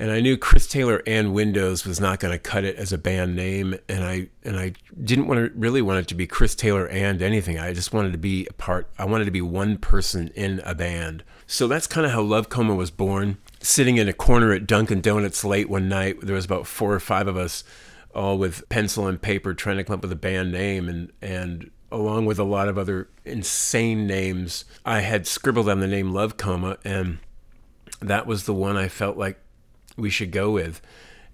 and 0.00 0.10
i 0.10 0.20
knew 0.20 0.36
chris 0.36 0.66
taylor 0.66 1.02
and 1.06 1.32
windows 1.34 1.84
was 1.84 2.00
not 2.00 2.18
going 2.18 2.32
to 2.32 2.38
cut 2.38 2.64
it 2.64 2.76
as 2.76 2.92
a 2.92 2.98
band 2.98 3.36
name 3.36 3.76
and 3.88 4.04
i 4.04 4.28
and 4.42 4.58
i 4.58 4.72
didn't 5.04 5.26
want 5.26 5.38
to 5.38 5.58
really 5.58 5.82
want 5.82 5.98
it 5.98 6.08
to 6.08 6.14
be 6.14 6.26
chris 6.26 6.54
taylor 6.54 6.88
and 6.88 7.22
anything. 7.22 7.58
I 7.58 7.72
just 7.72 7.92
wanted 7.92 8.12
to 8.12 8.18
be 8.18 8.46
a 8.48 8.52
part 8.52 8.88
i 8.98 9.04
wanted 9.04 9.24
to 9.26 9.30
be 9.30 9.42
one 9.42 9.78
person 9.78 10.28
in 10.34 10.60
a 10.64 10.74
band. 10.74 11.24
So 11.46 11.66
that's 11.66 11.86
kind 11.86 12.06
of 12.06 12.12
how 12.12 12.22
love 12.22 12.48
coma 12.48 12.74
was 12.74 12.90
born. 12.90 13.38
Sitting 13.60 13.96
in 13.96 14.08
a 14.08 14.12
corner 14.12 14.52
at 14.52 14.66
dunkin 14.66 15.00
donuts 15.00 15.44
late 15.44 15.68
one 15.68 15.88
night 15.88 16.20
there 16.22 16.34
was 16.34 16.44
about 16.44 16.66
four 16.66 16.92
or 16.92 17.00
five 17.00 17.28
of 17.28 17.36
us 17.36 17.64
all 18.14 18.38
with 18.38 18.68
pencil 18.68 19.06
and 19.06 19.20
paper 19.20 19.54
trying 19.54 19.76
to 19.76 19.84
come 19.84 19.94
up 19.94 20.02
with 20.02 20.12
a 20.12 20.16
band 20.16 20.52
name 20.52 20.88
and 20.88 21.12
and 21.22 21.70
along 21.92 22.26
with 22.26 22.38
a 22.38 22.44
lot 22.44 22.68
of 22.68 22.78
other 22.78 23.08
insane 23.24 24.06
names 24.06 24.64
i 24.84 25.00
had 25.00 25.26
scribbled 25.26 25.68
on 25.68 25.80
the 25.80 25.86
name 25.86 26.12
love 26.12 26.36
coma 26.36 26.76
and 26.84 27.18
that 28.00 28.26
was 28.26 28.44
the 28.44 28.54
one 28.54 28.76
i 28.76 28.88
felt 28.88 29.16
like 29.16 29.38
we 29.96 30.10
should 30.10 30.30
go 30.30 30.50
with 30.50 30.80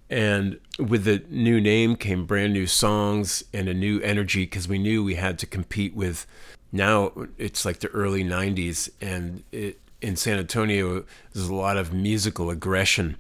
and 0.08 0.58
with 0.78 1.04
the 1.04 1.22
new 1.28 1.60
name 1.60 1.96
came 1.96 2.26
brand 2.26 2.52
new 2.52 2.66
songs 2.66 3.42
and 3.52 3.68
a 3.68 3.74
new 3.74 4.00
energy 4.00 4.44
because 4.44 4.68
we 4.68 4.78
knew 4.78 5.02
we 5.02 5.16
had 5.16 5.38
to 5.38 5.46
compete 5.46 5.94
with 5.94 6.26
now 6.70 7.12
it's 7.38 7.64
like 7.64 7.80
the 7.80 7.88
early 7.88 8.22
90s 8.22 8.88
and 9.00 9.42
it, 9.50 9.80
in 10.00 10.14
san 10.14 10.38
antonio 10.38 11.04
there's 11.32 11.48
a 11.48 11.54
lot 11.54 11.76
of 11.76 11.92
musical 11.92 12.50
aggression 12.50 13.16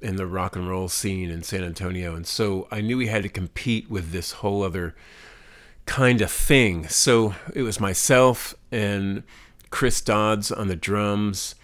in 0.00 0.16
the 0.16 0.26
rock 0.26 0.56
and 0.56 0.68
roll 0.68 0.88
scene 0.88 1.30
in 1.30 1.42
San 1.42 1.62
Antonio. 1.62 2.14
And 2.14 2.26
so 2.26 2.66
I 2.70 2.80
knew 2.80 2.96
we 2.96 3.08
had 3.08 3.22
to 3.22 3.28
compete 3.28 3.90
with 3.90 4.12
this 4.12 4.32
whole 4.32 4.62
other 4.62 4.94
kind 5.86 6.22
of 6.22 6.30
thing. 6.30 6.88
So 6.88 7.34
it 7.54 7.62
was 7.62 7.80
myself 7.80 8.54
and 8.72 9.22
Chris 9.70 10.00
Dodds 10.00 10.50
on 10.50 10.68
the 10.68 10.76
drums. 10.76 11.54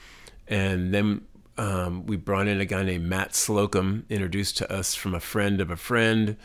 And 0.47 0.93
then 0.93 1.23
um, 1.59 2.07
we 2.07 2.17
brought 2.17 2.49
in 2.49 2.61
a 2.61 2.65
guy 2.65 2.83
named 2.83 3.05
Matt 3.05 3.35
Slocum, 3.35 4.07
introduced 4.09 4.59
to 4.59 4.73
us 4.73 4.95
from 4.95 5.15
a 5.15 5.21
friend 5.21 5.61
of 5.61 5.71
a 5.71 5.77
friend. 5.77 6.37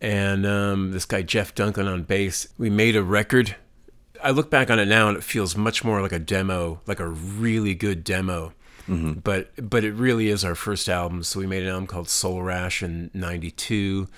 And 0.00 0.46
um, 0.46 0.92
this 0.92 1.04
guy, 1.04 1.22
Jeff 1.22 1.54
Duncan, 1.54 1.88
on 1.88 2.04
bass. 2.04 2.48
We 2.56 2.70
made 2.70 2.96
a 2.96 3.02
record. 3.02 3.56
I 4.22 4.30
look 4.30 4.50
back 4.50 4.70
on 4.70 4.78
it 4.78 4.86
now 4.86 5.08
and 5.08 5.16
it 5.16 5.24
feels 5.24 5.56
much 5.56 5.84
more 5.84 6.02
like 6.02 6.12
a 6.12 6.18
demo, 6.18 6.80
like 6.86 7.00
a 7.00 7.08
really 7.08 7.74
good 7.74 8.04
demo 8.04 8.52
Mm-hmm. 8.88 9.20
But 9.20 9.50
but 9.68 9.84
it 9.84 9.92
really 9.92 10.28
is 10.28 10.44
our 10.44 10.54
first 10.54 10.88
album. 10.88 11.22
So 11.22 11.38
we 11.38 11.46
made 11.46 11.62
an 11.62 11.68
album 11.68 11.86
called 11.86 12.08
Soul 12.08 12.42
Rash 12.42 12.82
in 12.82 13.10
'92. 13.12 14.08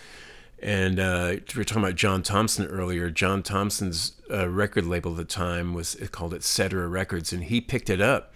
And 0.62 1.00
uh, 1.00 1.36
we 1.54 1.58
were 1.58 1.64
talking 1.64 1.82
about 1.82 1.96
John 1.96 2.22
Thompson 2.22 2.66
earlier. 2.66 3.10
John 3.10 3.42
Thompson's 3.42 4.12
uh, 4.30 4.48
record 4.48 4.86
label 4.86 5.12
at 5.12 5.16
the 5.16 5.24
time 5.24 5.72
was 5.72 5.96
called 6.12 6.34
Etc. 6.34 6.86
Records, 6.86 7.32
and 7.32 7.44
he 7.44 7.60
picked 7.60 7.88
it 7.88 8.00
up 8.00 8.32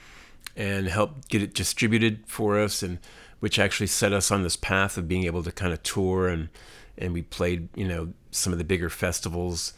and 0.56 0.88
helped 0.88 1.28
get 1.28 1.42
it 1.42 1.54
distributed 1.54 2.24
for 2.26 2.58
us, 2.58 2.82
and 2.82 2.98
which 3.40 3.58
actually 3.58 3.86
set 3.86 4.12
us 4.12 4.30
on 4.30 4.42
this 4.42 4.56
path 4.56 4.96
of 4.96 5.08
being 5.08 5.24
able 5.24 5.42
to 5.42 5.52
kind 5.52 5.72
of 5.72 5.82
tour 5.82 6.28
and 6.28 6.48
and 6.96 7.12
we 7.12 7.22
played 7.22 7.68
you 7.74 7.86
know 7.86 8.12
some 8.30 8.52
of 8.52 8.58
the 8.58 8.64
bigger 8.64 8.90
festivals 8.90 9.72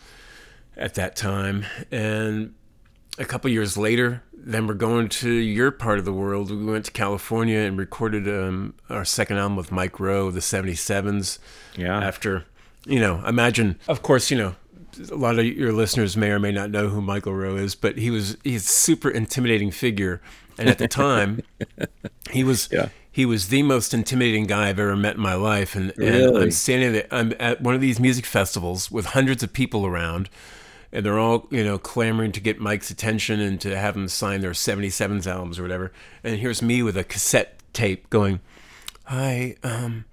at 0.76 0.94
that 0.94 1.16
time. 1.16 1.64
And 1.90 2.54
a 3.18 3.24
couple 3.24 3.50
years 3.50 3.76
later, 3.76 4.22
then 4.32 4.66
we're 4.66 4.74
going 4.74 5.08
to 5.08 5.30
your 5.30 5.70
part 5.70 5.98
of 5.98 6.04
the 6.04 6.12
world. 6.12 6.50
We 6.50 6.64
went 6.64 6.84
to 6.86 6.90
California 6.90 7.58
and 7.58 7.78
recorded 7.78 8.28
um, 8.28 8.74
our 8.88 9.04
second 9.04 9.38
album 9.38 9.56
with 9.56 9.72
Mike 9.72 9.98
Roe, 9.98 10.30
the 10.30 10.40
77s. 10.40 11.38
Yeah. 11.76 11.98
After, 11.98 12.44
you 12.84 13.00
know, 13.00 13.24
imagine, 13.26 13.78
of 13.88 14.02
course, 14.02 14.30
you 14.30 14.36
know, 14.36 14.54
a 15.10 15.14
lot 15.14 15.38
of 15.38 15.44
your 15.44 15.72
listeners 15.72 16.16
may 16.16 16.30
or 16.30 16.38
may 16.38 16.52
not 16.52 16.70
know 16.70 16.88
who 16.88 17.02
Michael 17.02 17.34
Roe 17.34 17.56
is, 17.56 17.74
but 17.74 17.98
he 17.98 18.10
was 18.10 18.36
he's 18.44 18.64
a 18.64 18.68
super 18.68 19.10
intimidating 19.10 19.70
figure. 19.70 20.22
And 20.58 20.68
at 20.68 20.78
the 20.78 20.88
time, 20.88 21.42
he 22.30 22.44
was 22.44 22.68
yeah. 22.72 22.88
he 23.10 23.26
was 23.26 23.48
the 23.48 23.62
most 23.62 23.92
intimidating 23.92 24.46
guy 24.46 24.68
I've 24.68 24.78
ever 24.78 24.96
met 24.96 25.16
in 25.16 25.22
my 25.22 25.34
life. 25.34 25.74
And, 25.74 25.90
and 25.92 25.98
really? 25.98 26.42
I'm 26.44 26.50
standing 26.50 26.92
there, 26.92 27.06
I'm 27.10 27.34
at 27.38 27.60
one 27.60 27.74
of 27.74 27.80
these 27.80 28.00
music 28.00 28.26
festivals 28.26 28.90
with 28.90 29.06
hundreds 29.06 29.42
of 29.42 29.52
people 29.52 29.86
around 29.86 30.30
and 30.92 31.04
they're 31.04 31.18
all 31.18 31.46
you 31.50 31.62
know 31.62 31.78
clamoring 31.78 32.32
to 32.32 32.40
get 32.40 32.58
Mike's 32.58 32.90
attention 32.90 33.40
and 33.40 33.60
to 33.60 33.76
have 33.76 33.96
him 33.96 34.08
sign 34.08 34.40
their 34.40 34.52
77s 34.52 35.26
albums 35.26 35.58
or 35.58 35.62
whatever. 35.62 35.92
And 36.24 36.38
here's 36.38 36.62
me 36.62 36.82
with 36.82 36.96
a 36.96 37.04
cassette 37.04 37.60
tape 37.72 38.08
going, 38.10 38.40
"Hi, 39.04 39.56
um, 39.62 40.06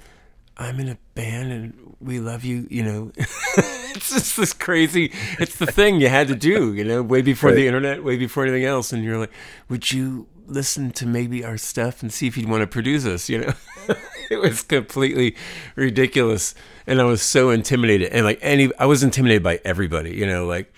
I'm 0.58 0.80
in 0.80 0.90
a 0.90 0.98
band 1.16 1.52
and 1.52 1.96
we 2.00 2.20
love 2.20 2.44
you." 2.44 2.68
You 2.70 2.84
know, 2.84 3.12
it's 3.18 4.10
just 4.10 4.36
this 4.38 4.54
crazy. 4.54 5.14
It's 5.40 5.56
the 5.56 5.68
thing 5.68 6.02
you 6.02 6.10
had 6.10 6.28
to 6.28 6.36
do. 6.36 6.74
You 6.74 6.84
know, 6.84 7.02
way 7.02 7.22
before 7.22 7.52
right. 7.52 7.56
the 7.56 7.68
internet, 7.68 8.04
way 8.04 8.18
before 8.18 8.44
anything 8.44 8.66
else. 8.66 8.92
And 8.92 9.04
you're 9.04 9.20
like, 9.20 9.32
"Would 9.70 9.92
you 9.92 10.28
listen 10.46 10.92
to 10.92 11.06
maybe 11.06 11.44
our 11.44 11.58
stuff 11.58 12.02
and 12.02 12.12
see 12.12 12.28
if 12.28 12.36
he'd 12.36 12.50
want 12.50 12.62
to 12.62 12.68
produce 12.68 13.06
us?" 13.06 13.30
You 13.30 13.40
know, 13.42 13.54
it 14.30 14.42
was 14.42 14.62
completely 14.64 15.36
ridiculous 15.76 16.56
and 16.86 17.00
I 17.00 17.04
was 17.06 17.22
so 17.22 17.50
intimidated. 17.50 18.12
And 18.12 18.26
like 18.26 18.40
any, 18.42 18.72
I 18.78 18.86
was 18.86 19.04
intimidated 19.04 19.44
by 19.44 19.60
everybody. 19.64 20.16
You 20.16 20.26
know, 20.26 20.46
like 20.46 20.74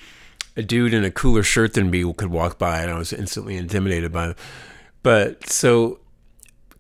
a 0.56 0.62
dude 0.62 0.94
in 0.94 1.04
a 1.04 1.12
cooler 1.12 1.44
shirt 1.44 1.74
than 1.74 1.90
me 1.90 2.12
could 2.14 2.30
walk 2.30 2.58
by, 2.58 2.82
and 2.82 2.92
I 2.92 2.98
was 2.98 3.12
instantly 3.12 3.58
intimidated 3.58 4.12
by 4.12 4.28
them. 4.28 4.36
But 5.04 5.50
so 5.50 6.00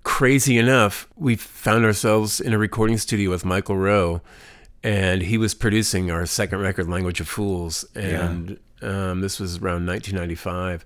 crazy 0.03 0.57
enough, 0.57 1.07
we 1.15 1.36
found 1.36 1.86
ourselves 1.86 2.39
in 2.39 2.53
a 2.53 2.57
recording 2.57 2.97
studio 2.97 3.29
with 3.29 3.45
Michael 3.45 3.77
Roe, 3.77 4.21
and 4.83 5.23
he 5.23 5.38
was 5.38 5.53
producing 5.53 6.11
our 6.11 6.25
second 6.25 6.59
record, 6.59 6.88
Language 6.88 7.19
of 7.19 7.27
Fools, 7.27 7.86
and 7.95 8.59
yeah. 8.81 9.11
um, 9.11 9.21
this 9.21 9.39
was 9.39 9.57
around 9.57 9.86
1995. 9.88 10.86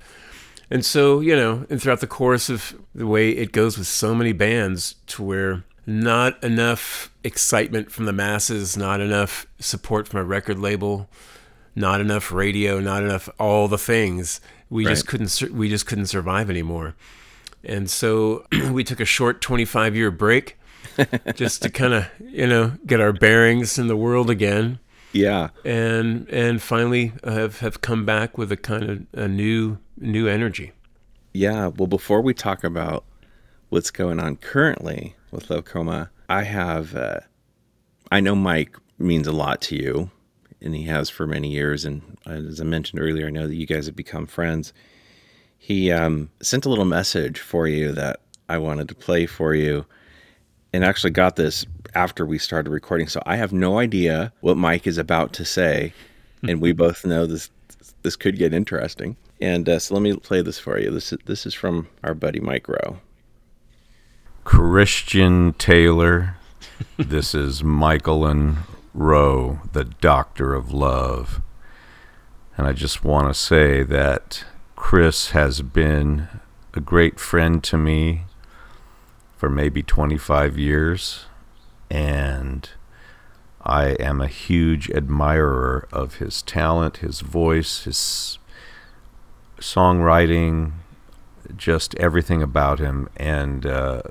And 0.71 0.85
so, 0.85 1.19
you 1.19 1.35
know, 1.35 1.65
and 1.69 1.81
throughout 1.81 1.99
the 1.99 2.07
course 2.07 2.49
of 2.49 2.75
the 2.93 3.07
way 3.07 3.31
it 3.31 3.51
goes 3.51 3.77
with 3.77 3.87
so 3.87 4.13
many 4.13 4.33
bands, 4.33 4.95
to 5.07 5.23
where 5.23 5.63
not 5.85 6.41
enough 6.43 7.11
excitement 7.23 7.91
from 7.91 8.05
the 8.05 8.13
masses, 8.13 8.77
not 8.77 9.01
enough 9.01 9.47
support 9.59 10.07
from 10.07 10.19
a 10.19 10.23
record 10.23 10.59
label, 10.59 11.09
not 11.75 12.01
enough 12.01 12.31
radio, 12.31 12.79
not 12.79 13.03
enough 13.03 13.27
all 13.39 13.67
the 13.67 13.77
things. 13.77 14.39
We 14.69 14.85
right. 14.85 14.91
just 14.91 15.07
couldn't 15.07 15.41
we 15.51 15.69
just 15.69 15.87
couldn't 15.87 16.05
survive 16.05 16.49
anymore. 16.49 16.95
And 17.63 17.89
so 17.89 18.45
we 18.71 18.83
took 18.83 18.99
a 18.99 19.05
short 19.05 19.41
25 19.41 19.95
year 19.95 20.11
break 20.11 20.59
just 21.33 21.63
to 21.63 21.69
kind 21.69 21.93
of, 21.93 22.05
you 22.19 22.45
know, 22.45 22.73
get 22.85 22.99
our 22.99 23.13
bearings 23.13 23.79
in 23.79 23.87
the 23.87 23.97
world 23.97 24.29
again. 24.29 24.79
Yeah. 25.11 25.49
And 25.65 26.27
and 26.29 26.61
finally 26.61 27.13
have 27.23 27.59
have 27.59 27.81
come 27.81 28.05
back 28.05 28.37
with 28.37 28.51
a 28.51 28.57
kind 28.57 28.83
of 28.83 29.05
a 29.13 29.27
new 29.27 29.77
new 29.97 30.27
energy. 30.27 30.71
Yeah, 31.33 31.67
well 31.67 31.87
before 31.87 32.21
we 32.21 32.33
talk 32.33 32.63
about 32.63 33.05
what's 33.69 33.91
going 33.91 34.19
on 34.19 34.35
currently, 34.37 35.15
with 35.31 35.49
Love 35.49 35.65
Coma. 35.65 36.09
I 36.27 36.43
have, 36.43 36.95
uh, 36.95 37.19
I 38.11 38.19
know 38.19 38.35
Mike 38.35 38.75
means 38.97 39.27
a 39.27 39.31
lot 39.31 39.61
to 39.61 39.75
you, 39.75 40.11
and 40.61 40.75
he 40.75 40.83
has 40.83 41.09
for 41.09 41.27
many 41.27 41.51
years. 41.51 41.85
And 41.85 42.17
as 42.25 42.59
I 42.59 42.63
mentioned 42.63 43.01
earlier, 43.01 43.27
I 43.27 43.31
know 43.31 43.47
that 43.47 43.55
you 43.55 43.65
guys 43.65 43.85
have 43.85 43.95
become 43.95 44.25
friends. 44.25 44.73
He 45.57 45.91
um, 45.91 46.29
sent 46.41 46.65
a 46.65 46.69
little 46.69 46.85
message 46.85 47.39
for 47.39 47.67
you 47.67 47.91
that 47.93 48.21
I 48.47 48.57
wanted 48.57 48.87
to 48.89 48.95
play 48.95 49.25
for 49.25 49.53
you, 49.53 49.85
and 50.73 50.83
actually 50.83 51.11
got 51.11 51.35
this 51.35 51.65
after 51.95 52.25
we 52.25 52.37
started 52.37 52.69
recording. 52.69 53.07
So 53.07 53.21
I 53.25 53.35
have 53.35 53.53
no 53.53 53.79
idea 53.79 54.33
what 54.41 54.57
Mike 54.57 54.87
is 54.87 54.97
about 54.97 55.33
to 55.33 55.45
say, 55.45 55.93
and 56.43 56.61
we 56.61 56.71
both 56.85 57.05
know 57.05 57.25
this 57.25 57.49
this 58.03 58.15
could 58.15 58.37
get 58.37 58.53
interesting. 58.53 59.17
And 59.41 59.67
uh, 59.69 59.79
so 59.79 59.93
let 59.93 60.01
me 60.01 60.15
play 60.15 60.41
this 60.41 60.59
for 60.59 60.79
you. 60.79 60.91
This 60.91 61.13
is 61.13 61.19
this 61.25 61.45
is 61.45 61.53
from 61.53 61.87
our 62.03 62.13
buddy 62.13 62.39
Mike 62.39 62.67
Roe. 62.67 62.99
Christian 64.43 65.53
Taylor. 65.53 66.35
this 66.97 67.35
is 67.35 67.63
Michael 67.63 68.25
and 68.25 68.57
Roe, 68.93 69.59
the 69.73 69.85
Doctor 69.85 70.53
of 70.53 70.71
Love. 70.71 71.41
And 72.57 72.67
I 72.67 72.73
just 72.73 73.03
want 73.03 73.27
to 73.27 73.39
say 73.39 73.83
that 73.83 74.43
Chris 74.75 75.29
has 75.31 75.61
been 75.61 76.27
a 76.73 76.79
great 76.81 77.19
friend 77.19 77.63
to 77.63 77.77
me 77.77 78.23
for 79.37 79.49
maybe 79.49 79.81
25 79.81 80.57
years. 80.57 81.25
And 81.89 82.69
I 83.63 83.89
am 83.99 84.21
a 84.21 84.27
huge 84.27 84.89
admirer 84.91 85.87
of 85.91 86.15
his 86.15 86.41
talent, 86.41 86.97
his 86.97 87.21
voice, 87.21 87.83
his 87.83 88.37
songwriting, 89.59 90.73
just 91.55 91.95
everything 91.95 92.41
about 92.43 92.79
him. 92.79 93.09
And 93.17 93.65
uh, 93.65 94.01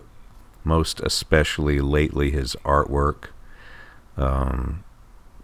most 0.68 1.00
especially 1.00 1.80
lately 1.80 2.30
his 2.30 2.54
artwork. 2.64 3.30
Um, 4.16 4.84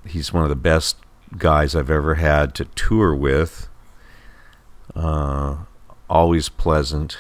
he's 0.07 0.33
one 0.33 0.43
of 0.43 0.51
the 0.51 0.57
best 0.57 0.99
guys 1.39 1.75
I've 1.75 1.91
ever 1.91 2.17
had 2.17 2.55
to 2.57 2.67
tour 2.67 3.15
with. 3.15 3.69
Uh, 4.95 5.57
always 6.09 6.49
pleasant, 6.49 7.17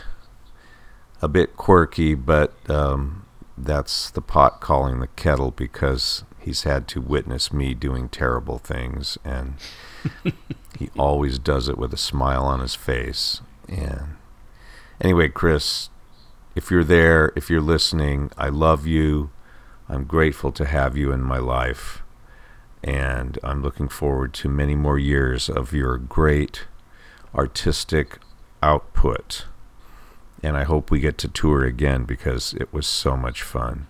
a 1.23 1.29
bit 1.29 1.57
quirky, 1.57 2.15
but 2.15 2.55
um, 2.69 3.25
that's 3.57 4.11
the 4.11 4.21
pot 4.21 4.61
calling 4.61 5.01
the 5.01 5.07
kettle 5.09 5.51
because 5.51 6.25
he's 6.39 6.65
had 6.65 6.87
to 6.89 7.01
witness 7.01 7.53
me 7.53 7.75
doing 7.75 8.09
terrible 8.09 8.59
things, 8.59 9.17
and 9.25 9.55
he 10.79 10.91
always 10.99 11.39
does 11.39 11.69
it 11.69 11.79
with 11.79 11.93
a 11.95 11.99
smile 11.99 12.45
on 12.45 12.61
his 12.61 12.75
face. 12.75 13.41
And 13.69 14.17
anyway, 15.01 15.29
Chris, 15.29 15.89
if 16.55 16.71
you're 16.71 16.85
there, 16.85 17.33
if 17.37 17.51
you're 17.51 17.61
listening, 17.61 18.31
I 18.37 18.49
love 18.49 18.87
you. 18.87 19.31
I'm 19.89 20.05
grateful 20.05 20.53
to 20.53 20.65
have 20.65 20.97
you 20.97 21.13
in 21.13 21.23
my 21.23 21.39
life. 21.39 22.03
And 22.83 23.39
I'm 23.43 23.63
looking 23.63 23.89
forward 23.89 24.35
to 24.35 24.49
many 24.49 24.75
more 24.75 24.99
years 24.99 25.49
of 25.49 25.73
your 25.73 25.97
great 25.97 26.67
artistic 27.35 28.19
output. 28.63 29.47
And 30.45 30.59
I 30.59 30.64
hope 30.64 30.90
we 30.90 31.01
get 31.01 31.16
to 31.18 31.28
tour 31.28 31.64
again 31.64 32.05
because 32.05 32.53
it 32.61 32.70
was 32.70 32.86
so 32.86 33.16
much 33.16 33.40
fun. 33.40 33.86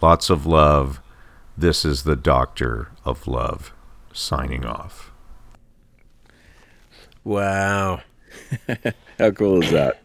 Lots 0.00 0.30
of 0.30 0.46
love. 0.46 1.02
This 1.58 1.84
is 1.84 2.04
the 2.04 2.16
Doctor 2.16 2.90
of 3.04 3.26
Love 3.26 3.74
signing 4.10 4.64
off. 4.64 5.12
Wow. 7.22 8.00
How 9.18 9.30
cool 9.32 9.62
is 9.62 9.70
that? 9.70 10.00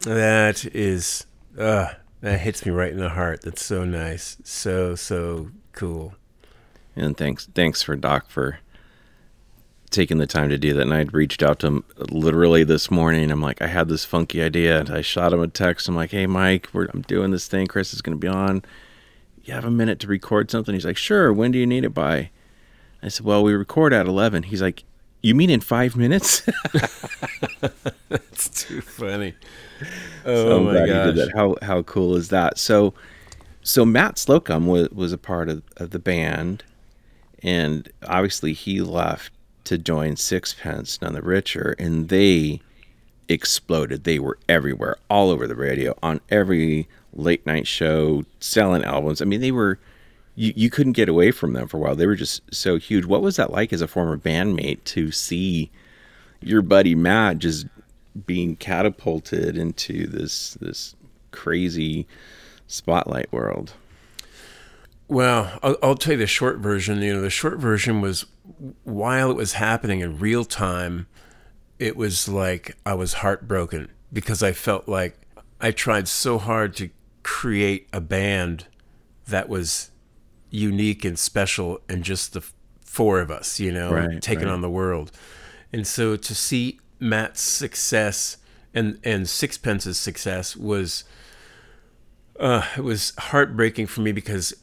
That 0.00 0.64
is, 0.74 1.26
uh, 1.56 1.92
that 2.20 2.40
hits 2.40 2.66
me 2.66 2.72
right 2.72 2.90
in 2.90 2.98
the 2.98 3.10
heart. 3.10 3.42
That's 3.42 3.64
so 3.64 3.84
nice. 3.84 4.38
So, 4.42 4.96
so 4.96 5.50
cool. 5.70 6.16
And 6.96 7.16
thanks, 7.16 7.46
thanks 7.54 7.84
for 7.84 7.94
Doc 7.94 8.30
for 8.30 8.58
taking 9.94 10.18
the 10.18 10.26
time 10.26 10.50
to 10.50 10.58
do 10.58 10.74
that. 10.74 10.82
And 10.82 10.92
I'd 10.92 11.14
reached 11.14 11.42
out 11.42 11.60
to 11.60 11.68
him 11.68 11.84
literally 12.10 12.64
this 12.64 12.90
morning. 12.90 13.30
I'm 13.30 13.40
like, 13.40 13.62
I 13.62 13.68
had 13.68 13.88
this 13.88 14.04
funky 14.04 14.42
idea. 14.42 14.80
And 14.80 14.90
I 14.90 15.00
shot 15.00 15.32
him 15.32 15.40
a 15.40 15.48
text. 15.48 15.88
I'm 15.88 15.96
like, 15.96 16.10
hey, 16.10 16.26
Mike, 16.26 16.68
I'm 16.74 17.02
doing 17.02 17.30
this 17.30 17.46
thing. 17.46 17.66
Chris 17.66 17.94
is 17.94 18.02
going 18.02 18.16
to 18.16 18.20
be 18.20 18.28
on. 18.28 18.62
You 19.44 19.54
have 19.54 19.64
a 19.64 19.70
minute 19.70 20.00
to 20.00 20.06
record 20.06 20.50
something? 20.50 20.74
He's 20.74 20.84
like, 20.84 20.96
sure. 20.96 21.32
When 21.32 21.52
do 21.52 21.58
you 21.58 21.66
need 21.66 21.84
it 21.84 21.94
by? 21.94 22.30
I 23.02 23.08
said, 23.08 23.24
well, 23.24 23.42
we 23.42 23.52
record 23.54 23.92
at 23.92 24.06
11. 24.06 24.44
He's 24.44 24.62
like, 24.62 24.84
you 25.24 25.34
mean 25.34 25.48
in 25.48 25.60
five 25.60 25.96
minutes? 25.96 26.42
That's 28.08 28.48
too 28.48 28.80
funny. 28.82 29.34
Oh 30.26 30.34
so 30.34 30.56
I'm 30.56 30.66
oh, 30.66 30.72
my 30.72 30.86
gosh! 30.86 31.28
How 31.34 31.56
how 31.62 31.82
cool 31.82 32.14
is 32.14 32.28
that? 32.28 32.58
So 32.58 32.92
so 33.62 33.86
Matt 33.86 34.18
Slocum 34.18 34.66
was 34.66 34.90
was 34.90 35.12
a 35.12 35.18
part 35.18 35.48
of, 35.48 35.62
of 35.78 35.90
the 35.90 35.98
band, 35.98 36.62
and 37.42 37.90
obviously 38.06 38.52
he 38.52 38.82
left 38.82 39.32
to 39.64 39.78
join 39.78 40.16
Sixpence 40.16 41.00
None 41.00 41.14
the 41.14 41.22
Richer, 41.22 41.74
and 41.78 42.08
they 42.08 42.60
exploded. 43.28 44.04
They 44.04 44.18
were 44.18 44.38
everywhere, 44.48 44.96
all 45.08 45.30
over 45.30 45.46
the 45.46 45.54
radio, 45.54 45.96
on 46.02 46.20
every 46.30 46.88
late 47.12 47.46
night 47.46 47.66
show, 47.66 48.24
selling 48.40 48.84
albums. 48.84 49.22
I 49.22 49.24
mean, 49.24 49.40
they 49.40 49.52
were 49.52 49.78
you, 50.36 50.52
you 50.56 50.70
couldn't 50.70 50.92
get 50.92 51.08
away 51.08 51.30
from 51.30 51.52
them 51.52 51.68
for 51.68 51.76
a 51.76 51.80
while. 51.80 51.96
They 51.96 52.06
were 52.06 52.16
just 52.16 52.42
so 52.52 52.76
huge. 52.76 53.04
What 53.04 53.22
was 53.22 53.36
that 53.36 53.52
like 53.52 53.72
as 53.72 53.80
a 53.80 53.88
former 53.88 54.18
bandmate 54.18 54.82
to 54.84 55.10
see 55.10 55.70
your 56.40 56.62
buddy 56.62 56.94
Matt 56.94 57.38
just 57.38 57.66
being 58.26 58.56
catapulted 58.56 59.56
into 59.56 60.06
this 60.06 60.54
this 60.54 60.94
crazy 61.30 62.06
spotlight 62.66 63.32
world? 63.32 63.74
Well, 65.08 65.58
I'll, 65.62 65.76
I'll 65.82 65.94
tell 65.94 66.14
you 66.14 66.18
the 66.18 66.26
short 66.26 66.58
version. 66.58 67.02
You 67.02 67.14
know, 67.14 67.20
the 67.20 67.30
short 67.30 67.58
version 67.58 68.00
was 68.00 68.26
while 68.84 69.30
it 69.30 69.36
was 69.36 69.54
happening 69.54 70.00
in 70.00 70.18
real 70.18 70.44
time, 70.44 71.06
it 71.78 71.96
was 71.96 72.28
like 72.28 72.76
I 72.86 72.94
was 72.94 73.14
heartbroken 73.14 73.90
because 74.12 74.42
I 74.42 74.52
felt 74.52 74.88
like 74.88 75.18
I 75.60 75.70
tried 75.70 76.08
so 76.08 76.38
hard 76.38 76.74
to 76.76 76.90
create 77.22 77.88
a 77.92 78.00
band 78.00 78.66
that 79.26 79.48
was 79.48 79.90
unique 80.50 81.04
and 81.04 81.18
special 81.18 81.80
and 81.88 82.04
just 82.04 82.32
the 82.32 82.42
four 82.84 83.20
of 83.20 83.30
us, 83.30 83.58
you 83.58 83.72
know, 83.72 83.92
right, 83.92 84.22
taking 84.22 84.44
right. 84.44 84.52
on 84.52 84.60
the 84.60 84.70
world. 84.70 85.10
And 85.72 85.86
so 85.86 86.16
to 86.16 86.34
see 86.34 86.78
Matt's 87.00 87.40
success 87.40 88.36
and 88.72 88.98
and 89.02 89.28
Sixpence's 89.28 89.98
success 89.98 90.56
was 90.56 91.04
uh, 92.38 92.66
it 92.76 92.82
was 92.82 93.12
heartbreaking 93.18 93.86
for 93.86 94.00
me 94.00 94.12
because 94.12 94.54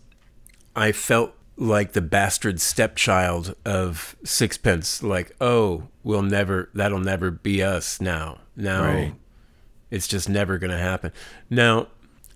I 0.75 0.91
felt 0.91 1.33
like 1.57 1.91
the 1.93 2.01
bastard 2.01 2.59
stepchild 2.61 3.55
of 3.65 4.15
Sixpence. 4.23 5.03
Like, 5.03 5.35
oh, 5.41 5.87
we'll 6.03 6.21
never, 6.23 6.69
that'll 6.73 6.99
never 6.99 7.29
be 7.31 7.61
us 7.61 7.99
now. 8.01 8.39
Now, 8.55 8.83
Right. 8.85 9.13
it's 9.89 10.07
just 10.07 10.27
never 10.29 10.57
going 10.57 10.71
to 10.71 10.77
happen. 10.77 11.11
Now, 11.49 11.87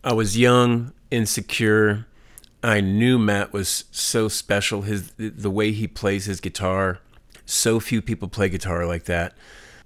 I 0.03 0.13
was 0.13 0.37
young, 0.37 0.93
insecure. 1.09 2.05
I 2.61 2.81
knew 2.81 3.17
Matt 3.17 3.53
was 3.53 3.85
so 3.91 4.27
special. 4.27 4.81
His 4.83 5.11
the 5.17 5.51
way 5.51 5.71
he 5.71 5.87
plays 5.87 6.25
his 6.25 6.39
guitar, 6.39 6.99
so 7.45 7.79
few 7.79 8.01
people 8.01 8.27
play 8.27 8.49
guitar 8.49 8.85
like 8.85 9.05
that. 9.05 9.33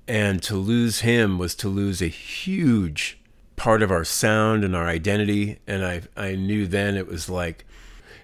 And 0.08 0.41
to 0.43 0.56
lose 0.56 1.02
him 1.02 1.38
was 1.38 1.56
to 1.56 1.68
lose 1.70 2.02
a 2.02 2.08
huge 2.08 3.20
part 3.56 3.82
of 3.82 3.91
our 3.91 4.04
sound 4.06 4.64
and 4.64 4.76
our 4.76 4.88
identity. 4.88 5.60
And 5.68 5.86
I 5.86 6.02
I 6.18 6.36
knew 6.36 6.68
then 6.68 6.95
it 6.95 7.08
was 7.08 7.30
like 7.30 7.66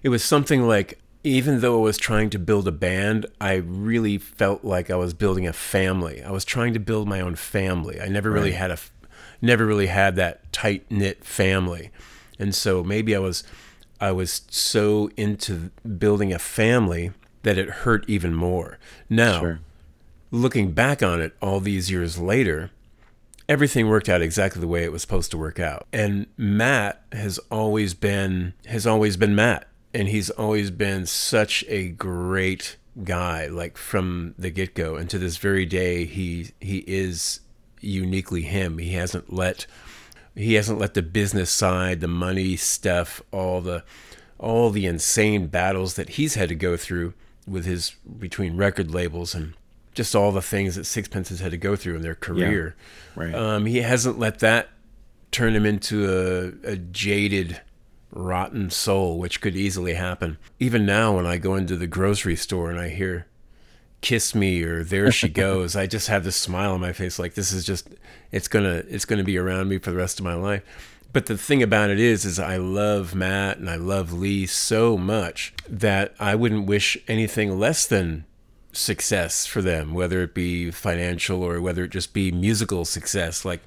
it 0.05 0.09
was 0.09 0.23
something 0.23 0.67
like 0.67 0.99
even 1.23 1.61
though 1.61 1.79
I 1.79 1.83
was 1.83 1.97
trying 1.97 2.29
to 2.29 2.37
build 2.37 2.67
a 2.67 2.71
band, 2.71 3.25
I 3.41 3.55
really 3.55 4.19
felt 4.19 4.63
like 4.63 4.91
I 4.91 4.95
was 4.95 5.15
building 5.15 5.47
a 5.47 5.53
family. 5.53 6.21
I 6.21 6.29
was 6.29 6.45
trying 6.45 6.73
to 6.75 6.79
build 6.79 7.07
my 7.07 7.19
own 7.21 7.33
family. 7.33 7.99
I 7.99 8.07
never 8.07 8.29
really 8.29 8.51
had 8.51 8.69
a 8.69 8.77
never 9.41 9.65
really 9.65 9.87
had 9.87 10.15
that 10.17 10.53
tight 10.53 10.85
knit 10.91 11.25
family. 11.25 11.89
And 12.37 12.53
so 12.53 12.83
maybe 12.83 13.15
I 13.15 13.19
was 13.19 13.43
I 13.99 14.11
was 14.11 14.43
so 14.49 15.09
into 15.17 15.71
building 15.97 16.31
a 16.31 16.37
family 16.37 17.11
that 17.41 17.57
it 17.57 17.69
hurt 17.81 18.05
even 18.07 18.35
more. 18.35 18.77
Now, 19.09 19.39
Sure. 19.39 19.59
looking 20.29 20.71
back 20.73 21.01
on 21.01 21.19
it 21.19 21.35
all 21.41 21.59
these 21.59 21.89
years 21.89 22.19
later, 22.19 22.69
everything 23.49 23.87
worked 23.87 24.09
out 24.09 24.21
exactly 24.21 24.59
the 24.61 24.67
way 24.67 24.83
it 24.83 24.91
was 24.91 25.01
supposed 25.01 25.31
to 25.31 25.37
work 25.39 25.59
out. 25.59 25.87
And 25.91 26.27
Matt 26.37 27.01
has 27.11 27.39
always 27.49 27.95
been 27.95 28.53
has 28.67 28.85
always 28.85 29.17
been 29.17 29.33
Matt, 29.33 29.67
and 29.95 30.09
he's 30.09 30.29
always 30.29 30.69
been 30.69 31.05
such 31.05 31.63
a 31.67 31.89
great 31.89 32.77
guy 33.03 33.47
like 33.47 33.77
from 33.77 34.35
the 34.37 34.49
get-go 34.49 34.95
and 34.95 35.09
to 35.09 35.17
this 35.17 35.37
very 35.37 35.65
day 35.65 36.05
he 36.05 36.51
he 36.61 36.77
is 36.87 37.41
uniquely 37.85 38.41
him. 38.41 38.77
He 38.77 38.93
hasn't 38.93 39.31
let 39.31 39.65
he 40.35 40.55
hasn't 40.55 40.79
let 40.79 40.95
the 40.95 41.01
business 41.01 41.49
side, 41.49 42.01
the 42.01 42.07
money 42.07 42.55
stuff, 42.57 43.21
all 43.31 43.61
the 43.61 43.83
all 44.37 44.69
the 44.69 44.85
insane 44.85 45.47
battles 45.47 45.93
that 45.95 46.09
he's 46.09 46.35
had 46.35 46.49
to 46.49 46.55
go 46.55 46.75
through 46.75 47.13
with 47.47 47.65
his 47.65 47.91
between 48.19 48.57
record 48.57 48.91
labels 48.91 49.33
and 49.33 49.53
just 49.93 50.15
all 50.15 50.33
the 50.33 50.41
things 50.41 50.75
that 50.75 50.85
Sixpence 50.85 51.29
has 51.29 51.39
had 51.39 51.51
to 51.51 51.57
go 51.57 51.75
through 51.77 51.95
in 51.95 52.01
their 52.01 52.15
career. 52.15 52.75
Right. 53.15 53.33
Um, 53.33 53.65
he 53.65 53.77
hasn't 53.77 54.19
let 54.19 54.39
that 54.39 54.69
turn 55.31 55.55
him 55.55 55.65
into 55.65 56.05
a, 56.65 56.71
a 56.71 56.75
jaded, 56.75 57.61
rotten 58.15 58.69
soul, 58.71 59.19
which 59.19 59.41
could 59.41 59.55
easily 59.55 59.93
happen. 59.93 60.37
Even 60.59 60.85
now, 60.85 61.15
when 61.15 61.27
I 61.27 61.37
go 61.37 61.55
into 61.55 61.75
the 61.75 61.85
grocery 61.85 62.35
store 62.35 62.71
and 62.71 62.79
I 62.79 62.89
hear 62.89 63.27
"Kiss 64.01 64.33
Me" 64.33 64.63
or 64.63 64.83
"There 64.83 65.11
She 65.11 65.29
Goes," 65.45 65.75
I 65.75 65.85
just 65.85 66.07
have 66.07 66.23
this 66.23 66.35
smile 66.35 66.71
on 66.71 66.81
my 66.81 66.93
face, 66.93 67.19
like 67.19 67.35
this 67.35 67.51
is 67.51 67.65
just 67.65 67.89
it's 68.31 68.47
gonna 68.47 68.83
it's 68.89 69.05
gonna 69.05 69.23
be 69.23 69.37
around 69.37 69.69
me 69.69 69.77
for 69.77 69.91
the 69.91 69.97
rest 69.97 70.19
of 70.19 70.25
my 70.25 70.33
life. 70.33 70.63
But 71.13 71.27
the 71.27 71.37
thing 71.37 71.63
about 71.63 71.91
it 71.91 71.99
is, 71.99 72.25
is 72.25 72.39
I 72.39 72.57
love 72.57 73.15
Matt 73.15 73.57
and 73.57 73.69
I 73.69 73.77
love 73.77 74.11
Lee 74.11 74.45
so 74.45 74.97
much 74.97 75.53
that 75.69 76.13
I 76.19 76.35
wouldn't 76.35 76.65
wish 76.65 76.97
anything 77.07 77.57
less 77.57 77.85
than 77.85 78.25
success 78.73 79.45
for 79.45 79.61
them, 79.61 79.93
whether 79.93 80.21
it 80.21 80.33
be 80.33 80.71
financial 80.71 81.41
or 81.41 81.61
whether 81.61 81.85
it 81.85 81.91
just 81.91 82.13
be 82.13 82.33
musical 82.33 82.83
success. 82.83 83.45
Like, 83.45 83.61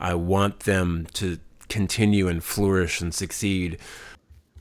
I 0.00 0.14
want 0.14 0.60
them 0.60 1.06
to 1.14 1.38
continue 1.70 2.28
and 2.28 2.44
flourish 2.44 3.00
and 3.00 3.14
succeed. 3.14 3.78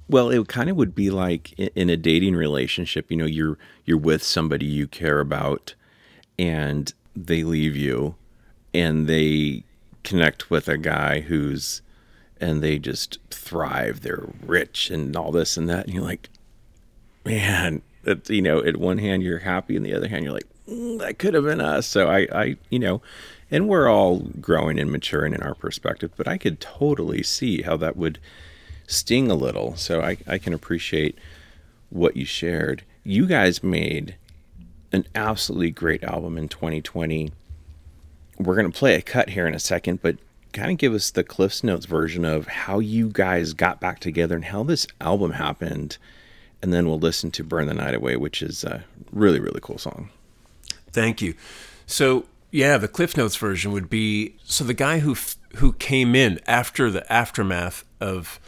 Well, 0.08 0.30
it 0.30 0.48
kind 0.48 0.70
of 0.70 0.78
would 0.78 0.96
be 0.96 1.10
like 1.10 1.52
in 1.60 1.90
a 1.90 1.98
dating 1.98 2.36
relationship, 2.36 3.12
you 3.12 3.18
know, 3.18 3.26
you're 3.26 3.58
you're 3.86 3.98
with 3.98 4.24
somebody 4.24 4.66
you 4.66 4.88
care 4.88 5.20
about 5.20 5.76
and 6.38 6.94
they 7.16 7.44
leave 7.44 7.76
you 7.76 8.16
and 8.74 9.08
they 9.08 9.64
connect 10.04 10.50
with 10.50 10.68
a 10.68 10.78
guy 10.78 11.22
who's 11.22 11.82
and 12.40 12.64
they 12.64 12.80
just 12.80 13.20
thrive. 13.30 14.02
They're 14.02 14.30
rich 14.46 14.90
and 14.90 15.16
all 15.16 15.32
this 15.32 15.58
and 15.58 15.70
that 15.70 15.86
and 15.86 15.94
you're 15.94 16.04
like, 16.04 16.30
man, 17.26 17.82
that 18.04 18.30
you 18.30 18.42
know, 18.42 18.64
at 18.64 18.78
one 18.78 18.98
hand 18.98 19.22
you're 19.22 19.40
happy 19.40 19.76
and 19.76 19.86
the 19.86 19.94
other 19.94 20.08
hand 20.08 20.24
you're 20.24 20.34
like, 20.34 20.48
"Mm, 20.68 21.00
that 21.00 21.20
could 21.20 21.34
have 21.34 21.44
been 21.44 21.62
us. 21.62 21.86
So 21.86 22.10
I 22.10 22.28
I, 22.32 22.58
you 22.70 22.80
know, 22.80 23.02
and 23.52 23.68
we're 23.68 23.90
all 23.90 24.20
growing 24.20 24.80
and 24.80 24.92
maturing 24.92 25.34
in 25.34 25.42
our 25.42 25.56
perspective, 25.56 26.12
but 26.16 26.28
I 26.28 26.38
could 26.38 26.60
totally 26.60 27.24
see 27.24 27.64
how 27.64 27.78
that 27.78 27.98
would 27.98 28.20
sting 28.88 29.30
a 29.30 29.36
little. 29.36 29.76
So 29.76 30.02
I, 30.02 30.18
I 30.28 30.38
can 30.38 30.54
appreciate 30.54 31.18
what 31.90 32.16
you 32.16 32.26
shared. 32.26 32.84
You 33.04 33.26
guys 33.26 33.64
made 33.64 34.16
an 34.92 35.06
absolutely 35.16 35.72
great 35.72 36.04
album 36.04 36.38
in 36.38 36.48
2020. 36.48 37.32
We're 38.38 38.56
going 38.56 38.72
to 38.72 38.78
play 38.78 38.96
a 38.96 39.02
cut 39.02 39.30
here 39.30 39.48
in 39.48 39.54
a 39.54 39.60
second, 39.60 40.02
but 40.02 40.18
kind 40.54 40.72
of 40.72 40.78
give 40.78 40.94
us 40.94 41.12
the 41.12 41.24
Cliff's 41.24 41.64
Notes 41.64 41.86
version 41.86 42.26
of 42.26 42.48
how 42.48 42.80
you 42.80 43.10
guys 43.12 43.54
got 43.54 43.80
back 43.80 44.00
together 44.00 44.36
and 44.36 44.46
how 44.46 44.64
this 44.64 44.88
album 45.00 45.32
happened. 45.32 45.98
And 46.62 46.74
then 46.74 46.88
we'll 46.88 47.00
listen 47.00 47.32
to 47.32 47.44
Burn 47.44 47.68
the 47.68 47.74
Night 47.74 47.94
Away, 47.94 48.16
which 48.16 48.42
is 48.42 48.64
a 48.64 48.84
really, 49.12 49.40
really 49.40 49.60
cool 49.62 49.78
song. 49.78 50.10
Thank 50.92 51.22
you. 51.22 51.36
So 51.86 52.26
yeah, 52.52 52.78
the 52.78 52.88
Cliff 52.88 53.16
Notes 53.18 53.36
version 53.36 53.72
would 53.72 53.90
be 53.90 54.36
so 54.44 54.64
the 54.64 54.74
guy 54.74 55.00
who 55.00 55.12
f- 55.12 55.36
who 55.58 55.74
came 55.74 56.16
in 56.16 56.40
after 56.48 56.90
the 56.92 57.12
aftermath 57.12 57.84
of 58.00 58.40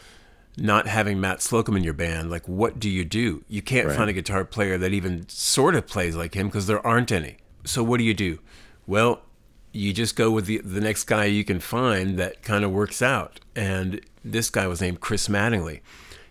not 0.56 0.86
having 0.86 1.20
Matt 1.20 1.40
Slocum 1.40 1.76
in 1.76 1.82
your 1.82 1.94
band, 1.94 2.30
like 2.30 2.46
what 2.46 2.78
do 2.78 2.88
you 2.90 3.04
do? 3.04 3.42
You 3.48 3.62
can't 3.62 3.88
Right. 3.88 3.96
find 3.96 4.10
a 4.10 4.12
guitar 4.12 4.44
player 4.44 4.76
that 4.78 4.92
even 4.92 5.28
sort 5.28 5.74
of 5.74 5.86
plays 5.86 6.14
like 6.14 6.34
him 6.34 6.48
because 6.48 6.66
there 6.66 6.84
aren't 6.86 7.10
any. 7.10 7.38
So 7.64 7.82
what 7.82 7.98
do 7.98 8.04
you 8.04 8.14
do? 8.14 8.38
Well, 8.86 9.22
you 9.72 9.92
just 9.94 10.16
go 10.16 10.30
with 10.30 10.46
the 10.46 10.58
the 10.64 10.80
next 10.80 11.04
guy 11.04 11.24
you 11.24 11.44
can 11.44 11.58
find 11.60 12.18
that 12.18 12.42
kind 12.42 12.64
of 12.64 12.70
works 12.70 13.00
out. 13.02 13.40
And 13.56 14.00
this 14.24 14.50
guy 14.50 14.66
was 14.66 14.80
named 14.80 15.00
Chris 15.00 15.28
Mattingly. 15.28 15.80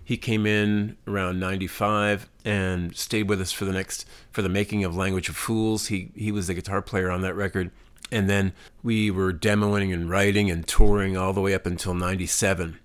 He 0.03 0.17
came 0.17 0.45
in 0.45 0.97
around 1.07 1.39
95 1.39 2.29
and 2.43 2.95
stayed 2.95 3.29
with 3.29 3.39
us 3.39 3.51
for 3.51 3.65
the 3.65 3.71
next 3.71 4.07
for 4.31 4.41
the 4.41 4.49
making 4.49 4.83
of 4.83 4.95
Language 4.95 5.29
of 5.29 5.35
Fools. 5.35 5.87
He 5.87 6.11
he 6.15 6.31
was 6.31 6.47
the 6.47 6.53
guitar 6.53 6.81
player 6.81 7.09
on 7.09 7.21
that 7.21 7.35
record. 7.35 7.71
And 8.11 8.29
then 8.29 8.51
we 8.83 9.09
were 9.09 9.31
demoing 9.31 9.93
and 9.93 10.09
writing 10.09 10.51
and 10.51 10.67
touring 10.67 11.15
all 11.15 11.31
the 11.31 11.39
way 11.39 11.53
up 11.53 11.65
until 11.65 11.93
97. 11.93 12.77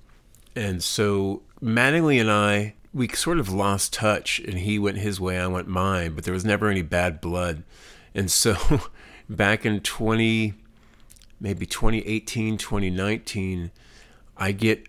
And 0.55 0.83
so 0.83 1.43
Mattingly 1.63 2.21
and 2.21 2.31
I, 2.31 2.75
we 2.93 3.09
sort 3.09 3.39
of 3.39 3.53
lost 3.53 3.93
touch, 3.93 4.39
and 4.41 4.59
he 4.59 4.79
went 4.79 4.99
his 4.99 5.21
way, 5.21 5.39
I 5.39 5.47
went 5.47 5.69
mine, 5.69 6.15
but 6.15 6.25
there 6.25 6.35
was 6.35 6.45
never 6.45 6.69
any 6.69 6.83
bad 6.83 7.21
blood. 7.21 7.63
And 8.15 8.31
so 8.31 8.57
back 9.29 9.65
in 9.65 9.81
20, 9.81 10.55
maybe 11.41 11.67
2018, 11.67 12.59
2019, 12.59 13.71
I 14.37 14.53
get 14.53 14.87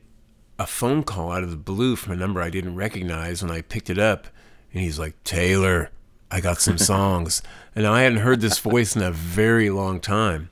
a 0.59 0.65
phone 0.67 1.03
call 1.03 1.31
out 1.31 1.43
of 1.43 1.51
the 1.51 1.57
blue 1.57 1.95
from 1.95 2.13
a 2.13 2.15
number 2.15 2.41
I 2.41 2.49
didn't 2.49 2.75
recognize 2.75 3.43
when 3.43 3.51
I 3.51 3.61
picked 3.61 3.89
it 3.89 3.99
up. 3.99 4.27
And 4.73 4.81
he's 4.81 4.99
like, 4.99 5.21
Taylor, 5.23 5.91
I 6.31 6.41
got 6.41 6.59
some 6.61 6.77
songs. 6.93 7.41
and 7.75 7.85
I 7.85 8.01
hadn't 8.01 8.19
heard 8.19 8.41
this 8.41 8.59
voice 8.59 8.95
in 8.95 9.01
a 9.01 9.11
very 9.11 9.69
long 9.69 9.99
time. 9.99 10.49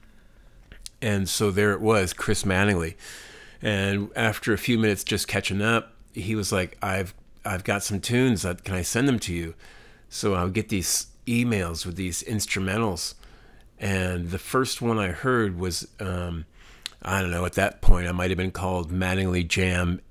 And 1.01 1.27
so 1.27 1.51
there 1.51 1.73
it 1.73 1.81
was, 1.81 2.13
Chris 2.13 2.43
Mattingly. 2.43 2.95
And 3.61 4.09
after 4.15 4.53
a 4.53 4.57
few 4.57 4.77
minutes 4.77 5.03
just 5.03 5.27
catching 5.27 5.61
up, 5.61 5.93
he 6.13 6.35
was 6.35 6.51
like, 6.51 6.77
I've 6.81 7.13
I've 7.43 7.63
got 7.63 7.83
some 7.83 7.99
tunes. 7.99 8.43
Uh, 8.43 8.55
Can 8.55 8.73
I 8.73 8.81
send 8.81 9.07
them 9.07 9.19
to 9.19 9.33
you? 9.33 9.53
So 10.09 10.33
I'll 10.33 10.49
get 10.49 10.69
these 10.69 11.07
emails 11.27 11.85
with 11.85 11.95
these 11.95 12.23
instrumentals. 12.23 13.13
And 13.79 14.31
the 14.31 14.39
first 14.39 14.81
one 14.81 14.97
I 14.97 15.09
heard 15.09 15.59
was, 15.59 15.87
um, 15.99 16.45
I 17.05 17.21
don't 17.21 17.31
know, 17.31 17.45
at 17.45 17.53
that 17.53 17.81
point, 17.81 18.07
I 18.07 18.11
might 18.11 18.31
have 18.31 18.37
been 18.37 18.51
called 18.51 18.91
Mattingly 18.91 19.47
Jam, 19.47 20.01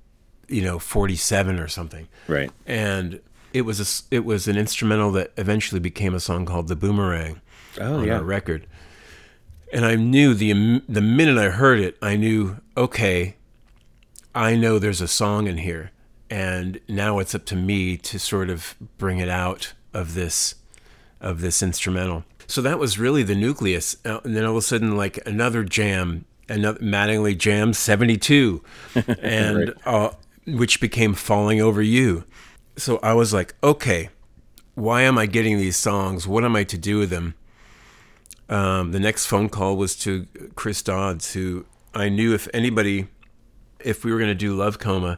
you 0.47 0.61
know, 0.63 0.79
47 0.79 1.59
or 1.59 1.67
something 1.67 2.07
Right. 2.27 2.51
and 2.65 3.19
it 3.53 3.61
was 3.61 3.79
a 4.11 4.15
it 4.15 4.25
was 4.25 4.47
an 4.47 4.57
instrumental 4.57 5.11
that 5.13 5.31
eventually 5.37 5.79
became 5.79 6.13
a 6.15 6.19
song 6.19 6.45
called 6.45 6.67
"The 6.67 6.75
Boomerang" 6.75 7.41
Oh, 7.79 7.99
on 7.99 8.05
yeah. 8.07 8.17
our 8.17 8.23
record. 8.23 8.65
And 9.73 9.85
I 9.85 9.95
knew 9.95 10.33
the 10.33 10.81
the 10.89 11.01
minute 11.01 11.37
I 11.37 11.49
heard 11.49 11.79
it, 11.79 11.97
I 12.01 12.15
knew 12.17 12.57
okay, 12.77 13.35
I 14.33 14.55
know 14.55 14.77
there's 14.79 15.01
a 15.01 15.07
song 15.07 15.47
in 15.47 15.57
here, 15.59 15.91
and 16.29 16.79
now 16.87 17.19
it's 17.19 17.33
up 17.33 17.45
to 17.45 17.55
me 17.55 17.95
to 17.97 18.19
sort 18.19 18.49
of 18.49 18.75
bring 18.97 19.19
it 19.19 19.29
out 19.29 19.73
of 19.93 20.13
this 20.13 20.55
of 21.21 21.41
this 21.41 21.63
instrumental. 21.63 22.23
So 22.47 22.61
that 22.61 22.77
was 22.77 22.99
really 22.99 23.23
the 23.23 23.35
nucleus, 23.35 23.95
Uh, 24.05 24.19
and 24.23 24.35
then 24.35 24.43
all 24.45 24.51
of 24.51 24.57
a 24.57 24.61
sudden, 24.61 24.95
like 24.97 25.19
another 25.25 25.63
jam, 25.63 26.25
another 26.49 26.79
Mattingly 26.79 27.37
Jam 27.37 27.73
'72, 27.73 28.63
and 29.21 29.73
uh, 29.85 30.11
which 30.45 30.79
became 30.79 31.13
"Falling 31.13 31.61
Over 31.61 31.81
You." 31.81 32.23
So 32.77 32.99
I 33.01 33.13
was 33.13 33.33
like, 33.33 33.55
okay, 33.63 34.09
why 34.75 35.03
am 35.03 35.17
I 35.17 35.25
getting 35.25 35.57
these 35.57 35.77
songs? 35.77 36.27
What 36.27 36.43
am 36.43 36.55
I 36.55 36.63
to 36.65 36.77
do 36.77 36.99
with 36.99 37.09
them? 37.09 37.35
Um, 38.49 38.91
the 38.91 38.99
next 38.99 39.25
phone 39.25 39.49
call 39.49 39.77
was 39.77 39.95
to 39.97 40.27
Chris 40.55 40.81
Dodds, 40.81 41.33
who 41.33 41.65
I 41.93 42.09
knew 42.09 42.33
if 42.33 42.47
anybody, 42.53 43.07
if 43.79 44.03
we 44.03 44.11
were 44.11 44.19
going 44.19 44.29
to 44.29 44.35
do 44.35 44.53
Love 44.53 44.77
Coma, 44.77 45.17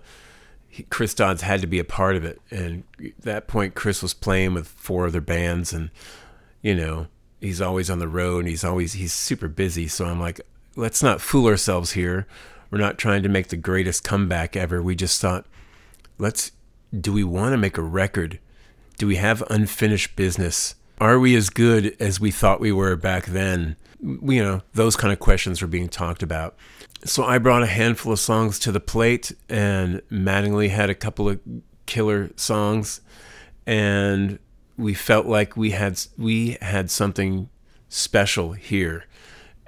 he, 0.69 0.83
Chris 0.83 1.13
Dodds 1.13 1.41
had 1.41 1.61
to 1.61 1.67
be 1.67 1.79
a 1.79 1.83
part 1.83 2.15
of 2.15 2.23
it. 2.23 2.39
And 2.51 2.83
at 3.03 3.21
that 3.21 3.47
point, 3.47 3.75
Chris 3.75 4.01
was 4.01 4.13
playing 4.13 4.53
with 4.53 4.67
four 4.67 5.07
other 5.07 5.21
bands, 5.21 5.73
and 5.73 5.89
you 6.61 6.75
know 6.75 7.07
he's 7.41 7.59
always 7.59 7.89
on 7.89 7.99
the 7.99 8.07
road, 8.07 8.39
and 8.39 8.47
he's 8.47 8.63
always 8.63 8.93
he's 8.93 9.13
super 9.13 9.47
busy. 9.47 9.87
So 9.87 10.05
I'm 10.05 10.21
like, 10.21 10.39
let's 10.77 11.03
not 11.03 11.19
fool 11.19 11.47
ourselves 11.47 11.91
here. 11.91 12.27
We're 12.71 12.77
not 12.77 12.97
trying 12.97 13.23
to 13.23 13.29
make 13.29 13.47
the 13.47 13.57
greatest 13.57 14.03
comeback 14.03 14.55
ever. 14.55 14.81
We 14.81 14.95
just 14.95 15.19
thought, 15.19 15.45
let's. 16.17 16.51
Do 16.97 17.11
we 17.11 17.23
want 17.23 17.51
to 17.51 17.57
make 17.57 17.77
a 17.77 17.81
record? 17.81 18.39
Do 18.97 19.07
we 19.07 19.17
have 19.17 19.43
unfinished 19.49 20.15
business? 20.15 20.75
Are 20.99 21.19
we 21.19 21.35
as 21.35 21.49
good 21.49 21.97
as 21.99 22.19
we 22.19 22.31
thought 22.31 22.61
we 22.61 22.71
were 22.71 22.95
back 22.95 23.25
then? 23.25 23.75
You 24.01 24.43
know, 24.43 24.61
those 24.73 24.95
kind 24.95 25.11
of 25.11 25.19
questions 25.19 25.61
were 25.61 25.67
being 25.67 25.89
talked 25.89 26.23
about. 26.23 26.55
So 27.03 27.25
I 27.25 27.39
brought 27.39 27.63
a 27.63 27.67
handful 27.67 28.13
of 28.13 28.19
songs 28.19 28.57
to 28.59 28.71
the 28.71 28.79
plate, 28.79 29.33
and 29.49 30.01
Mattingly 30.09 30.69
had 30.69 30.89
a 30.89 30.95
couple 30.95 31.29
of 31.29 31.39
killer 31.85 32.31
songs, 32.35 33.01
and 33.65 34.39
we 34.77 34.93
felt 34.93 35.25
like 35.25 35.57
we 35.57 35.71
had 35.71 35.99
we 36.17 36.57
had 36.61 36.89
something 36.89 37.49
special 37.89 38.53
here, 38.53 39.05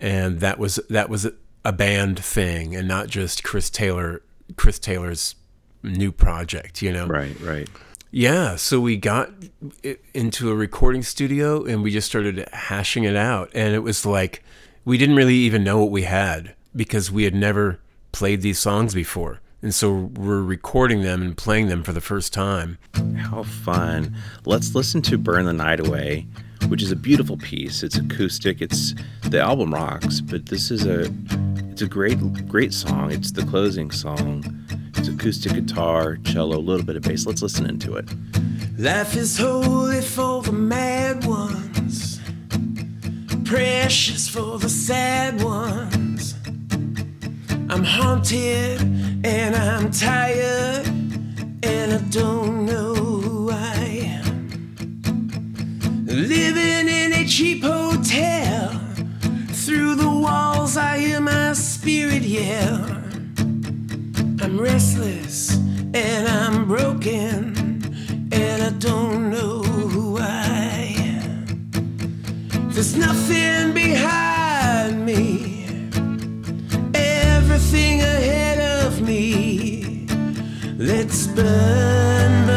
and 0.01 0.39
that 0.39 0.59
was 0.59 0.79
that 0.89 1.09
was 1.09 1.27
a 1.65 1.73
band 1.73 2.19
thing, 2.23 2.75
and 2.75 2.87
not 2.87 3.07
just 3.07 3.43
Chris 3.43 3.69
Taylor 3.69 4.21
Chris 4.55 4.79
Taylor's 4.79 5.35
new 5.83 6.11
project. 6.11 6.81
You 6.81 6.91
know, 6.91 7.07
right, 7.07 7.39
right. 7.41 7.69
Yeah, 8.11 8.55
so 8.55 8.79
we 8.79 8.97
got 8.97 9.31
into 10.15 10.49
a 10.49 10.55
recording 10.55 11.03
studio 11.03 11.63
and 11.63 11.83
we 11.83 11.91
just 11.91 12.07
started 12.07 12.47
hashing 12.51 13.03
it 13.03 13.15
out, 13.15 13.51
and 13.53 13.75
it 13.75 13.79
was 13.79 14.05
like 14.05 14.43
we 14.83 14.97
didn't 14.97 15.15
really 15.15 15.35
even 15.35 15.63
know 15.63 15.79
what 15.79 15.91
we 15.91 16.03
had 16.03 16.55
because 16.75 17.11
we 17.11 17.23
had 17.23 17.35
never 17.35 17.79
played 18.11 18.41
these 18.41 18.59
songs 18.59 18.93
before. 18.93 19.39
And 19.61 19.75
so 19.75 19.93
we're 19.93 20.41
recording 20.41 21.01
them 21.01 21.21
and 21.21 21.35
playing 21.35 21.67
them 21.67 21.83
for 21.83 21.91
the 21.91 22.01
first 22.01 22.33
time. 22.33 22.77
How 23.17 23.43
fun. 23.43 24.15
Let's 24.45 24.73
listen 24.73 25.01
to 25.03 25.17
Burn 25.17 25.45
the 25.45 25.53
Night 25.53 25.85
Away, 25.85 26.27
which 26.67 26.83
is 26.83 26.91
a 26.91 26.95
beautiful 26.95 27.37
piece. 27.37 27.83
It's 27.83 27.97
acoustic. 27.97 28.61
It's 28.61 28.93
the 29.23 29.39
album 29.39 29.73
rocks, 29.73 30.21
but 30.21 30.47
this 30.47 30.71
is 30.71 30.85
a 30.85 31.11
it's 31.71 31.81
a 31.81 31.87
great 31.87 32.19
great 32.47 32.73
song. 32.73 33.11
It's 33.11 33.31
the 33.31 33.43
closing 33.43 33.91
song. 33.91 34.43
It's 34.97 35.07
acoustic 35.07 35.53
guitar, 35.53 36.17
cello, 36.25 36.57
a 36.57 36.59
little 36.59 36.85
bit 36.85 36.95
of 36.95 37.03
bass. 37.03 37.25
Let's 37.25 37.41
listen 37.41 37.65
into 37.65 37.95
it. 37.95 38.09
Life 38.77 39.15
is 39.15 39.37
holy 39.37 40.01
for 40.01 40.41
the 40.41 40.51
mad 40.51 41.25
ones, 41.25 42.19
precious 43.45 44.27
for 44.29 44.57
the 44.57 44.69
sad 44.69 45.41
ones. 45.41 46.35
I'm 47.69 47.83
haunted 47.83 48.81
and 49.23 49.55
I'm 49.55 49.91
tired 49.91 50.87
and 51.63 51.93
I 51.93 51.97
don't 52.09 52.65
know 52.65 52.98
Living 56.09 56.87
in 56.89 57.13
a 57.13 57.25
cheap 57.25 57.63
hotel, 57.63 58.71
through 59.49 59.95
the 59.95 60.09
walls 60.09 60.75
I 60.75 60.97
hear 60.97 61.21
my 61.21 61.53
spirit 61.53 62.23
yell. 62.23 62.83
I'm 64.41 64.59
restless 64.59 65.55
and 65.93 66.27
I'm 66.27 66.67
broken 66.67 67.55
and 68.31 68.63
I 68.63 68.71
don't 68.79 69.29
know 69.29 69.61
who 69.61 70.17
I 70.19 70.95
am. 70.97 71.69
There's 72.71 72.95
nothing 72.95 73.73
behind 73.73 75.05
me 75.05 75.49
everything 76.95 78.01
ahead 78.01 78.85
of 78.85 79.01
me. 79.01 80.07
Let's 80.77 81.27
burn, 81.27 82.48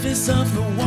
surface 0.00 0.28
of 0.30 0.54
the 0.54 0.62
water 0.62 0.79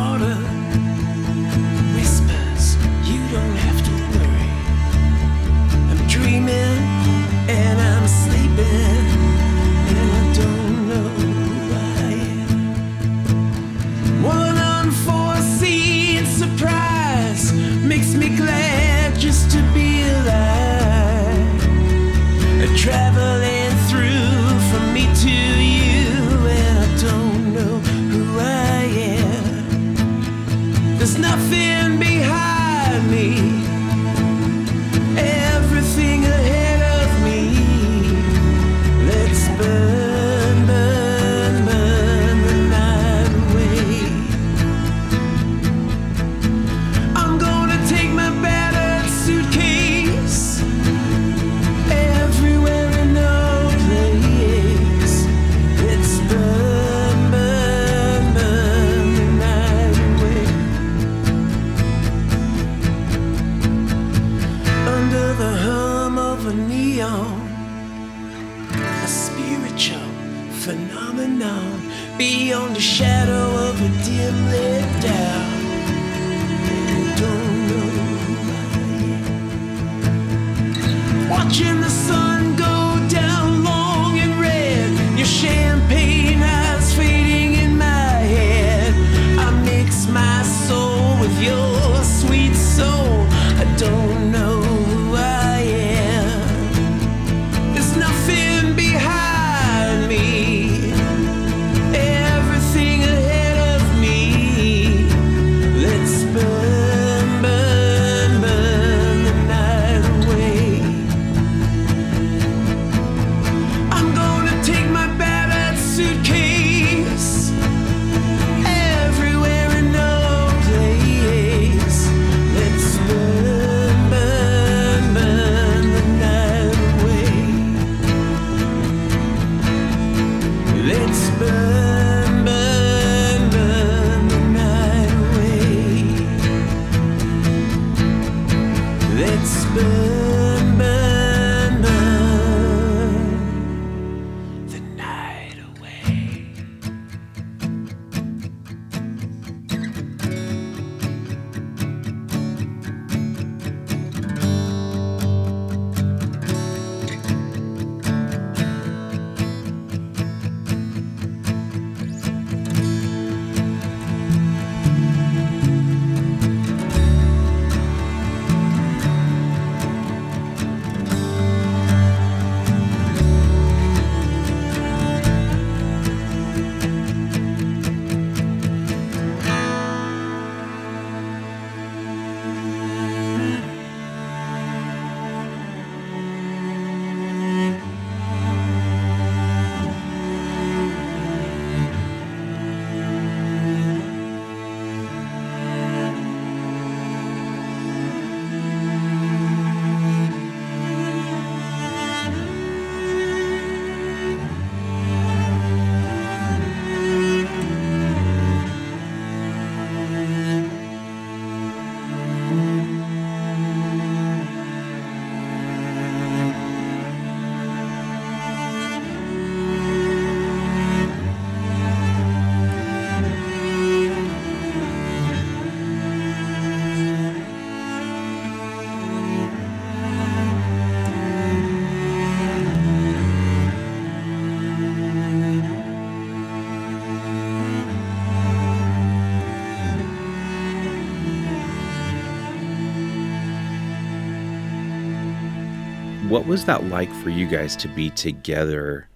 what 246.44 246.50
was 246.50 246.66
that 246.66 246.84
like 246.88 247.10
for 247.24 247.30
you 247.30 247.48
guys 247.48 247.74
to 247.74 247.88
be 247.88 248.10
together 248.10 249.08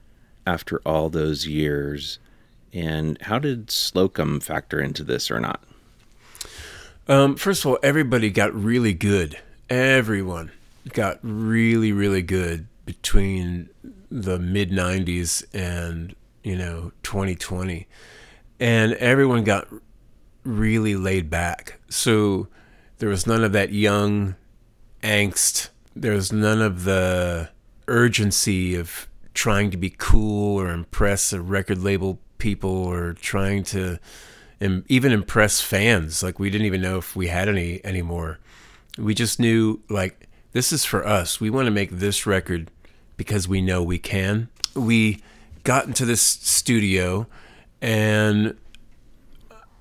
after 0.45 0.81
all 0.85 1.09
those 1.09 1.45
years? 1.45 2.19
And 2.71 3.21
how 3.21 3.37
did 3.37 3.69
Slocum 3.69 4.39
factor 4.39 4.79
into 4.79 5.03
this 5.03 5.29
or 5.29 5.41
not? 5.41 5.61
Um, 7.05 7.35
first 7.35 7.65
of 7.65 7.71
all, 7.71 7.79
everybody 7.83 8.29
got 8.29 8.55
really 8.55 8.93
good. 8.93 9.37
Everyone 9.69 10.53
got 10.93 11.19
really, 11.21 11.91
really 11.91 12.21
good 12.21 12.65
between 12.85 13.71
the 14.09 14.39
mid 14.39 14.71
90s 14.71 15.43
and, 15.53 16.15
you 16.45 16.55
know, 16.55 16.93
2020. 17.03 17.87
And 18.61 18.93
everyone 18.93 19.43
got 19.43 19.67
really 20.45 20.95
laid 20.95 21.29
back. 21.29 21.77
So 21.89 22.47
there 22.99 23.09
was 23.09 23.27
none 23.27 23.43
of 23.43 23.51
that 23.51 23.73
young 23.73 24.35
angst. 25.03 25.71
There 26.01 26.13
was 26.13 26.31
none 26.31 26.61
of 26.61 26.83
the 26.83 27.49
urgency 27.87 28.75
of 28.75 29.07
trying 29.33 29.71
to 29.71 29.77
be 29.77 29.89
cool 29.89 30.59
or 30.59 30.69
impress 30.69 31.33
a 31.33 31.41
record 31.41 31.79
label 31.79 32.19
people 32.37 32.69
or 32.69 33.13
trying 33.13 33.63
to 33.63 33.99
im- 34.59 34.85
even 34.87 35.11
impress 35.11 35.61
fans. 35.61 36.21
Like 36.21 36.39
we 36.39 36.49
didn't 36.49 36.67
even 36.67 36.81
know 36.81 36.97
if 36.97 37.15
we 37.15 37.27
had 37.27 37.47
any 37.49 37.83
anymore. 37.85 38.39
We 38.97 39.13
just 39.13 39.39
knew 39.39 39.81
like 39.89 40.27
this 40.51 40.71
is 40.71 40.85
for 40.85 41.05
us. 41.05 41.39
We 41.39 41.49
want 41.49 41.65
to 41.65 41.71
make 41.71 41.91
this 41.91 42.25
record 42.25 42.71
because 43.15 43.47
we 43.47 43.61
know 43.61 43.81
we 43.83 43.99
can. 43.99 44.49
We 44.75 45.21
got 45.63 45.85
into 45.85 46.05
this 46.05 46.21
studio 46.21 47.27
and 47.81 48.57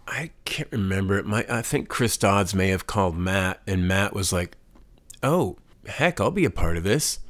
I 0.09 0.31
can't 0.45 0.71
remember 0.71 1.19
it. 1.19 1.27
My 1.27 1.45
I 1.49 1.63
think 1.63 1.89
Chris 1.89 2.17
Dodds 2.17 2.55
may 2.55 2.69
have 2.69 2.87
called 2.87 3.17
Matt 3.17 3.61
and 3.67 3.89
Matt 3.89 4.15
was 4.15 4.33
like, 4.33 4.57
"Oh, 5.23 5.57
heck, 5.89 6.21
I'll 6.21 6.31
be 6.31 6.45
a 6.45 6.51
part 6.51 6.77
of 6.77 6.85
this." 6.85 7.21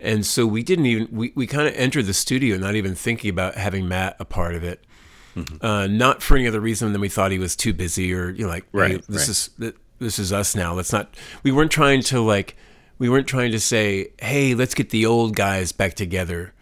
And 0.00 0.24
so 0.24 0.46
we 0.46 0.62
didn't 0.62 0.86
even 0.86 1.08
we, 1.10 1.32
we 1.34 1.46
kind 1.46 1.66
of 1.66 1.74
entered 1.74 2.06
the 2.06 2.14
studio 2.14 2.56
not 2.56 2.76
even 2.76 2.94
thinking 2.94 3.30
about 3.30 3.56
having 3.56 3.88
Matt 3.88 4.16
a 4.20 4.24
part 4.24 4.54
of 4.54 4.64
it. 4.64 4.84
Uh, 5.60 5.86
not 5.86 6.20
for 6.20 6.36
any 6.36 6.48
other 6.48 6.60
reason 6.60 6.90
than 6.90 7.00
we 7.00 7.08
thought 7.08 7.30
he 7.30 7.38
was 7.38 7.54
too 7.54 7.72
busy 7.72 8.12
or 8.12 8.30
you 8.30 8.42
know 8.44 8.48
like 8.48 8.64
hey, 8.64 8.78
Right, 8.78 9.06
this 9.08 9.22
right. 9.58 9.68
is 9.68 9.72
this 10.00 10.18
is 10.18 10.32
us 10.32 10.56
now. 10.56 10.74
Let's 10.74 10.92
not 10.92 11.14
we 11.44 11.52
weren't 11.52 11.70
trying 11.70 12.02
to 12.04 12.20
like 12.20 12.56
we 12.98 13.08
weren't 13.08 13.28
trying 13.28 13.52
to 13.52 13.60
say, 13.60 14.08
"Hey, 14.18 14.54
let's 14.54 14.74
get 14.74 14.90
the 14.90 15.06
old 15.06 15.36
guys 15.36 15.70
back 15.72 15.94
together." 15.94 16.52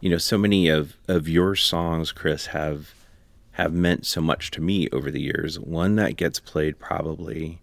you 0.00 0.10
know 0.10 0.18
so 0.18 0.36
many 0.36 0.66
of 0.68 0.96
of 1.06 1.28
your 1.28 1.54
songs 1.54 2.10
chris 2.10 2.46
have 2.46 2.92
have 3.52 3.72
meant 3.72 4.04
so 4.04 4.20
much 4.20 4.50
to 4.50 4.60
me 4.60 4.88
over 4.90 5.10
the 5.12 5.20
years 5.20 5.60
one 5.60 5.94
that 5.94 6.16
gets 6.16 6.40
played 6.40 6.76
probably 6.80 7.60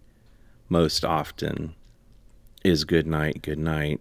most 0.70 1.04
often 1.04 1.74
is 2.64 2.84
good 2.84 3.06
night 3.06 3.42
good 3.42 3.58
night 3.58 4.00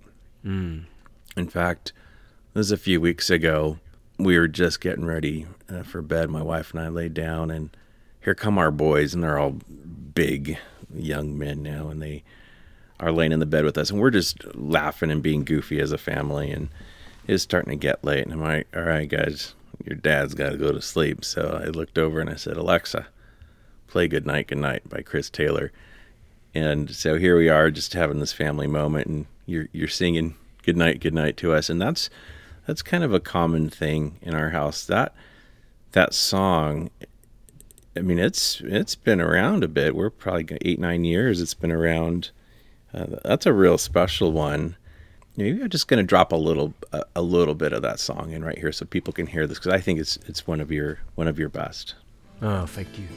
in 1.38 1.48
fact 1.50 1.94
it 2.54 2.58
was 2.58 2.72
a 2.72 2.78
few 2.78 3.00
weeks 3.00 3.30
ago 3.30 3.78
we 4.18 4.38
were 4.38 4.48
just 4.48 4.82
getting 4.82 5.06
ready 5.06 5.46
uh, 5.70 5.84
for 5.84 6.02
bed 6.02 6.30
my 6.30 6.42
wife 6.42 6.72
and 6.72 6.80
i 6.82 6.88
laid 6.88 7.14
down 7.14 7.50
and 7.52 7.76
here 8.22 8.36
come 8.36 8.58
our 8.58 8.72
boys 8.72 9.14
and 9.14 9.24
they're 9.24 9.40
all 9.40 9.56
big 10.14 10.58
young 10.94 11.38
men 11.38 11.62
now 11.64 11.88
and 11.88 12.02
they 12.02 12.24
are 13.00 13.12
laying 13.12 13.32
in 13.32 13.40
the 13.40 13.46
bed 13.46 13.64
with 13.64 13.78
us 13.78 13.90
and 13.92 14.00
we're 14.00 14.10
just 14.10 14.44
laughing 14.56 15.10
and 15.12 15.24
being 15.24 15.44
goofy 15.46 15.80
as 15.80 15.92
a 15.92 15.98
family 15.98 16.52
and 16.52 16.70
it's 17.28 17.44
starting 17.44 17.70
to 17.72 17.78
get 17.78 18.04
late 18.04 18.24
and 18.24 18.34
I'm 18.34 18.42
like, 18.42 18.68
all 18.76 18.82
right 18.82 19.08
guys, 19.08 19.54
your 19.86 19.96
dad's 19.96 20.34
got 20.34 20.50
to 20.50 20.58
go 20.58 20.72
to 20.72 20.82
sleep. 20.82 21.24
So 21.24 21.62
I 21.64 21.68
looked 21.68 21.98
over 22.00 22.20
and 22.20 22.30
I 22.30 22.36
said, 22.36 22.58
Alexa, 22.58 23.06
play 23.88 24.08
Good 24.08 24.26
Night, 24.26 24.48
Good 24.48 24.58
Night 24.58 24.90
by 24.90 25.02
Chris 25.02 25.30
Taylor. 25.30 25.72
And 26.54 26.94
so 26.96 27.18
here 27.18 27.38
we 27.38 27.50
are 27.50 27.70
just 27.70 27.94
having 27.94 28.20
this 28.20 28.34
family 28.34 28.68
moment 28.68 29.08
and 29.08 29.26
you're 29.46 29.68
you're 29.72 29.88
singing 29.88 30.36
Good 30.64 30.78
Night, 30.78 31.00
Good 31.00 31.14
Night 31.14 31.38
to 31.38 31.54
us 31.54 31.70
and 31.70 31.82
that's 31.82 32.10
that's 32.66 32.82
kind 32.82 33.04
of 33.04 33.14
a 33.14 33.20
common 33.20 33.70
thing 33.70 34.18
in 34.22 34.34
our 34.34 34.50
house. 34.50 34.86
That 34.86 35.14
that 35.92 36.14
song 36.14 36.90
I 37.96 38.02
mean 38.02 38.20
it's 38.20 38.62
it's 38.62 38.96
been 38.96 39.22
around 39.22 39.64
a 39.64 39.68
bit. 39.68 39.96
We're 39.96 40.10
probably 40.10 40.58
8 40.62 40.80
9 40.80 41.04
years 41.06 41.42
it's 41.42 41.54
been 41.54 41.72
around. 41.72 42.32
Uh, 42.94 43.06
that's 43.24 43.46
a 43.46 43.54
real 43.54 43.78
special 43.78 44.32
one. 44.32 44.76
Maybe 45.38 45.62
I'm 45.62 45.70
just 45.70 45.88
going 45.88 46.04
to 46.04 46.08
drop 46.08 46.32
a 46.32 46.36
little 46.36 46.74
a, 46.92 47.04
a 47.16 47.22
little 47.22 47.56
bit 47.56 47.72
of 47.72 47.82
that 47.84 48.00
song 48.00 48.32
in 48.32 48.44
right 48.44 48.58
here 48.58 48.72
so 48.72 48.86
people 48.86 49.14
can 49.14 49.28
hear 49.28 49.48
this 49.48 49.60
because 49.60 49.74
I 49.74 49.80
think 49.80 50.00
it's 50.00 50.18
it's 50.28 50.48
one 50.48 50.60
of 50.60 50.72
your 50.72 51.00
one 51.16 51.28
of 51.28 51.38
your 51.40 51.50
best. 51.50 51.96
Oh, 52.42 52.66
thank 52.66 52.88
you. 52.98 53.08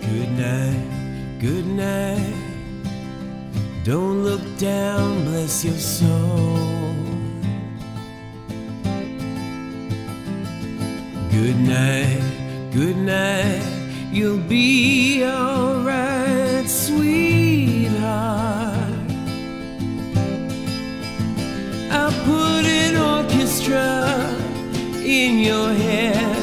Good 0.00 0.30
night, 0.32 1.11
good 1.42 1.66
night. 1.66 2.34
Don't 3.82 4.22
look 4.22 4.42
down, 4.58 5.24
bless 5.24 5.64
your 5.64 5.74
soul. 5.74 6.94
Good 11.32 11.58
night, 11.58 12.22
good 12.72 12.96
night. 12.96 13.66
You'll 14.12 14.38
be 14.38 15.24
alright, 15.24 16.68
sweetheart. 16.70 18.04
I'll 21.90 22.16
put 22.24 22.64
an 22.66 22.96
orchestra 22.96 24.30
in 25.04 25.40
your 25.40 25.72
head. 25.72 26.38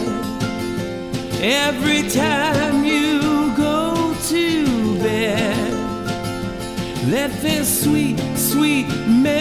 Every 1.41 2.09
time 2.09 2.48
this 7.41 7.83
sweet, 7.83 8.19
sweet 8.35 8.87
melody 9.07 9.39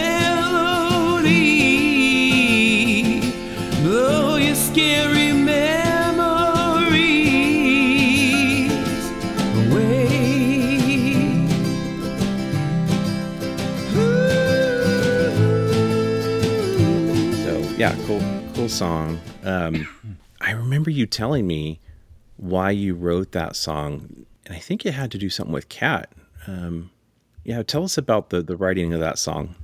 blow 3.81 4.37
your 4.37 4.55
scary 4.55 5.33
memories 5.33 5.81
away. 9.67 9.97
So 17.43 17.59
yeah, 17.77 17.95
cool 18.05 18.21
cool 18.53 18.69
song. 18.69 19.19
Um, 19.43 19.87
I 20.41 20.51
remember 20.51 20.89
you 20.89 21.05
telling 21.05 21.45
me 21.45 21.79
why 22.37 22.71
you 22.71 22.95
wrote 22.95 23.33
that 23.33 23.57
song, 23.57 24.25
and 24.45 24.55
I 24.55 24.59
think 24.59 24.85
it 24.85 24.93
had 24.93 25.11
to 25.11 25.17
do 25.17 25.29
something 25.29 25.53
with 25.53 25.67
Kat. 25.67 26.09
Um, 26.47 26.91
yeah, 27.49 27.63
tell 27.63 27.83
us 27.83 27.97
about 27.97 28.29
the 28.29 28.43
the 28.43 28.55
writing 28.55 28.93
of 28.93 28.99
that 28.99 29.17
song. 29.17 29.55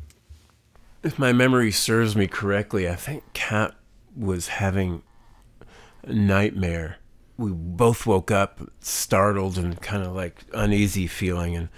If 1.03 1.19
my 1.19 1.31
memory 1.31 1.71
serves 1.71 2.15
me 2.15 2.25
correctly, 2.25 2.89
I 2.89 2.95
think 2.95 3.23
Kat 3.33 3.75
was 4.17 4.47
having 4.47 5.03
a 6.01 6.11
nightmare. 6.11 6.97
We 7.37 7.51
both 7.51 8.07
woke 8.07 8.31
up 8.31 8.59
startled 8.79 9.59
and 9.59 9.79
kind 9.83 10.01
of 10.01 10.15
like 10.15 10.45
uneasy 10.51 11.05
feeling 11.05 11.55
and 11.55 11.69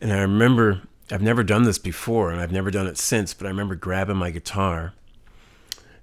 and 0.00 0.12
I 0.12 0.20
remember 0.20 0.82
I've 1.10 1.22
never 1.22 1.42
done 1.42 1.64
this 1.64 1.78
before 1.78 2.30
and 2.30 2.40
I've 2.40 2.52
never 2.52 2.70
done 2.70 2.86
it 2.86 2.96
since, 2.96 3.34
but 3.34 3.48
I 3.48 3.50
remember 3.50 3.74
grabbing 3.74 4.18
my 4.18 4.30
guitar 4.30 4.92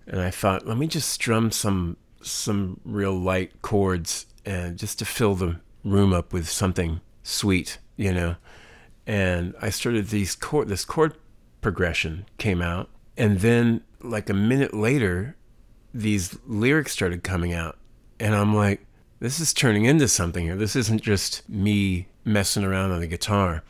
and 0.05 0.19
I 0.19 0.32
thought, 0.32 0.67
let 0.67 0.78
me 0.78 0.86
just 0.86 1.07
strum 1.07 1.49
some 1.49 1.95
some 2.21 2.82
real 2.84 3.17
light 3.17 3.61
chords 3.61 4.26
and 4.45 4.78
just 4.78 4.99
to 4.99 5.05
fill 5.05 5.36
the 5.36 5.61
room 5.86 6.11
up 6.11 6.34
with 6.34 6.49
something 6.49 6.99
sweet, 7.24 7.78
you 7.95 8.11
know. 8.11 8.36
And 9.06 9.54
I 9.62 9.70
started 9.70 10.08
these 10.08 10.36
chord 10.36 10.68
this 10.68 10.86
chord 10.86 11.16
progression 11.62 12.26
came 12.38 12.62
out 12.62 12.89
and 13.18 13.39
then 13.39 13.82
like 14.01 14.30
a 14.30 14.34
minute 14.34 14.74
later 14.74 15.38
these 15.93 16.38
lyrics 16.45 16.91
started 16.91 17.24
coming 17.24 17.54
out 17.54 17.78
and 18.20 18.36
I'm 18.36 18.54
like 18.54 18.86
this 19.24 19.39
is 19.39 19.54
turning 19.54 19.86
into 19.86 20.10
something 20.10 20.43
here. 20.43 20.58
This 20.58 20.76
isn't 20.76 21.01
just 21.01 21.47
me 21.47 22.08
messing 22.26 22.66
around 22.66 22.91
on 22.91 22.99
the 22.99 23.08
guitar. 23.08 23.64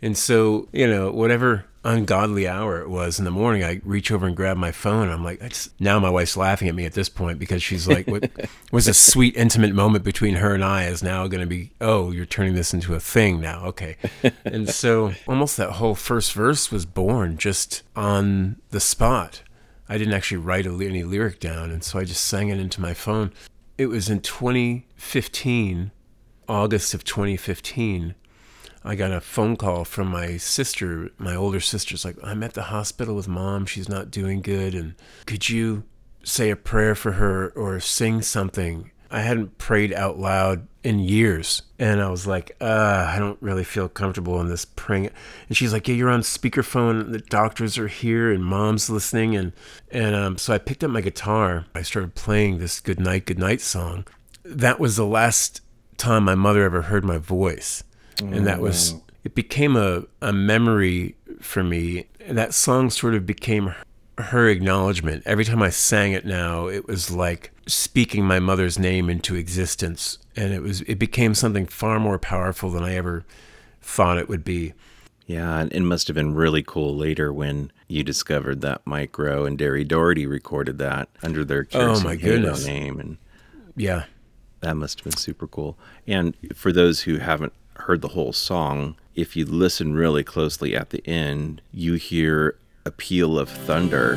And 0.00 0.16
so, 0.16 0.68
you 0.72 0.86
know, 0.86 1.10
whatever 1.10 1.66
ungodly 1.86 2.48
hour 2.48 2.80
it 2.80 2.90
was 2.90 3.18
in 3.18 3.24
the 3.24 3.30
morning, 3.30 3.62
I 3.62 3.80
reach 3.84 4.10
over 4.10 4.26
and 4.26 4.36
grab 4.36 4.56
my 4.56 4.72
phone. 4.72 5.08
I'm 5.08 5.24
like, 5.24 5.40
now 5.78 6.00
my 6.00 6.10
wife's 6.10 6.36
laughing 6.36 6.68
at 6.68 6.74
me 6.74 6.84
at 6.84 6.94
this 6.94 7.08
point 7.08 7.38
because 7.38 7.62
she's 7.62 7.86
like, 7.86 8.08
what 8.08 8.28
was 8.72 8.88
a 8.88 8.94
sweet, 8.94 9.36
intimate 9.36 9.72
moment 9.72 10.04
between 10.04 10.34
her 10.34 10.52
and 10.52 10.64
I 10.64 10.84
is 10.84 11.02
now 11.02 11.28
going 11.28 11.40
to 11.40 11.46
be, 11.46 11.70
oh, 11.80 12.10
you're 12.10 12.26
turning 12.26 12.54
this 12.54 12.74
into 12.74 12.94
a 12.94 13.00
thing 13.00 13.40
now. 13.40 13.64
Okay. 13.66 13.96
And 14.44 14.68
so 14.74 15.14
almost 15.28 15.56
that 15.58 15.72
whole 15.72 15.94
first 15.94 16.32
verse 16.32 16.72
was 16.72 16.84
born 16.84 17.38
just 17.38 17.84
on 17.94 18.56
the 18.70 18.80
spot. 18.80 19.42
I 19.88 19.96
didn't 19.96 20.14
actually 20.14 20.38
write 20.38 20.66
a, 20.66 20.72
any 20.72 21.04
lyric 21.04 21.38
down. 21.38 21.70
And 21.70 21.84
so 21.84 22.00
I 22.00 22.04
just 22.04 22.24
sang 22.24 22.48
it 22.48 22.58
into 22.58 22.80
my 22.80 22.94
phone. 22.94 23.32
It 23.78 23.86
was 23.86 24.10
in 24.10 24.20
2015, 24.20 25.92
August 26.48 26.94
of 26.94 27.04
2015. 27.04 28.14
I 28.86 28.94
got 28.94 29.10
a 29.10 29.20
phone 29.20 29.56
call 29.56 29.84
from 29.84 30.08
my 30.08 30.36
sister. 30.36 31.10
My 31.18 31.34
older 31.34 31.58
sister's 31.58 32.04
like, 32.04 32.16
I'm 32.22 32.44
at 32.44 32.54
the 32.54 32.62
hospital 32.62 33.16
with 33.16 33.26
mom. 33.26 33.66
She's 33.66 33.88
not 33.88 34.12
doing 34.12 34.40
good. 34.40 34.76
And 34.76 34.94
could 35.26 35.48
you 35.48 35.82
say 36.22 36.50
a 36.50 36.56
prayer 36.56 36.94
for 36.94 37.12
her 37.12 37.48
or 37.56 37.80
sing 37.80 38.22
something? 38.22 38.92
I 39.10 39.22
hadn't 39.22 39.58
prayed 39.58 39.92
out 39.92 40.20
loud 40.20 40.68
in 40.84 41.00
years. 41.00 41.62
And 41.80 42.00
I 42.00 42.08
was 42.10 42.28
like, 42.28 42.56
uh, 42.60 43.10
I 43.12 43.18
don't 43.18 43.42
really 43.42 43.64
feel 43.64 43.88
comfortable 43.88 44.40
in 44.40 44.48
this 44.48 44.64
praying. 44.64 45.10
And 45.48 45.56
she's 45.56 45.72
like, 45.72 45.88
Yeah, 45.88 45.96
you're 45.96 46.10
on 46.10 46.20
speakerphone. 46.20 47.10
The 47.10 47.18
doctors 47.18 47.78
are 47.78 47.88
here 47.88 48.30
and 48.30 48.44
mom's 48.44 48.88
listening. 48.88 49.34
And, 49.34 49.52
and 49.90 50.14
um, 50.14 50.38
so 50.38 50.54
I 50.54 50.58
picked 50.58 50.84
up 50.84 50.92
my 50.92 51.00
guitar. 51.00 51.66
I 51.74 51.82
started 51.82 52.14
playing 52.14 52.58
this 52.58 52.78
Good 52.78 53.00
Night, 53.00 53.26
Good 53.26 53.38
Night 53.38 53.60
song. 53.60 54.06
That 54.44 54.78
was 54.78 54.94
the 54.94 55.06
last 55.06 55.60
time 55.96 56.22
my 56.22 56.36
mother 56.36 56.62
ever 56.62 56.82
heard 56.82 57.04
my 57.04 57.18
voice. 57.18 57.82
And 58.20 58.46
that 58.46 58.60
was, 58.60 58.94
mm. 58.94 59.02
it 59.24 59.34
became 59.34 59.76
a, 59.76 60.04
a 60.22 60.32
memory 60.32 61.16
for 61.40 61.62
me. 61.62 62.06
And 62.20 62.36
that 62.38 62.54
song 62.54 62.90
sort 62.90 63.14
of 63.14 63.26
became 63.26 63.74
her 64.18 64.48
acknowledgement. 64.48 65.22
Every 65.26 65.44
time 65.44 65.62
I 65.62 65.70
sang 65.70 66.12
it 66.12 66.24
now, 66.24 66.66
it 66.68 66.86
was 66.86 67.10
like 67.10 67.52
speaking 67.66 68.24
my 68.24 68.38
mother's 68.40 68.78
name 68.78 69.10
into 69.10 69.34
existence. 69.34 70.18
And 70.34 70.52
it 70.52 70.62
was 70.62 70.82
it 70.82 70.98
became 70.98 71.34
something 71.34 71.66
far 71.66 72.00
more 72.00 72.18
powerful 72.18 72.70
than 72.70 72.82
I 72.82 72.94
ever 72.94 73.24
thought 73.80 74.18
it 74.18 74.28
would 74.28 74.44
be. 74.44 74.72
Yeah, 75.26 75.58
and 75.58 75.72
it 75.72 75.80
must 75.80 76.06
have 76.06 76.14
been 76.14 76.34
really 76.34 76.62
cool 76.62 76.94
later 76.94 77.32
when 77.32 77.72
you 77.88 78.04
discovered 78.04 78.60
that 78.60 78.82
Mike 78.86 79.18
Roe 79.18 79.44
and 79.44 79.58
Derri 79.58 79.86
Daugherty 79.86 80.24
recorded 80.24 80.78
that 80.78 81.08
under 81.22 81.44
their 81.44 81.64
Kerosene 81.64 82.06
Oh, 82.06 82.08
my 82.08 82.14
goodness. 82.14 82.64
name, 82.64 83.00
and 83.00 83.16
Yeah. 83.74 84.04
that 84.60 84.76
must 84.76 85.00
have 85.00 85.04
been 85.04 85.16
super 85.16 85.48
cool. 85.48 85.76
And 86.06 86.36
for 86.54 86.70
those 86.70 87.02
who 87.02 87.18
haven't 87.18 87.52
heard 87.80 88.02
the 88.02 88.08
whole 88.08 88.32
song, 88.32 88.96
if 89.14 89.36
you 89.36 89.44
listen 89.44 89.94
really 89.94 90.22
closely 90.22 90.76
at 90.76 90.90
the 90.90 91.06
end, 91.06 91.62
you 91.72 91.94
hear 91.94 92.56
a 92.84 92.90
peal 92.90 93.38
of 93.38 93.48
thunder. 93.48 94.16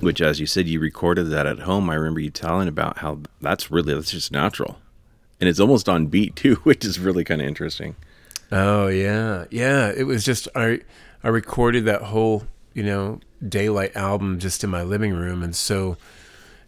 Which, 0.00 0.20
as 0.20 0.40
you 0.40 0.46
said, 0.46 0.68
you 0.68 0.80
recorded 0.80 1.24
that 1.30 1.46
at 1.46 1.60
home. 1.60 1.88
I 1.88 1.94
remember 1.94 2.20
you 2.20 2.30
telling 2.30 2.68
about 2.68 2.98
how 2.98 3.20
that's 3.40 3.70
really 3.70 3.94
that's 3.94 4.10
just 4.10 4.32
natural, 4.32 4.78
and 5.40 5.48
it's 5.48 5.60
almost 5.60 5.88
on 5.88 6.06
beat 6.06 6.36
too, 6.36 6.56
which 6.56 6.84
is 6.84 6.98
really 6.98 7.24
kind 7.24 7.40
of 7.40 7.46
interesting. 7.46 7.96
Oh 8.50 8.88
yeah, 8.88 9.44
yeah. 9.50 9.92
It 9.96 10.04
was 10.04 10.24
just 10.24 10.48
I 10.54 10.80
I 11.22 11.28
recorded 11.28 11.84
that 11.84 12.02
whole 12.02 12.44
you 12.74 12.82
know 12.82 13.20
daylight 13.46 13.96
album 13.96 14.38
just 14.38 14.64
in 14.64 14.70
my 14.70 14.82
living 14.82 15.14
room, 15.14 15.42
and 15.42 15.54
so 15.54 15.96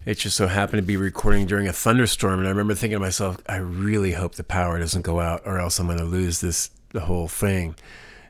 it 0.06 0.14
just 0.18 0.36
so 0.36 0.46
happened 0.46 0.78
to 0.78 0.86
be 0.86 0.96
recording 0.96 1.46
during 1.46 1.66
a 1.66 1.72
thunderstorm. 1.72 2.38
And 2.38 2.46
I 2.46 2.50
remember 2.50 2.74
thinking 2.74 2.96
to 2.96 3.00
myself, 3.00 3.38
I 3.48 3.56
really 3.56 4.12
hope 4.12 4.34
the 4.34 4.44
power 4.44 4.78
doesn't 4.78 5.02
go 5.02 5.20
out, 5.20 5.42
or 5.44 5.58
else 5.58 5.78
I'm 5.78 5.86
going 5.86 5.98
to 5.98 6.04
lose 6.04 6.40
this 6.40 6.70
the 6.90 7.00
whole 7.00 7.28
thing. 7.28 7.74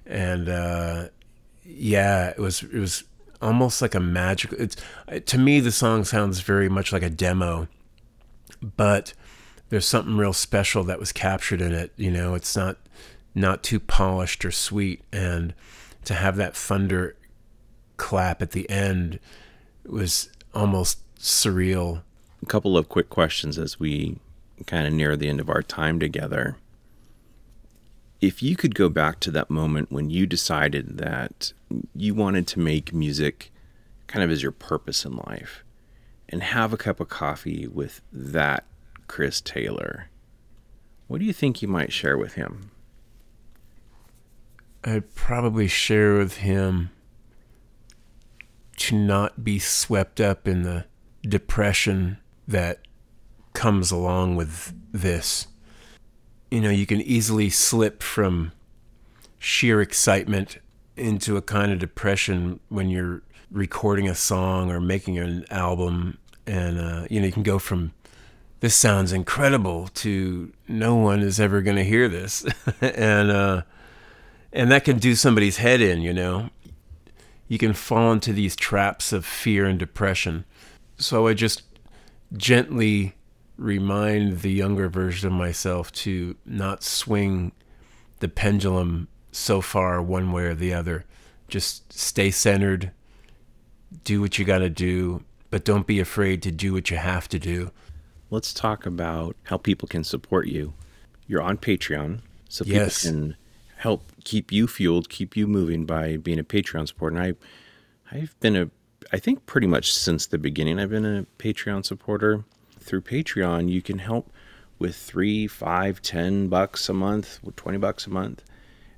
And 0.06 0.48
uh, 0.48 1.08
yeah, 1.64 2.30
it 2.30 2.38
was 2.38 2.62
it 2.62 2.78
was 2.78 3.04
almost 3.42 3.82
like 3.82 3.94
a 3.94 4.00
magical. 4.00 4.58
It's 4.60 4.76
to 5.26 5.38
me 5.38 5.60
the 5.60 5.72
song 5.72 6.04
sounds 6.04 6.40
very 6.40 6.68
much 6.68 6.92
like 6.92 7.02
a 7.02 7.10
demo, 7.10 7.68
but 8.60 9.14
there's 9.68 9.86
something 9.86 10.16
real 10.16 10.32
special 10.32 10.84
that 10.84 11.00
was 11.00 11.12
captured 11.12 11.60
in 11.60 11.72
it. 11.72 11.92
You 11.96 12.10
know, 12.10 12.34
it's 12.34 12.56
not 12.56 12.78
not 13.34 13.62
too 13.62 13.80
polished 13.80 14.44
or 14.44 14.50
sweet, 14.50 15.02
and 15.12 15.54
to 16.04 16.14
have 16.14 16.36
that 16.36 16.56
thunder 16.56 17.16
clap 17.96 18.42
at 18.42 18.52
the 18.52 18.68
end 18.68 19.18
was 19.84 20.30
almost 20.54 21.00
surreal. 21.24 22.02
a 22.42 22.46
couple 22.46 22.76
of 22.76 22.90
quick 22.90 23.08
questions 23.08 23.58
as 23.58 23.80
we 23.80 24.18
kind 24.66 24.86
of 24.86 24.92
near 24.92 25.16
the 25.16 25.28
end 25.28 25.40
of 25.40 25.48
our 25.48 25.62
time 25.62 25.98
together. 25.98 26.56
If 28.20 28.42
you 28.42 28.56
could 28.56 28.74
go 28.74 28.90
back 28.90 29.20
to 29.20 29.30
that 29.30 29.48
moment 29.48 29.90
when 29.90 30.10
you 30.10 30.26
decided 30.26 30.98
that 30.98 31.54
you 31.94 32.14
wanted 32.14 32.46
to 32.48 32.60
make 32.60 32.92
music 32.92 33.50
kind 34.06 34.22
of 34.22 34.30
as 34.30 34.42
your 34.42 34.52
purpose 34.52 35.06
in 35.06 35.16
life 35.16 35.64
and 36.28 36.42
have 36.42 36.74
a 36.74 36.76
cup 36.76 37.00
of 37.00 37.08
coffee 37.08 37.66
with 37.66 38.02
that 38.12 38.64
Chris 39.08 39.40
Taylor, 39.40 40.10
what 41.08 41.20
do 41.20 41.24
you 41.24 41.32
think 41.32 41.62
you 41.62 41.68
might 41.68 41.92
share 41.92 42.18
with 42.18 42.34
him? 42.34 42.70
I'd 44.84 45.14
probably 45.14 45.68
share 45.68 46.18
with 46.18 46.36
him 46.38 46.90
to 48.76 48.94
not 48.94 49.42
be 49.42 49.58
swept 49.58 50.20
up 50.20 50.46
in 50.46 50.62
the 50.62 50.84
depression 51.26 52.18
that 52.46 52.80
comes 53.52 53.90
along 53.90 54.36
with 54.36 54.74
this. 54.92 55.46
You 56.50 56.60
know, 56.60 56.70
you 56.70 56.86
can 56.86 57.00
easily 57.00 57.50
slip 57.50 58.02
from 58.02 58.52
sheer 59.38 59.80
excitement 59.80 60.58
into 60.96 61.36
a 61.36 61.42
kind 61.42 61.72
of 61.72 61.78
depression 61.78 62.60
when 62.68 62.88
you're 62.88 63.22
recording 63.50 64.08
a 64.08 64.14
song 64.14 64.70
or 64.70 64.80
making 64.80 65.18
an 65.18 65.44
album. 65.50 66.18
And, 66.46 66.78
uh, 66.78 67.06
you 67.10 67.20
know, 67.20 67.26
you 67.26 67.32
can 67.32 67.42
go 67.42 67.58
from 67.58 67.92
this 68.60 68.74
sounds 68.74 69.12
incredible 69.12 69.88
to 69.88 70.52
no 70.68 70.94
one 70.94 71.20
is 71.20 71.38
ever 71.38 71.60
going 71.60 71.76
to 71.76 71.84
hear 71.84 72.08
this. 72.08 72.46
and, 72.80 73.30
uh, 73.30 73.62
and 74.52 74.70
that 74.70 74.84
can 74.84 74.98
do 74.98 75.14
somebody's 75.14 75.58
head 75.58 75.80
in, 75.80 76.00
you 76.00 76.12
know. 76.12 76.50
You 77.46 77.58
can 77.58 77.74
fall 77.74 78.12
into 78.12 78.32
these 78.32 78.56
traps 78.56 79.12
of 79.12 79.26
fear 79.26 79.66
and 79.66 79.78
depression. 79.78 80.44
So 80.96 81.26
I 81.26 81.34
just 81.34 81.62
gently 82.36 83.14
remind 83.56 84.40
the 84.40 84.50
younger 84.50 84.88
version 84.88 85.28
of 85.28 85.32
myself 85.34 85.92
to 85.92 86.36
not 86.44 86.82
swing 86.82 87.52
the 88.20 88.28
pendulum 88.28 89.08
so 89.32 89.60
far 89.60 90.00
one 90.02 90.32
way 90.32 90.44
or 90.44 90.54
the 90.54 90.72
other. 90.72 91.04
Just 91.48 91.92
stay 91.92 92.30
centered, 92.30 92.90
do 94.04 94.20
what 94.20 94.38
you 94.38 94.44
got 94.44 94.58
to 94.58 94.70
do, 94.70 95.22
but 95.50 95.64
don't 95.64 95.86
be 95.86 96.00
afraid 96.00 96.42
to 96.42 96.50
do 96.50 96.72
what 96.72 96.90
you 96.90 96.96
have 96.96 97.28
to 97.28 97.38
do. 97.38 97.70
Let's 98.30 98.52
talk 98.52 98.86
about 98.86 99.36
how 99.44 99.56
people 99.58 99.86
can 99.86 100.02
support 100.04 100.48
you. 100.48 100.72
You're 101.26 101.42
on 101.42 101.58
Patreon, 101.58 102.20
so 102.48 102.64
people 102.64 102.78
Yes. 102.80 103.02
can 103.02 103.36
help 103.76 104.04
keep 104.24 104.50
you 104.50 104.66
fueled, 104.66 105.08
keep 105.08 105.36
you 105.36 105.46
moving 105.46 105.84
by 105.84 106.16
being 106.16 106.38
a 106.38 106.44
Patreon 106.44 106.88
supporter. 106.88 107.16
And 107.16 107.36
I, 108.12 108.16
I've 108.16 108.38
been 108.40 108.56
a, 108.56 108.70
I 109.12 109.18
think 109.18 109.46
pretty 109.46 109.66
much 109.66 109.92
since 109.92 110.26
the 110.26 110.38
beginning, 110.38 110.78
I've 110.78 110.90
been 110.90 111.04
a 111.04 111.26
Patreon 111.38 111.84
supporter. 111.84 112.44
Through 112.80 113.02
Patreon, 113.02 113.68
you 113.68 113.80
can 113.80 113.98
help 113.98 114.30
with 114.78 114.96
three, 114.96 115.46
five, 115.46 116.02
ten 116.02 116.48
bucks 116.48 116.88
a 116.88 116.92
month, 116.92 117.40
twenty 117.56 117.78
bucks 117.78 118.06
a 118.06 118.10
month. 118.10 118.42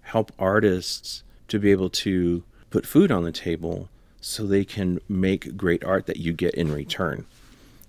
Help 0.03 0.33
artists 0.39 1.23
to 1.49 1.59
be 1.59 1.71
able 1.71 1.91
to 1.91 2.43
put 2.71 2.87
food 2.87 3.13
on 3.13 3.25
the 3.25 3.33
table 3.33 3.89
so 4.21 4.45
they 4.45 4.65
can 4.65 5.01
make 5.09 5.57
great 5.57 5.85
art 5.85 6.07
that 6.07 6.17
you 6.17 6.33
get 6.33 6.55
in 6.55 6.73
return. 6.73 7.27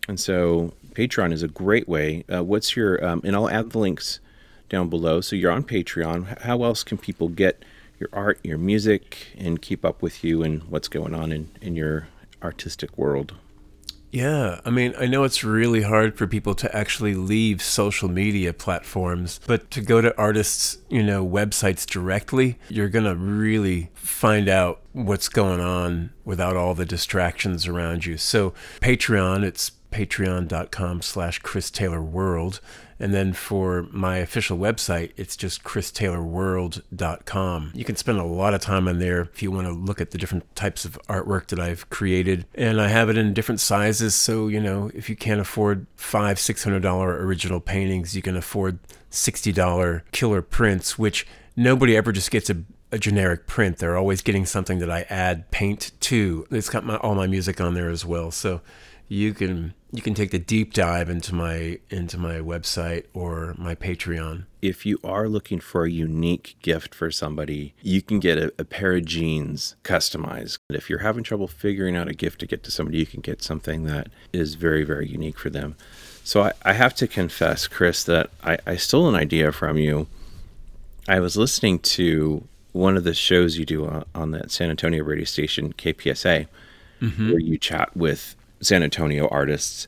And 0.07 0.19
so 0.19 0.73
Patreon 0.93 1.33
is 1.33 1.43
a 1.43 1.47
great 1.47 1.87
way. 1.87 2.23
Uh, 2.31 2.43
what's 2.43 2.75
your, 2.75 3.03
um, 3.03 3.21
and 3.23 3.35
I'll 3.35 3.49
add 3.49 3.71
the 3.71 3.79
links 3.79 4.19
down 4.69 4.89
below. 4.89 5.21
So 5.21 5.35
you're 5.35 5.51
on 5.51 5.63
Patreon. 5.63 6.41
How 6.41 6.63
else 6.63 6.83
can 6.83 6.97
people 6.97 7.29
get 7.29 7.63
your 7.99 8.09
art, 8.13 8.39
your 8.43 8.57
music, 8.57 9.27
and 9.37 9.61
keep 9.61 9.83
up 9.83 10.01
with 10.01 10.23
you 10.23 10.43
and 10.43 10.63
what's 10.63 10.87
going 10.87 11.13
on 11.13 11.31
in, 11.31 11.51
in 11.61 11.75
your 11.75 12.07
artistic 12.41 12.97
world? 12.97 13.33
Yeah, 14.09 14.61
I 14.63 14.69
mean, 14.69 14.93
I 14.97 15.05
know 15.05 15.25
it's 15.25 15.43
really 15.43 15.81
hard 15.81 16.17
for 16.17 16.27
people 16.27 16.55
to 16.55 16.75
actually 16.75 17.13
leave 17.13 17.61
social 17.61 18.07
media 18.07 18.53
platforms, 18.53 19.39
but 19.45 19.69
to 19.71 19.81
go 19.81 19.99
to 19.99 20.17
artists, 20.17 20.77
you 20.89 21.03
know, 21.03 21.27
websites 21.27 21.85
directly, 21.85 22.57
you're 22.69 22.87
going 22.87 23.05
to 23.05 23.15
really 23.15 23.91
find 23.95 24.47
out 24.47 24.79
what's 24.93 25.27
going 25.27 25.59
on 25.59 26.11
without 26.23 26.55
all 26.55 26.73
the 26.73 26.85
distractions 26.85 27.67
around 27.67 28.05
you. 28.05 28.17
So, 28.17 28.53
Patreon, 28.79 29.43
it's 29.43 29.71
patreon.com 29.91 31.01
slash 31.01 31.39
Chris 31.39 31.69
Taylor 31.69 32.01
World. 32.01 32.61
And 32.99 33.13
then 33.13 33.33
for 33.33 33.87
my 33.91 34.17
official 34.17 34.57
website, 34.57 35.11
it's 35.17 35.37
just 35.37 35.63
christaylorworld.com. 35.63 37.71
You 37.75 37.85
can 37.85 37.95
spend 37.95 38.17
a 38.17 38.23
lot 38.23 38.53
of 38.53 38.61
time 38.61 38.87
on 38.87 38.99
there 38.99 39.21
if 39.21 39.43
you 39.43 39.51
want 39.51 39.67
to 39.67 39.73
look 39.73 40.01
at 40.01 40.11
the 40.11 40.17
different 40.17 40.55
types 40.55 40.85
of 40.85 40.99
artwork 41.07 41.47
that 41.47 41.59
I've 41.59 41.89
created. 41.89 42.45
And 42.55 42.81
I 42.81 42.87
have 42.87 43.09
it 43.09 43.17
in 43.17 43.33
different 43.33 43.61
sizes. 43.61 44.15
So, 44.15 44.47
you 44.47 44.59
know, 44.59 44.89
if 44.93 45.09
you 45.09 45.15
can't 45.15 45.39
afford 45.39 45.87
five, 45.95 46.39
six 46.39 46.63
hundred 46.63 46.81
dollar 46.81 47.25
original 47.25 47.59
paintings, 47.59 48.15
you 48.15 48.21
can 48.21 48.35
afford 48.35 48.79
sixty 49.09 49.51
dollar 49.51 50.03
killer 50.11 50.41
prints, 50.41 50.97
which 50.97 51.27
nobody 51.55 51.95
ever 51.95 52.11
just 52.11 52.31
gets 52.31 52.49
a 52.49 52.63
a 52.91 52.97
generic 52.97 53.47
print. 53.47 53.77
They're 53.77 53.97
always 53.97 54.21
getting 54.21 54.45
something 54.45 54.79
that 54.79 54.89
I 54.89 55.05
add 55.09 55.51
paint 55.51 55.91
to. 56.01 56.47
It's 56.51 56.69
got 56.69 56.85
my 56.85 56.97
all 56.97 57.15
my 57.15 57.27
music 57.27 57.59
on 57.59 57.73
there 57.73 57.89
as 57.89 58.05
well. 58.05 58.31
So 58.31 58.61
you 59.07 59.33
can 59.33 59.73
you 59.97 60.03
can 60.03 60.13
take 60.13 60.29
the 60.29 60.37
deep 60.37 60.73
dive 60.73 61.09
into 61.09 61.33
my 61.33 61.79
into 61.89 62.19
my 62.19 62.35
website 62.35 63.05
or 63.15 63.55
my 63.57 63.73
Patreon. 63.73 64.45
If 64.61 64.85
you 64.85 64.99
are 65.03 65.27
looking 65.27 65.59
for 65.59 65.85
a 65.85 65.91
unique 65.91 66.55
gift 66.61 66.93
for 66.93 67.09
somebody, 67.09 67.73
you 67.81 68.03
can 68.03 68.19
get 68.19 68.37
a, 68.37 68.53
a 68.59 68.63
pair 68.63 68.95
of 68.95 69.05
jeans 69.05 69.75
customized. 69.83 70.59
If 70.69 70.87
you're 70.87 70.99
having 70.99 71.23
trouble 71.23 71.47
figuring 71.47 71.95
out 71.95 72.07
a 72.07 72.13
gift 72.13 72.39
to 72.41 72.45
get 72.45 72.61
to 72.65 72.71
somebody, 72.71 72.99
you 72.99 73.07
can 73.07 73.21
get 73.21 73.41
something 73.41 73.85
that 73.85 74.09
is 74.31 74.53
very, 74.53 74.83
very 74.83 75.09
unique 75.09 75.39
for 75.39 75.49
them. 75.49 75.75
So 76.23 76.43
I, 76.43 76.51
I 76.61 76.73
have 76.73 76.93
to 76.95 77.07
confess, 77.07 77.65
Chris, 77.65 78.03
that 78.03 78.29
I, 78.43 78.59
I 78.67 78.75
stole 78.75 79.09
an 79.09 79.15
idea 79.15 79.51
from 79.51 79.77
you. 79.77 80.05
I 81.07 81.19
was 81.19 81.37
listening 81.37 81.79
to 81.79 82.47
one 82.71 82.97
of 82.97 83.03
the 83.03 83.15
shows 83.15 83.57
you 83.57 83.65
do 83.65 83.87
on, 83.87 84.05
on 84.13 84.29
that 84.31 84.51
San 84.51 84.69
Antonio 84.69 85.03
radio 85.03 85.25
station, 85.25 85.73
KPSA, 85.73 86.45
mm-hmm. 87.01 87.29
where 87.31 87.39
you 87.39 87.57
chat 87.57 87.97
with 87.97 88.35
San 88.61 88.83
Antonio 88.83 89.27
artists. 89.29 89.87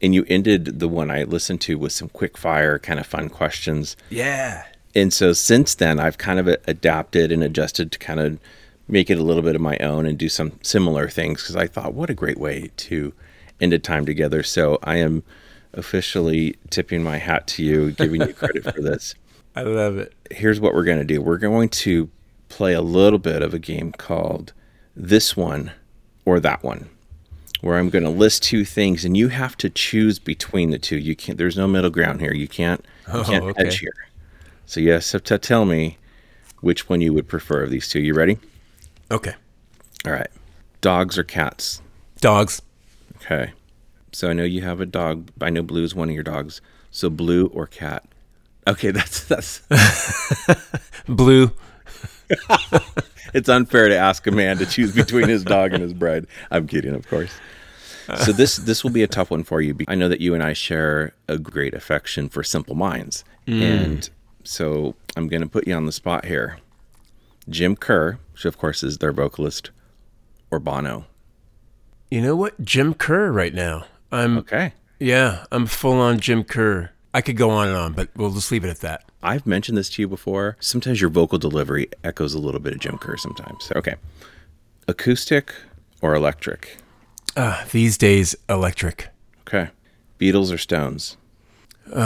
And 0.00 0.14
you 0.14 0.24
ended 0.28 0.78
the 0.78 0.88
one 0.88 1.10
I 1.10 1.24
listened 1.24 1.60
to 1.62 1.76
with 1.76 1.92
some 1.92 2.08
quick 2.08 2.38
fire, 2.38 2.78
kind 2.78 3.00
of 3.00 3.06
fun 3.06 3.28
questions. 3.28 3.96
Yeah. 4.10 4.64
And 4.94 5.12
so 5.12 5.32
since 5.32 5.74
then, 5.74 5.98
I've 5.98 6.18
kind 6.18 6.38
of 6.38 6.46
adapted 6.66 7.32
and 7.32 7.42
adjusted 7.42 7.90
to 7.92 7.98
kind 7.98 8.20
of 8.20 8.38
make 8.86 9.10
it 9.10 9.18
a 9.18 9.22
little 9.22 9.42
bit 9.42 9.54
of 9.54 9.60
my 9.60 9.76
own 9.78 10.06
and 10.06 10.16
do 10.16 10.28
some 10.28 10.52
similar 10.62 11.08
things 11.08 11.42
because 11.42 11.56
I 11.56 11.66
thought, 11.66 11.94
what 11.94 12.10
a 12.10 12.14
great 12.14 12.38
way 12.38 12.70
to 12.76 13.12
end 13.60 13.72
a 13.72 13.78
time 13.78 14.06
together. 14.06 14.42
So 14.42 14.78
I 14.82 14.96
am 14.96 15.22
officially 15.74 16.56
tipping 16.70 17.02
my 17.02 17.18
hat 17.18 17.46
to 17.48 17.62
you, 17.62 17.90
giving 17.92 18.22
you 18.22 18.32
credit 18.32 18.64
for 18.64 18.80
this. 18.80 19.14
I 19.56 19.62
love 19.62 19.98
it. 19.98 20.14
Here's 20.30 20.60
what 20.60 20.74
we're 20.74 20.84
going 20.84 20.98
to 20.98 21.04
do 21.04 21.20
we're 21.20 21.38
going 21.38 21.68
to 21.70 22.10
play 22.48 22.72
a 22.72 22.82
little 22.82 23.18
bit 23.18 23.42
of 23.42 23.52
a 23.52 23.58
game 23.58 23.92
called 23.92 24.52
This 24.96 25.36
One 25.36 25.72
or 26.24 26.40
That 26.40 26.62
One. 26.62 26.88
Where 27.60 27.76
I'm 27.78 27.90
going 27.90 28.04
to 28.04 28.10
list 28.10 28.44
two 28.44 28.64
things, 28.64 29.04
and 29.04 29.16
you 29.16 29.28
have 29.28 29.56
to 29.58 29.68
choose 29.68 30.18
between 30.20 30.70
the 30.70 30.78
two. 30.78 30.96
You 30.96 31.16
can't. 31.16 31.36
There's 31.38 31.56
no 31.56 31.66
middle 31.66 31.90
ground 31.90 32.20
here. 32.20 32.32
You 32.32 32.46
can't. 32.46 32.84
You 33.08 33.14
Oh, 33.14 33.24
can't 33.24 33.44
okay. 33.44 33.64
hedge 33.64 33.80
here. 33.80 33.92
So 34.66 34.80
you 34.80 34.92
have 34.92 35.04
to 35.24 35.38
tell 35.38 35.64
me 35.64 35.98
which 36.60 36.88
one 36.88 37.00
you 37.00 37.12
would 37.14 37.26
prefer 37.26 37.62
of 37.64 37.70
these 37.70 37.88
two. 37.88 38.00
You 38.00 38.14
ready? 38.14 38.38
Okay. 39.10 39.34
All 40.06 40.12
right. 40.12 40.28
Dogs 40.80 41.18
or 41.18 41.24
cats? 41.24 41.82
Dogs. 42.20 42.62
Okay. 43.16 43.52
So 44.12 44.30
I 44.30 44.32
know 44.34 44.44
you 44.44 44.62
have 44.62 44.80
a 44.80 44.86
dog. 44.86 45.30
I 45.40 45.50
know 45.50 45.62
Blue 45.62 45.82
is 45.82 45.94
one 45.94 46.08
of 46.08 46.14
your 46.14 46.22
dogs. 46.24 46.60
So 46.90 47.10
blue 47.10 47.46
or 47.48 47.66
cat? 47.66 48.04
Okay, 48.66 48.90
that's 48.92 49.24
that's 49.24 49.62
Blue. 51.08 51.50
it's 53.34 53.48
unfair 53.48 53.88
to 53.88 53.96
ask 53.96 54.26
a 54.26 54.30
man 54.30 54.58
to 54.58 54.66
choose 54.66 54.94
between 54.94 55.28
his 55.28 55.44
dog 55.44 55.72
and 55.72 55.82
his 55.82 55.94
bride. 55.94 56.26
I'm 56.50 56.66
kidding, 56.66 56.94
of 56.94 57.08
course. 57.08 57.32
So 58.16 58.32
this 58.32 58.56
this 58.56 58.82
will 58.82 58.90
be 58.90 59.02
a 59.02 59.06
tough 59.06 59.30
one 59.30 59.44
for 59.44 59.60
you. 59.60 59.76
I 59.86 59.94
know 59.94 60.08
that 60.08 60.20
you 60.20 60.32
and 60.34 60.42
I 60.42 60.54
share 60.54 61.12
a 61.28 61.38
great 61.38 61.74
affection 61.74 62.30
for 62.30 62.42
Simple 62.42 62.74
Minds, 62.74 63.22
mm. 63.46 63.60
and 63.60 64.08
so 64.44 64.94
I'm 65.14 65.28
going 65.28 65.42
to 65.42 65.48
put 65.48 65.66
you 65.68 65.74
on 65.74 65.84
the 65.84 65.92
spot 65.92 66.24
here. 66.24 66.58
Jim 67.50 67.76
Kerr, 67.76 68.18
which 68.32 68.46
of 68.46 68.56
course 68.56 68.82
is 68.82 68.98
their 68.98 69.12
vocalist, 69.12 69.70
or 70.50 70.58
Bono. 70.58 71.04
You 72.10 72.22
know 72.22 72.34
what? 72.36 72.64
Jim 72.64 72.94
Kerr 72.94 73.30
right 73.30 73.52
now. 73.52 73.84
I'm 74.10 74.38
Okay. 74.38 74.72
yeah, 74.98 75.44
I'm 75.52 75.66
full 75.66 76.00
on 76.00 76.18
Jim 76.18 76.44
Kerr. 76.44 76.90
I 77.12 77.20
could 77.20 77.36
go 77.36 77.50
on 77.50 77.68
and 77.68 77.76
on, 77.76 77.92
but 77.92 78.08
we'll 78.16 78.32
just 78.32 78.50
leave 78.50 78.64
it 78.64 78.70
at 78.70 78.80
that. 78.80 79.07
I've 79.22 79.46
mentioned 79.46 79.76
this 79.76 79.90
to 79.90 80.02
you 80.02 80.08
before. 80.08 80.56
Sometimes 80.60 81.00
your 81.00 81.10
vocal 81.10 81.38
delivery 81.38 81.88
echoes 82.04 82.34
a 82.34 82.38
little 82.38 82.60
bit 82.60 82.72
of 82.72 82.80
Jim 82.80 82.98
Kerr 82.98 83.16
sometimes. 83.16 83.72
Okay. 83.74 83.96
Acoustic 84.86 85.52
or 86.00 86.14
electric? 86.14 86.78
Uh, 87.36 87.64
these 87.72 87.98
days, 87.98 88.36
electric. 88.48 89.08
Okay. 89.40 89.70
Beatles 90.18 90.52
or 90.52 90.58
Stones? 90.58 91.16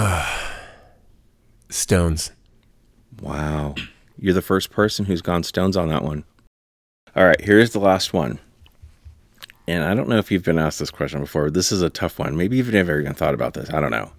Stones. 1.69 2.33
Wow. 3.21 3.75
You're 4.19 4.35
the 4.35 4.43
first 4.43 4.71
person 4.71 5.05
who's 5.05 5.23
gone 5.23 5.43
Stones 5.43 5.77
on 5.77 5.89
that 5.89 6.03
one. 6.03 6.25
All 7.15 7.27
right, 7.27 7.41
here's 7.41 7.73
the 7.73 7.81
last 7.81 8.15
one. 8.15 8.39
And 9.69 9.85
I 9.85 9.95
don't 9.95 10.09
know 10.09 10.19
if 10.19 10.31
you've 10.31 10.45
been 10.45 10.59
asked 10.59 10.79
this 10.79 10.91
question 10.91 11.21
before. 11.21 11.51
This 11.51 11.71
is 11.71 11.83
a 11.83 11.91
tough 11.91 12.19
one. 12.19 12.37
Maybe 12.37 12.57
you've 12.57 12.73
never 12.73 13.01
even 13.01 13.15
thought 13.15 13.35
about 13.35 13.55
this. 13.55 13.71
I 13.71 13.81
don't 13.81 13.91
know. 13.91 14.13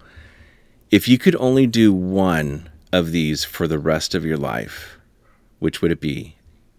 If 0.91 1.07
you 1.07 1.17
could 1.17 1.35
only 1.37 1.65
do 1.65 1.91
one 1.91 2.69
of 2.93 3.11
these 3.11 3.43
for 3.43 3.67
the 3.67 3.79
rest 3.79 4.13
of 4.15 4.23
your 4.23 4.37
life, 4.37 4.97
which 5.59 5.81
would 5.81 5.91
it 5.91 5.99
be? 5.99 6.37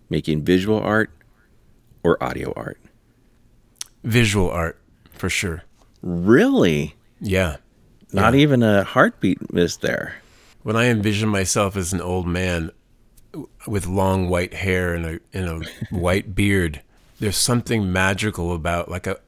Making 0.09 0.43
visual 0.43 0.79
art 0.79 1.11
or 2.03 2.23
audio 2.23 2.53
art? 2.57 2.79
Visual 4.05 4.49
art, 4.49 4.81
for 5.11 5.29
sure. 5.29 5.65
Really? 6.03 6.95
Yeah. 7.21 7.57
Not 8.13 8.37
even 8.37 8.63
a 8.63 8.85
heartbeat 8.85 9.53
missed 9.53 9.81
there. 9.81 10.15
When 10.63 10.77
I 10.77 10.85
envision 10.85 11.29
myself 11.29 11.77
as 11.77 11.93
an 11.93 12.01
old 12.01 12.29
man 12.29 12.71
with 13.67 13.87
long 13.87 14.29
white 14.29 14.55
hair 14.55 14.95
and 14.95 15.05
a 15.05 15.21
and 15.33 15.49
a 15.65 15.69
white 15.95 16.35
beard, 16.35 16.81
there's 17.19 17.37
something 17.37 17.93
magical 17.93 18.55
about 18.55 18.89
like 18.89 19.09
a 19.09 19.19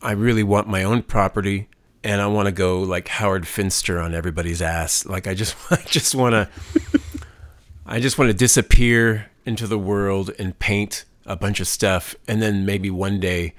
I 0.00 0.12
really 0.12 0.42
want 0.42 0.68
my 0.68 0.82
own 0.82 1.02
property 1.02 1.68
and 2.04 2.20
I 2.20 2.26
want 2.26 2.46
to 2.46 2.52
go 2.52 2.80
like 2.80 3.08
Howard 3.08 3.48
Finster 3.48 3.98
on 3.98 4.14
everybody's 4.14 4.60
ass. 4.60 5.06
Like 5.06 5.26
I 5.26 5.34
just 5.34 5.56
I 5.72 5.82
just 5.86 6.14
want 6.14 6.34
to 6.34 6.48
I 7.86 7.98
just 7.98 8.18
want 8.18 8.28
to 8.28 8.36
disappear 8.36 9.30
into 9.46 9.66
the 9.66 9.78
world 9.78 10.30
and 10.38 10.58
paint 10.58 11.06
a 11.26 11.34
bunch 11.34 11.58
of 11.58 11.66
stuff 11.66 12.14
and 12.28 12.40
then 12.40 12.66
maybe 12.66 12.90
one 12.90 13.18
day 13.18 13.54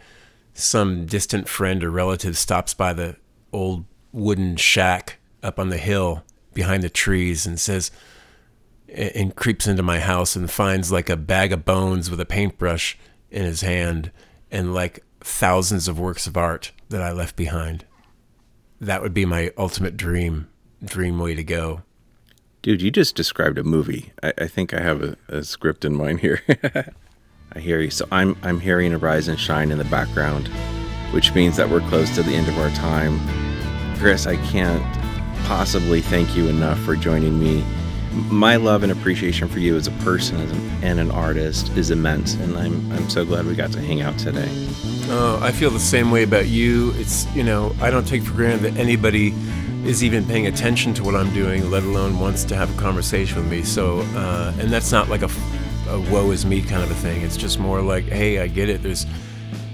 some 0.53 1.05
distant 1.07 1.49
friend 1.49 1.83
or 1.83 1.89
relative 1.89 2.37
stops 2.37 2.73
by 2.73 2.93
the 2.93 3.15
old 3.51 3.83
wooden 4.11 4.55
shack 4.55 5.17
up 5.43 5.59
on 5.59 5.69
the 5.69 5.77
hill 5.77 6.23
behind 6.53 6.83
the 6.83 6.89
trees 6.89 7.45
and 7.45 7.59
says 7.59 7.91
and 8.87 9.11
and 9.15 9.35
creeps 9.35 9.65
into 9.67 9.83
my 9.83 9.99
house 9.99 10.35
and 10.35 10.49
finds 10.51 10.91
like 10.91 11.09
a 11.09 11.17
bag 11.17 11.51
of 11.51 11.65
bones 11.65 12.11
with 12.11 12.19
a 12.19 12.25
paintbrush 12.25 12.97
in 13.31 13.43
his 13.43 13.61
hand 13.61 14.11
and 14.51 14.73
like 14.73 15.03
thousands 15.19 15.87
of 15.87 15.99
works 15.99 16.27
of 16.27 16.37
art 16.37 16.71
that 16.89 17.01
I 17.01 17.11
left 17.11 17.35
behind. 17.35 17.85
That 18.85 19.01
would 19.01 19.15
be 19.15 19.25
my 19.25 19.51
ultimate 19.57 19.97
dream, 19.97 20.47
dream 20.83 21.17
way 21.17 21.33
to 21.33 21.43
go. 21.43 21.81
Dude, 22.61 22.83
you 22.83 22.91
just 22.91 23.15
described 23.15 23.57
a 23.57 23.63
movie. 23.63 24.11
I, 24.21 24.33
I 24.37 24.47
think 24.47 24.75
I 24.75 24.79
have 24.79 25.01
a, 25.01 25.17
a 25.27 25.43
script 25.43 25.83
in 25.85 25.95
mind 25.95 26.19
here. 26.19 26.43
I 27.53 27.59
hear 27.59 27.81
you. 27.81 27.89
So 27.89 28.07
I'm 28.11 28.37
I'm 28.43 28.59
hearing 28.59 28.93
a 28.93 28.99
rise 28.99 29.27
and 29.27 29.39
shine 29.39 29.71
in 29.71 29.79
the 29.79 29.85
background, 29.85 30.49
which 31.11 31.33
means 31.33 31.57
that 31.57 31.67
we're 31.67 31.87
close 31.89 32.13
to 32.13 32.21
the 32.21 32.35
end 32.35 32.47
of 32.47 32.59
our 32.59 32.69
time. 32.71 33.19
Chris, 33.97 34.27
I 34.27 34.35
can't 34.47 34.83
possibly 35.45 36.01
thank 36.01 36.35
you 36.35 36.47
enough 36.47 36.79
for 36.81 36.95
joining 36.95 37.39
me. 37.39 37.63
My 38.15 38.55
love 38.55 38.83
and 38.83 38.91
appreciation 38.91 39.47
for 39.49 39.59
you 39.59 39.75
as 39.75 39.87
a 39.87 39.91
person 39.91 40.37
and 40.81 40.99
an 40.99 41.11
artist 41.11 41.69
is 41.77 41.91
immense, 41.91 42.35
and 42.35 42.57
I'm 42.57 42.91
I'm 42.93 43.09
so 43.09 43.25
glad 43.25 43.45
we 43.45 43.55
got 43.55 43.71
to 43.73 43.81
hang 43.81 44.01
out 44.01 44.17
today. 44.17 44.49
Oh, 45.09 45.39
I 45.41 45.51
feel 45.51 45.69
the 45.69 45.79
same 45.79 46.11
way 46.11 46.23
about 46.23 46.47
you. 46.47 46.91
It's, 46.95 47.27
you 47.35 47.43
know, 47.43 47.75
I 47.81 47.91
don't 47.91 48.07
take 48.07 48.23
for 48.23 48.33
granted 48.33 48.61
that 48.61 48.79
anybody 48.79 49.33
is 49.85 50.03
even 50.03 50.25
paying 50.25 50.47
attention 50.47 50.93
to 50.95 51.03
what 51.03 51.13
I'm 51.13 51.31
doing, 51.33 51.69
let 51.69 51.83
alone 51.83 52.17
wants 52.17 52.43
to 52.45 52.55
have 52.55 52.75
a 52.75 52.81
conversation 52.81 53.37
with 53.37 53.51
me. 53.51 53.61
So, 53.63 53.99
uh, 54.15 54.53
and 54.59 54.71
that's 54.71 54.91
not 54.91 55.09
like 55.09 55.21
a, 55.21 55.29
a 55.89 55.99
woe 56.09 56.31
is 56.31 56.45
me 56.45 56.61
kind 56.61 56.83
of 56.83 56.89
a 56.89 56.95
thing. 56.95 57.21
It's 57.21 57.37
just 57.37 57.59
more 57.59 57.81
like, 57.81 58.05
hey, 58.05 58.39
I 58.39 58.47
get 58.47 58.67
it. 58.69 58.81
There's, 58.81 59.05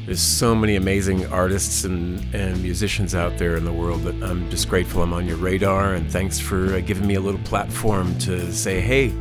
there's 0.05 0.21
so 0.21 0.55
many 0.55 0.75
amazing 0.75 1.25
artists 1.27 1.83
and, 1.83 2.23
and 2.33 2.61
musicians 2.61 3.13
out 3.13 3.37
there 3.37 3.55
in 3.55 3.65
the 3.65 3.73
world 3.73 4.03
that 4.03 4.15
I'm 4.23 4.49
just 4.49 4.67
grateful 4.67 5.03
I'm 5.03 5.13
on 5.13 5.27
your 5.27 5.37
radar. 5.37 5.93
And 5.93 6.11
thanks 6.11 6.39
for 6.39 6.73
uh, 6.73 6.79
giving 6.79 7.05
me 7.07 7.15
a 7.15 7.21
little 7.21 7.39
platform 7.41 8.17
to 8.19 8.51
say, 8.51 8.81
hey, 8.81 9.13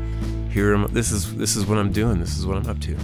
here 0.50 0.74
am, 0.74 0.92
this 0.92 1.12
is 1.12 1.36
this 1.36 1.54
is 1.54 1.66
what 1.66 1.78
I'm 1.78 1.92
doing. 1.92 2.18
This 2.18 2.36
is 2.36 2.46
what 2.46 2.56
I'm 2.56 2.66
up 2.66 2.80
to. 2.80 2.96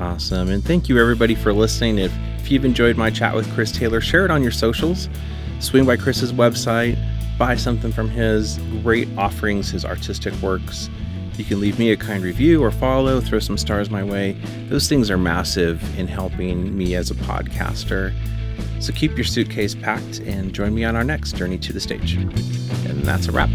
Awesome. 0.00 0.48
And 0.48 0.64
thank 0.64 0.88
you 0.88 0.98
everybody 0.98 1.34
for 1.34 1.52
listening. 1.52 1.98
If, 1.98 2.12
if 2.38 2.50
you've 2.50 2.64
enjoyed 2.64 2.96
my 2.96 3.10
chat 3.10 3.34
with 3.34 3.52
Chris 3.54 3.70
Taylor, 3.70 4.00
share 4.00 4.24
it 4.24 4.30
on 4.30 4.42
your 4.42 4.52
socials. 4.52 5.08
Swing 5.58 5.84
by 5.84 5.98
Chris's 5.98 6.32
website, 6.32 6.96
buy 7.36 7.54
something 7.54 7.92
from 7.92 8.08
his 8.08 8.58
great 8.82 9.08
offerings, 9.18 9.70
his 9.70 9.84
artistic 9.84 10.32
works. 10.40 10.88
You 11.40 11.46
can 11.46 11.58
leave 11.58 11.78
me 11.78 11.90
a 11.90 11.96
kind 11.96 12.22
review 12.22 12.62
or 12.62 12.70
follow, 12.70 13.18
throw 13.18 13.38
some 13.38 13.56
stars 13.56 13.88
my 13.88 14.04
way. 14.04 14.32
Those 14.68 14.90
things 14.90 15.10
are 15.10 15.16
massive 15.16 15.98
in 15.98 16.06
helping 16.06 16.76
me 16.76 16.94
as 16.94 17.10
a 17.10 17.14
podcaster. 17.14 18.12
So 18.78 18.92
keep 18.92 19.16
your 19.16 19.24
suitcase 19.24 19.74
packed 19.74 20.18
and 20.18 20.52
join 20.52 20.74
me 20.74 20.84
on 20.84 20.96
our 20.96 21.02
next 21.02 21.36
journey 21.36 21.56
to 21.56 21.72
the 21.72 21.80
stage. 21.80 22.16
And 22.16 23.02
that's 23.04 23.26
a 23.26 23.32
wrap. 23.32 23.48